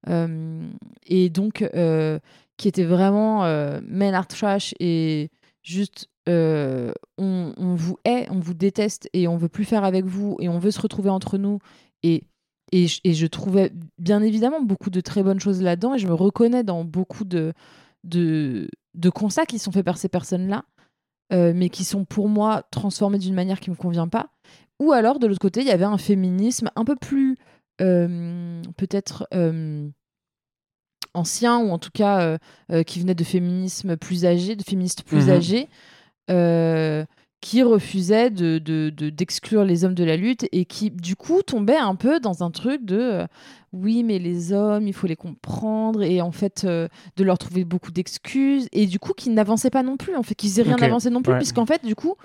euh, 0.09 0.67
et 1.05 1.29
donc 1.29 1.61
euh, 1.61 2.19
qui 2.57 2.67
étaient 2.67 2.83
vraiment 2.83 3.45
euh, 3.45 3.79
men 3.87 4.13
are 4.13 4.27
trash 4.27 4.73
et 4.79 5.29
juste 5.61 6.07
on, 6.27 6.93
vous 7.57 7.97
hait, 8.05 8.27
on 8.29 8.39
vous 8.39 8.53
déteste 8.53 9.09
et 9.13 9.27
on 9.27 9.37
veut 9.37 9.49
plus 9.49 9.65
faire 9.65 9.83
avec 9.83 10.05
vous 10.05 10.37
et 10.39 10.49
on 10.49 10.59
veut 10.59 10.71
se 10.71 10.81
retrouver 10.81 11.09
entre 11.09 11.37
nous 11.37 11.59
et 12.01 12.23
et 12.71 12.87
et 13.03 13.13
je 13.13 13.27
trouvais 13.27 13.71
bien 13.97 14.21
évidemment 14.21 14.61
beaucoup 14.61 14.89
de 14.89 15.01
très 15.01 15.21
bonnes 15.21 15.39
choses 15.39 15.61
là-dedans 15.61 15.95
et 15.95 15.99
je 15.99 16.07
me 16.07 16.13
reconnais 16.13 16.63
dans 16.63 16.85
beaucoup 16.85 17.25
de, 17.25 17.53
de, 18.03 18.67
de 18.93 19.09
constats 19.09 19.45
qui 19.45 19.59
sont 19.59 19.71
faits 19.71 19.85
par 19.85 19.97
ces 19.97 20.09
personnes-là, 20.09 20.65
euh, 21.31 21.53
mais 21.55 21.69
qui 21.69 21.83
sont 21.83 22.05
pour 22.05 22.29
moi 22.29 22.63
transformés 22.71 23.17
d'une 23.19 23.33
manière 23.33 23.59
qui 23.59 23.69
ne 23.69 23.75
me 23.75 23.79
convient 23.79 24.07
pas. 24.07 24.29
Ou 24.79 24.91
alors, 24.91 25.19
de 25.19 25.27
l'autre 25.27 25.39
côté, 25.39 25.61
il 25.61 25.67
y 25.67 25.71
avait 25.71 25.85
un 25.85 25.97
féminisme 25.97 26.69
un 26.75 26.83
peu 26.83 26.95
plus 26.95 27.37
euh, 27.81 28.61
peut-être 28.77 29.27
euh, 29.33 29.87
ancien, 31.13 31.59
ou 31.59 31.69
en 31.71 31.77
tout 31.79 31.91
cas 31.93 32.37
qui 32.85 32.99
venait 32.99 33.15
de 33.15 33.23
féminisme 33.23 33.97
plus 33.97 34.25
âgé, 34.25 34.55
de 34.55 34.63
féministes 34.63 35.03
plus 35.03 35.25
Mhm. 35.27 35.29
âgés. 35.29 35.69
Qui 37.43 37.61
refusait 37.61 38.29
de, 38.29 38.57
de- 38.57 38.89
de- 38.89 39.09
d'exclure 39.09 39.65
les 39.65 39.83
hommes 39.83 39.93
de 39.95 40.05
la 40.05 40.15
lutte 40.15 40.47
et 40.53 40.63
qui, 40.63 40.91
du 40.91 41.17
coup, 41.17 41.41
tombait 41.41 41.75
un 41.75 41.95
peu 41.95 42.21
dans 42.21 42.41
un 42.41 42.51
truc 42.51 42.85
de 42.85 42.97
euh, 42.97 43.25
oui, 43.73 44.03
mais 44.03 44.17
les 44.17 44.53
hommes, 44.53 44.87
il 44.87 44.93
faut 44.93 45.07
les 45.07 45.17
comprendre 45.17 46.03
et 46.03 46.21
en 46.21 46.31
fait, 46.31 46.63
euh, 46.63 46.87
de 47.17 47.23
leur 47.25 47.37
trouver 47.37 47.65
beaucoup 47.65 47.91
d'excuses 47.91 48.69
et 48.71 48.85
du 48.85 48.97
coup, 48.97 49.11
qui 49.11 49.29
n'avançaient 49.29 49.69
pas 49.69 49.83
non 49.83 49.97
plus, 49.97 50.15
en 50.15 50.23
fait, 50.23 50.35
qu'ils 50.35 50.51
faisaient 50.51 50.61
rien 50.63 50.77
avancé 50.85 51.09
non 51.09 51.21
plus, 51.21 51.33
ouais. 51.33 51.37
puisqu'en 51.39 51.65
fait, 51.65 51.83
du 51.85 51.95
coup, 51.95 52.15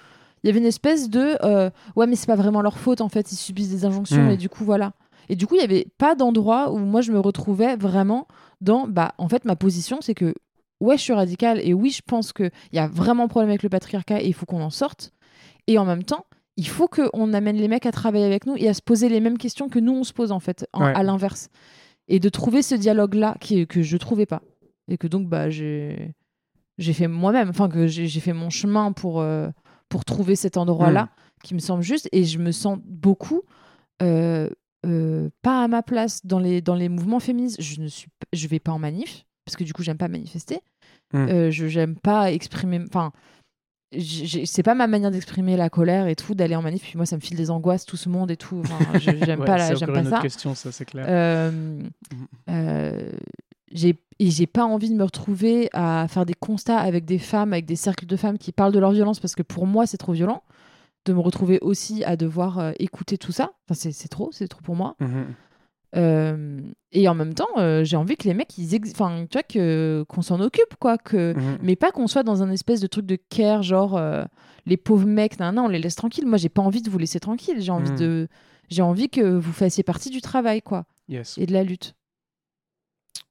il 0.44 0.46
y 0.46 0.50
avait 0.50 0.60
une 0.60 0.66
espèce 0.66 1.10
de 1.10 1.36
euh, 1.42 1.68
ouais, 1.96 2.06
mais 2.06 2.14
c'est 2.14 2.28
pas 2.28 2.36
vraiment 2.36 2.62
leur 2.62 2.78
faute, 2.78 3.00
en 3.00 3.08
fait, 3.08 3.32
ils 3.32 3.36
subissent 3.36 3.70
des 3.70 3.84
injonctions 3.84 4.22
Mm. 4.22 4.30
et 4.30 4.36
du 4.36 4.48
coup, 4.48 4.64
voilà. 4.64 4.92
Et 5.28 5.34
du 5.34 5.48
coup, 5.48 5.56
il 5.56 5.60
y 5.60 5.64
avait 5.64 5.88
pas 5.98 6.14
d'endroit 6.14 6.70
où 6.72 6.78
moi 6.78 7.00
je 7.00 7.10
me 7.10 7.18
retrouvais 7.18 7.74
vraiment 7.76 8.28
dans 8.60 8.86
bah, 8.86 9.14
en 9.18 9.28
fait, 9.28 9.44
ma 9.44 9.56
position, 9.56 9.98
c'est 10.00 10.14
que 10.14 10.32
ouais, 10.80 10.96
je 10.96 11.02
suis 11.02 11.12
radicale 11.12 11.60
et 11.62 11.74
oui, 11.74 11.90
je 11.90 12.02
pense 12.06 12.32
qu'il 12.32 12.50
y 12.72 12.78
a 12.78 12.86
vraiment 12.86 13.24
un 13.24 13.28
problème 13.28 13.50
avec 13.50 13.62
le 13.62 13.68
patriarcat 13.68 14.20
et 14.22 14.26
il 14.26 14.34
faut 14.34 14.46
qu'on 14.46 14.62
en 14.62 14.70
sorte. 14.70 15.12
Et 15.66 15.78
en 15.78 15.84
même 15.84 16.02
temps, 16.04 16.26
il 16.56 16.66
faut 16.68 16.88
qu'on 16.88 17.32
amène 17.34 17.56
les 17.56 17.68
mecs 17.68 17.86
à 17.86 17.92
travailler 17.92 18.24
avec 18.24 18.46
nous 18.46 18.54
et 18.56 18.68
à 18.68 18.74
se 18.74 18.82
poser 18.82 19.08
les 19.08 19.20
mêmes 19.20 19.38
questions 19.38 19.68
que 19.68 19.78
nous, 19.78 19.92
on 19.94 20.04
se 20.04 20.12
pose 20.12 20.32
en 20.32 20.40
fait, 20.40 20.66
en- 20.72 20.84
Ouais. 20.84 20.92
à 20.94 21.02
l'inverse. 21.02 21.48
Et 22.08 22.20
de 22.20 22.28
trouver 22.28 22.62
ce 22.62 22.74
dialogue-là 22.74 23.36
qui, 23.40 23.66
que 23.66 23.82
je 23.82 23.96
trouvais 23.96 24.26
pas. 24.26 24.42
Et 24.88 24.96
que 24.98 25.06
donc, 25.06 25.28
bah, 25.28 25.50
j'ai 25.50 26.14
j'ai 26.78 26.92
fait 26.92 27.08
moi-même, 27.08 27.48
enfin, 27.50 27.68
que 27.68 27.86
j'ai 27.88 28.06
j'ai 28.06 28.20
fait 28.20 28.32
mon 28.32 28.50
chemin 28.50 28.92
pour, 28.92 29.20
euh, 29.20 29.48
pour 29.88 30.04
trouver 30.04 30.36
cet 30.36 30.56
endroit-là 30.56 31.04
Mm. 31.04 31.42
qui 31.44 31.54
me 31.54 31.58
semble 31.58 31.82
juste. 31.82 32.08
Et 32.12 32.24
je 32.24 32.38
me 32.38 32.50
sens 32.52 32.78
beaucoup. 32.84 33.42
euh, 34.02 34.48
euh, 34.86 35.28
pas 35.42 35.64
à 35.64 35.68
ma 35.68 35.82
place 35.82 36.24
dans 36.24 36.38
les, 36.38 36.60
dans 36.62 36.76
les 36.76 36.88
mouvements 36.88 37.18
féministes. 37.18 37.60
Je 37.60 37.80
ne 37.80 37.88
suis, 37.88 38.06
je 38.32 38.46
vais 38.46 38.60
pas 38.60 38.70
en 38.72 38.78
manif 38.78 39.26
parce 39.48 39.56
que 39.56 39.64
du 39.64 39.72
coup 39.72 39.82
j'aime 39.82 39.98
pas 39.98 40.08
manifester. 40.08 40.60
Mm. 41.12 41.16
Euh, 41.16 41.50
je 41.50 41.66
j'aime 41.68 41.96
pas 41.96 42.30
exprimer. 42.32 42.80
Enfin, 42.86 43.12
c'est 44.44 44.62
pas 44.62 44.74
ma 44.74 44.86
manière 44.86 45.10
d'exprimer 45.10 45.56
la 45.56 45.70
colère 45.70 46.06
et 46.08 46.14
tout 46.16 46.34
d'aller 46.34 46.54
en 46.54 46.62
manif. 46.62 46.82
Puis 46.82 46.96
moi 46.96 47.06
ça 47.06 47.16
me 47.16 47.20
file 47.22 47.36
des 47.36 47.50
angoisses 47.50 47.86
tout 47.86 47.96
ce 47.96 48.08
monde 48.08 48.30
et 48.30 48.36
tout. 48.36 48.60
Enfin, 48.60 48.98
j'aime 48.98 49.40
Ouais, 49.40 49.46
pas, 49.46 49.74
j'aime 49.74 49.92
pas 49.92 50.00
une 50.00 50.06
autre 50.08 50.16
ça. 50.16 50.22
question, 50.22 50.54
ça, 50.54 50.70
c'est 50.72 50.84
clair. 50.84 51.06
Euh, 51.08 51.80
euh, 52.50 53.10
j'ai 53.72 53.96
et 54.20 54.30
j'ai 54.30 54.46
pas 54.48 54.64
envie 54.64 54.90
de 54.90 54.96
me 54.96 55.04
retrouver 55.04 55.68
à 55.72 56.06
faire 56.08 56.26
des 56.26 56.34
constats 56.34 56.78
avec 56.78 57.04
des 57.04 57.18
femmes, 57.18 57.52
avec 57.52 57.66
des 57.66 57.76
cercles 57.76 58.06
de 58.06 58.16
femmes 58.16 58.36
qui 58.36 58.50
parlent 58.52 58.72
de 58.72 58.78
leur 58.80 58.90
violence 58.92 59.20
parce 59.20 59.34
que 59.36 59.42
pour 59.42 59.66
moi 59.66 59.86
c'est 59.86 59.96
trop 59.98 60.12
violent 60.12 60.42
de 61.06 61.12
me 61.12 61.20
retrouver 61.20 61.58
aussi 61.60 62.02
à 62.04 62.16
devoir 62.16 62.58
euh, 62.58 62.72
écouter 62.80 63.16
tout 63.16 63.32
ça. 63.32 63.52
Enfin 63.64 63.74
c'est 63.74 63.92
c'est 63.92 64.08
trop, 64.08 64.30
c'est 64.32 64.48
trop 64.48 64.60
pour 64.60 64.74
moi. 64.76 64.96
Mhm. 65.00 65.26
Euh, 65.96 66.60
et 66.92 67.08
en 67.08 67.14
même 67.14 67.32
temps, 67.34 67.48
euh, 67.56 67.82
j'ai 67.84 67.96
envie 67.96 68.16
que 68.16 68.28
les 68.28 68.34
mecs, 68.34 68.56
ils 68.58 68.78
enfin, 68.90 69.24
tu 69.30 69.38
vois, 69.38 69.42
que 69.42 70.04
qu'on 70.08 70.20
s'en 70.22 70.38
occupe, 70.40 70.74
quoi, 70.78 70.98
que, 70.98 71.34
Mhm. 71.34 71.58
mais 71.62 71.76
pas 71.76 71.90
qu'on 71.92 72.06
soit 72.06 72.22
dans 72.22 72.42
un 72.42 72.50
espèce 72.50 72.80
de 72.80 72.86
truc 72.86 73.06
de 73.06 73.16
care, 73.16 73.62
genre 73.62 73.96
euh, 73.96 74.24
les 74.66 74.76
pauvres 74.76 75.06
mecs, 75.06 75.38
nan, 75.38 75.54
nan, 75.54 75.64
on 75.64 75.68
les 75.68 75.78
laisse 75.78 75.94
tranquilles. 75.96 76.26
Moi, 76.26 76.36
j'ai 76.38 76.50
pas 76.50 76.62
envie 76.62 76.82
de 76.82 76.90
vous 76.90 76.98
laisser 76.98 77.20
tranquilles. 77.20 77.60
J'ai 77.62 77.72
envie 77.72 77.92
Mhm. 77.92 77.98
de, 77.98 78.28
j'ai 78.68 78.82
envie 78.82 79.08
que 79.08 79.22
vous 79.22 79.52
fassiez 79.52 79.82
partie 79.82 80.10
du 80.10 80.20
travail, 80.20 80.60
quoi, 80.60 80.84
Yes. 81.08 81.38
et 81.38 81.46
de 81.46 81.52
la 81.54 81.64
lutte. 81.64 81.94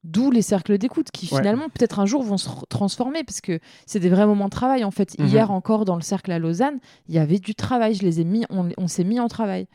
D'où 0.03 0.31
les 0.31 0.41
cercles 0.41 0.77
d'écoute 0.77 1.11
qui 1.11 1.25
Ouais. 1.33 1.39
finalement 1.39 1.69
peut-être 1.69 1.99
un 1.99 2.05
jour 2.05 2.23
vont 2.23 2.37
se 2.37 2.49
transformer 2.69 3.23
parce 3.23 3.41
que 3.41 3.59
c'est 3.85 3.99
des 3.99 4.09
vrais 4.09 4.25
moments 4.25 4.45
de 4.45 4.49
travail 4.51 4.83
en 4.83 4.91
fait. 4.91 5.17
Mhm. 5.19 5.27
Hier 5.27 5.51
encore 5.51 5.85
dans 5.85 5.95
le 5.95 6.01
cercle 6.01 6.31
à 6.31 6.39
Lausanne, 6.39 6.79
il 7.07 7.15
y 7.15 7.19
avait 7.19 7.39
du 7.39 7.55
travail. 7.55 7.93
Je 7.95 8.03
les 8.03 8.21
ai 8.21 8.23
mis, 8.23 8.45
on, 8.49 8.69
on 8.77 8.87
s'est 8.87 9.03
mis 9.03 9.19
en 9.19 9.27
travail 9.27 9.67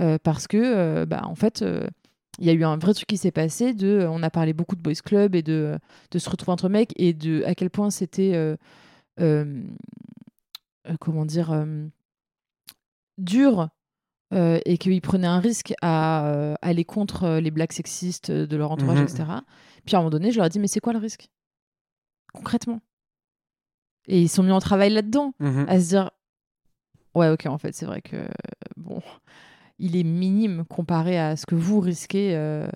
Euh, 0.00 0.18
parce 0.20 0.48
que 0.48 1.04
bah 1.04 1.22
en 1.24 1.36
fait 1.36 1.64
il 2.40 2.46
y 2.46 2.50
a 2.50 2.52
eu 2.52 2.64
un 2.64 2.76
vrai 2.76 2.94
truc 2.94 3.06
qui 3.06 3.16
s'est 3.16 3.30
passé 3.30 3.74
de 3.74 3.86
euh, 4.00 4.10
on 4.10 4.22
a 4.22 4.30
parlé 4.30 4.52
beaucoup 4.52 4.74
de 4.76 4.80
boys 4.82 4.94
club 5.04 5.34
et 5.34 5.42
de 5.42 5.78
de 6.10 6.18
se 6.18 6.28
retrouver 6.30 6.52
entre 6.52 6.68
mecs 6.68 6.92
et 6.96 7.12
de 7.12 7.44
à 7.44 7.54
quel 7.54 7.70
point 7.70 7.90
c'était 7.90 8.32
euh, 8.34 8.56
euh, 9.20 9.62
euh, 10.88 10.94
comment 11.00 11.24
dire 11.24 11.52
euh, 11.52 11.86
dur 13.18 13.68
euh, 14.32 14.58
et 14.64 14.78
qu'ils 14.78 15.00
prenaient 15.00 15.26
un 15.28 15.38
risque 15.38 15.74
à 15.82 16.26
euh, 16.26 16.54
aller 16.62 16.84
contre 16.84 17.24
euh, 17.24 17.40
les 17.40 17.50
blagues 17.52 17.72
sexistes 17.72 18.30
euh, 18.30 18.46
de 18.46 18.56
leur 18.56 18.72
entourage, 18.72 18.98
Mhm. 18.98 19.04
etc. 19.04 19.24
Puis 19.86 19.94
à 19.94 19.98
un 19.98 20.02
moment 20.02 20.10
donné, 20.10 20.32
je 20.32 20.36
leur 20.38 20.46
ai 20.46 20.48
dit, 20.48 20.58
mais 20.58 20.66
c'est 20.66 20.80
quoi 20.80 20.92
le 20.92 20.98
risque? 20.98 21.28
Concrètement. 22.32 22.80
Et 24.08 24.20
ils 24.22 24.28
sont 24.28 24.42
mis 24.42 24.50
en 24.50 24.58
travail 24.60 24.90
là-dedans, 24.90 25.34
Mhm. 25.38 25.66
à 25.68 25.80
se 25.80 25.88
dire, 25.88 26.10
ouais, 27.14 27.28
ok, 27.28 27.46
en 27.46 27.58
fait, 27.58 27.72
c'est 27.74 27.86
vrai 27.86 28.02
que, 28.02 28.16
bon, 28.76 29.00
il 29.78 29.96
est 29.96 30.04
minime 30.04 30.64
comparé 30.68 31.18
à 31.18 31.36
ce 31.36 31.46
que 31.46 31.54
vous 31.54 31.80
risquez 31.80 32.36
euh, 32.36 32.68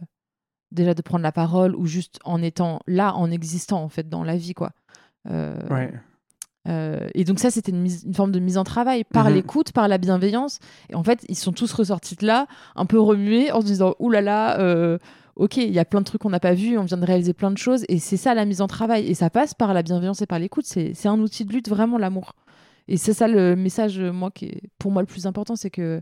déjà 0.73 0.95
de 0.95 1.03
prendre 1.03 1.23
la 1.23 1.33
parole 1.33 1.75
ou 1.77 1.87
juste 1.87 2.19
en 2.25 2.43
étant 2.43 2.81
là, 2.87 3.15
en 3.15 3.31
existant, 3.31 3.83
en 3.83 3.89
fait, 3.89 4.09
dans 4.09 4.25
la 4.25 4.37
vie, 4.37 4.55
quoi. 4.55 4.73
Euh, 5.31 5.57
Ouais. 5.71 5.93
euh, 6.69 7.09
et 7.15 7.25
donc 7.25 7.39
ça, 7.39 7.51
c'était 7.51 7.73
une, 7.73 8.15
forme 8.15 8.33
de 8.33 8.41
mise 8.41 8.59
en 8.59 8.65
travail 8.65 9.05
par 9.05 9.27
Mhm. 9.27 9.35
l'écoute, 9.35 9.73
par 9.73 9.89
la 9.89 9.99
bienveillance. 9.99 10.59
Et 10.91 10.95
en 10.95 11.03
fait, 11.03 11.25
ils 11.29 11.37
sont 11.37 11.53
tous 11.53 11.73
ressortis 11.73 12.17
de 12.17 12.27
là, 12.27 12.47
un 12.77 12.85
peu 12.87 13.01
remués, 13.01 13.53
en 13.53 13.61
se 13.61 13.67
disant 13.67 13.95
«Ouh 14.01 14.11
là 14.11 14.21
là, 14.21 14.99
ok, 15.37 15.57
il 15.59 15.73
y 15.73 15.79
a 15.79 15.85
plein 15.85 16.01
de 16.01 16.05
trucs 16.05 16.21
qu'on 16.23 16.31
n'a 16.31 16.41
pas 16.41 16.55
vus, 16.55 16.77
on 16.79 16.85
vient 16.85 16.99
de 16.99 17.07
réaliser 17.07 17.33
plein 17.33 17.51
de 17.51 17.59
choses.» 17.59 17.85
Et 17.89 17.99
c'est 17.99 18.17
ça 18.17 18.35
la 18.35 18.45
mise 18.45 18.61
en 18.61 18.67
travail. 18.67 19.07
Et 19.07 19.15
ça 19.15 19.31
passe 19.31 19.55
par 19.55 19.73
la 19.73 19.83
bienveillance 19.83 20.21
et 20.21 20.27
par 20.27 20.39
l'écoute. 20.39 20.67
C'est 20.67 21.07
un 21.07 21.19
outil 21.21 21.45
de 21.45 21.53
lutte, 21.53 21.69
vraiment, 21.69 21.97
l'amour. 21.97 22.35
Et 22.89 22.97
c'est 22.97 23.13
ça 23.13 23.29
le 23.29 23.55
message, 23.55 24.01
moi, 24.01 24.31
qui 24.31 24.47
est 24.47 24.63
pour 24.79 24.91
moi 24.91 25.03
le 25.03 25.07
plus 25.07 25.27
important, 25.27 25.57
c'est 25.57 25.71
que 25.71 26.01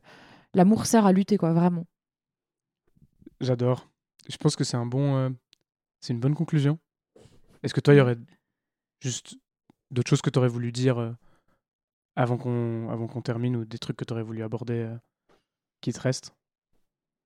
l'amour 0.55 0.87
sert 0.87 1.07
à 1.07 1.13
lutter, 1.13 1.37
quoi, 1.37 1.53
vraiment. 1.53 1.87
J'adore. 3.41 3.89
Je 4.29 4.37
pense 4.37 4.57
que 4.57 4.65
c'est 4.65 4.77
un 4.77 4.87
bon, 4.87 5.17
euh, 5.17 5.31
c'est 6.01 6.13
une 6.13 6.21
bonne 6.21 6.35
conclusion. 6.35 6.79
Est-ce 7.63 7.75
que 7.75 7.81
toi, 7.81 7.95
il 7.95 7.99
y 7.99 8.01
aurait 8.01 8.19
juste 9.01 9.37
d'autres 9.91 10.09
choses 10.09 10.23
que 10.23 10.31
tu 10.31 10.39
aurais 10.39 10.49
voulu 10.49 10.73
dire 10.73 10.99
euh, 10.99 11.13
avant 12.17 12.39
qu'on 12.39 12.89
avant 12.91 13.07
qu'on 13.07 13.23
termine 13.23 13.57
ou 13.57 13.65
des 13.65 13.79
trucs 13.79 13.97
que 13.97 14.05
tu 14.05 14.13
aurais 14.13 14.23
voulu 14.23 14.43
aborder 14.43 14.75
euh, 14.75 14.97
qui 15.81 15.93
te 15.93 16.01
restent? 16.01 16.35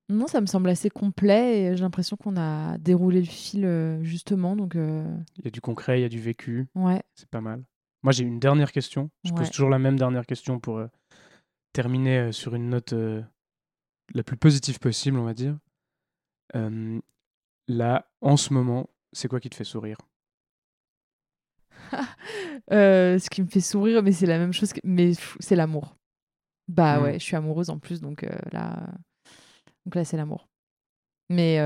Non, 0.09 0.27
ça 0.27 0.41
me 0.41 0.47
semble 0.47 0.69
assez 0.69 0.91
complet 0.91 1.61
et 1.61 1.77
j'ai 1.77 1.83
l'impression 1.83 2.17
qu'on 2.17 2.37
a 2.37 2.77
déroulé 2.79 3.21
le 3.21 3.27
fil 3.27 4.01
justement. 4.03 4.57
Donc, 4.57 4.75
Il 4.75 5.45
y 5.45 5.49
a 5.49 5.53
du 5.53 5.61
concret, 5.61 6.01
il 6.01 6.03
y 6.03 6.05
a 6.05 6.09
du 6.09 6.19
vécu, 6.19 6.67
ouais. 6.75 7.01
c'est 7.15 7.29
pas 7.29 7.41
mal. 7.41 7.63
Moi, 8.03 8.13
j'ai 8.13 8.25
une 8.25 8.41
dernière 8.41 8.73
question. 8.73 9.11
Je 9.23 9.33
pose 9.33 9.51
toujours 9.51 9.71
la 9.71 9.79
même 9.79 9.97
dernière 9.97 10.27
question 10.27 10.59
pour 10.59 10.85
terminer 11.73 12.19
euh, 12.19 12.33
sur 12.33 12.55
une 12.55 12.69
note 12.71 12.93
euh, 12.93 13.23
la 14.15 14.23
plus 14.23 14.37
positive 14.37 14.79
possible, 14.79 15.19
on 15.19 15.25
va 15.25 15.35
dire. 15.35 15.57
Euh, 16.57 17.01
là, 17.69 18.11
en 18.21 18.37
ce 18.37 18.53
moment, 18.53 18.89
c'est 19.13 19.29
quoi 19.29 19.41
qui 19.41 19.51
te 19.51 19.55
fait 19.57 19.65
sourire? 19.65 19.99
Euh, 22.73 23.19
ce 23.19 23.29
qui 23.31 23.43
me 23.43 23.49
fait 23.49 23.61
sourire, 23.61 24.01
mais 24.03 24.13
c'est 24.13 24.27
la 24.27 24.39
même 24.39 24.53
chose, 24.53 24.73
que... 24.73 24.79
mais 24.85 25.13
c'est 25.41 25.57
l'amour. 25.57 25.97
Bah 26.69 27.01
Mm. 27.01 27.03
ouais, 27.03 27.13
je 27.15 27.25
suis 27.25 27.35
amoureuse 27.35 27.69
en 27.71 27.79
plus, 27.81 28.01
donc 28.01 28.25
là, 28.53 28.87
donc 29.85 29.97
là 29.97 30.05
c'est 30.05 30.17
l'amour. 30.17 30.49
Mais 31.31 31.57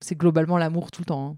c'est 0.00 0.16
globalement 0.16 0.56
l'amour 0.56 0.90
tout 0.90 1.02
le 1.02 1.06
temps 1.06 1.26
hein, 1.32 1.36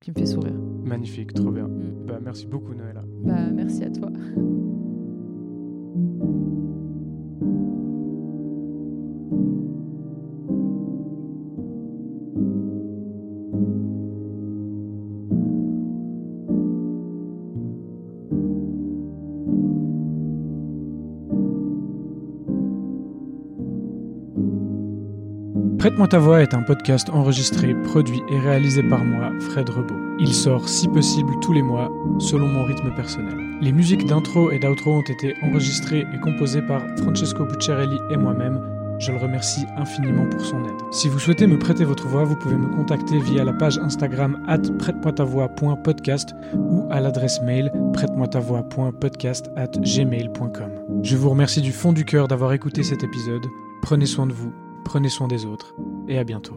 qui 0.00 0.10
me 0.10 0.16
fait 0.16 0.26
sourire. 0.26 0.52
Magnifique, 0.84 1.32
trop 1.32 1.50
bien. 1.50 1.68
Mm. 1.68 2.06
Bah, 2.06 2.18
merci 2.20 2.46
beaucoup, 2.46 2.74
Noëlla. 2.74 3.02
Bah 3.24 3.50
merci 3.50 3.84
à 3.84 3.90
toi. 3.90 4.10
Prête-moi 25.96 26.08
ta 26.08 26.18
voix 26.18 26.42
est 26.42 26.52
un 26.52 26.60
podcast 26.60 27.08
enregistré, 27.08 27.74
produit 27.74 28.22
et 28.28 28.38
réalisé 28.38 28.82
par 28.82 29.02
moi, 29.02 29.32
Fred 29.40 29.70
Rebaud. 29.70 29.96
Il 30.18 30.34
sort 30.34 30.68
si 30.68 30.88
possible 30.88 31.32
tous 31.40 31.54
les 31.54 31.62
mois, 31.62 31.90
selon 32.18 32.48
mon 32.48 32.64
rythme 32.64 32.94
personnel. 32.94 33.38
Les 33.62 33.72
musiques 33.72 34.04
d'intro 34.04 34.50
et 34.50 34.58
d'outro 34.58 34.98
ont 34.98 35.00
été 35.00 35.34
enregistrées 35.42 36.04
et 36.12 36.20
composées 36.20 36.60
par 36.60 36.82
Francesco 36.98 37.46
Bucciarelli 37.46 37.96
et 38.10 38.18
moi-même. 38.18 38.60
Je 38.98 39.10
le 39.10 39.16
remercie 39.16 39.64
infiniment 39.78 40.26
pour 40.26 40.44
son 40.44 40.62
aide. 40.66 40.74
Si 40.90 41.08
vous 41.08 41.18
souhaitez 41.18 41.46
me 41.46 41.58
prêter 41.58 41.84
votre 41.84 42.06
voix, 42.06 42.24
vous 42.24 42.36
pouvez 42.36 42.56
me 42.56 42.68
contacter 42.76 43.18
via 43.18 43.42
la 43.42 43.54
page 43.54 43.78
Instagram 43.78 44.44
at 44.48 44.70
prête-moi-ta-voix.podcast 44.78 46.34
ou 46.52 46.86
à 46.90 47.00
l'adresse 47.00 47.40
mail 47.40 47.72
prête-moi-ta-voix.podcast 47.94 49.50
at 49.56 49.70
gmail.com. 49.80 50.72
Je 51.02 51.16
vous 51.16 51.30
remercie 51.30 51.62
du 51.62 51.72
fond 51.72 51.94
du 51.94 52.04
cœur 52.04 52.28
d'avoir 52.28 52.52
écouté 52.52 52.82
cet 52.82 53.02
épisode. 53.02 53.46
Prenez 53.80 54.04
soin 54.04 54.26
de 54.26 54.34
vous, 54.34 54.52
prenez 54.86 55.08
soin 55.08 55.26
des 55.26 55.44
autres 55.44 55.74
et 56.08 56.18
à 56.18 56.24
bientôt. 56.24 56.56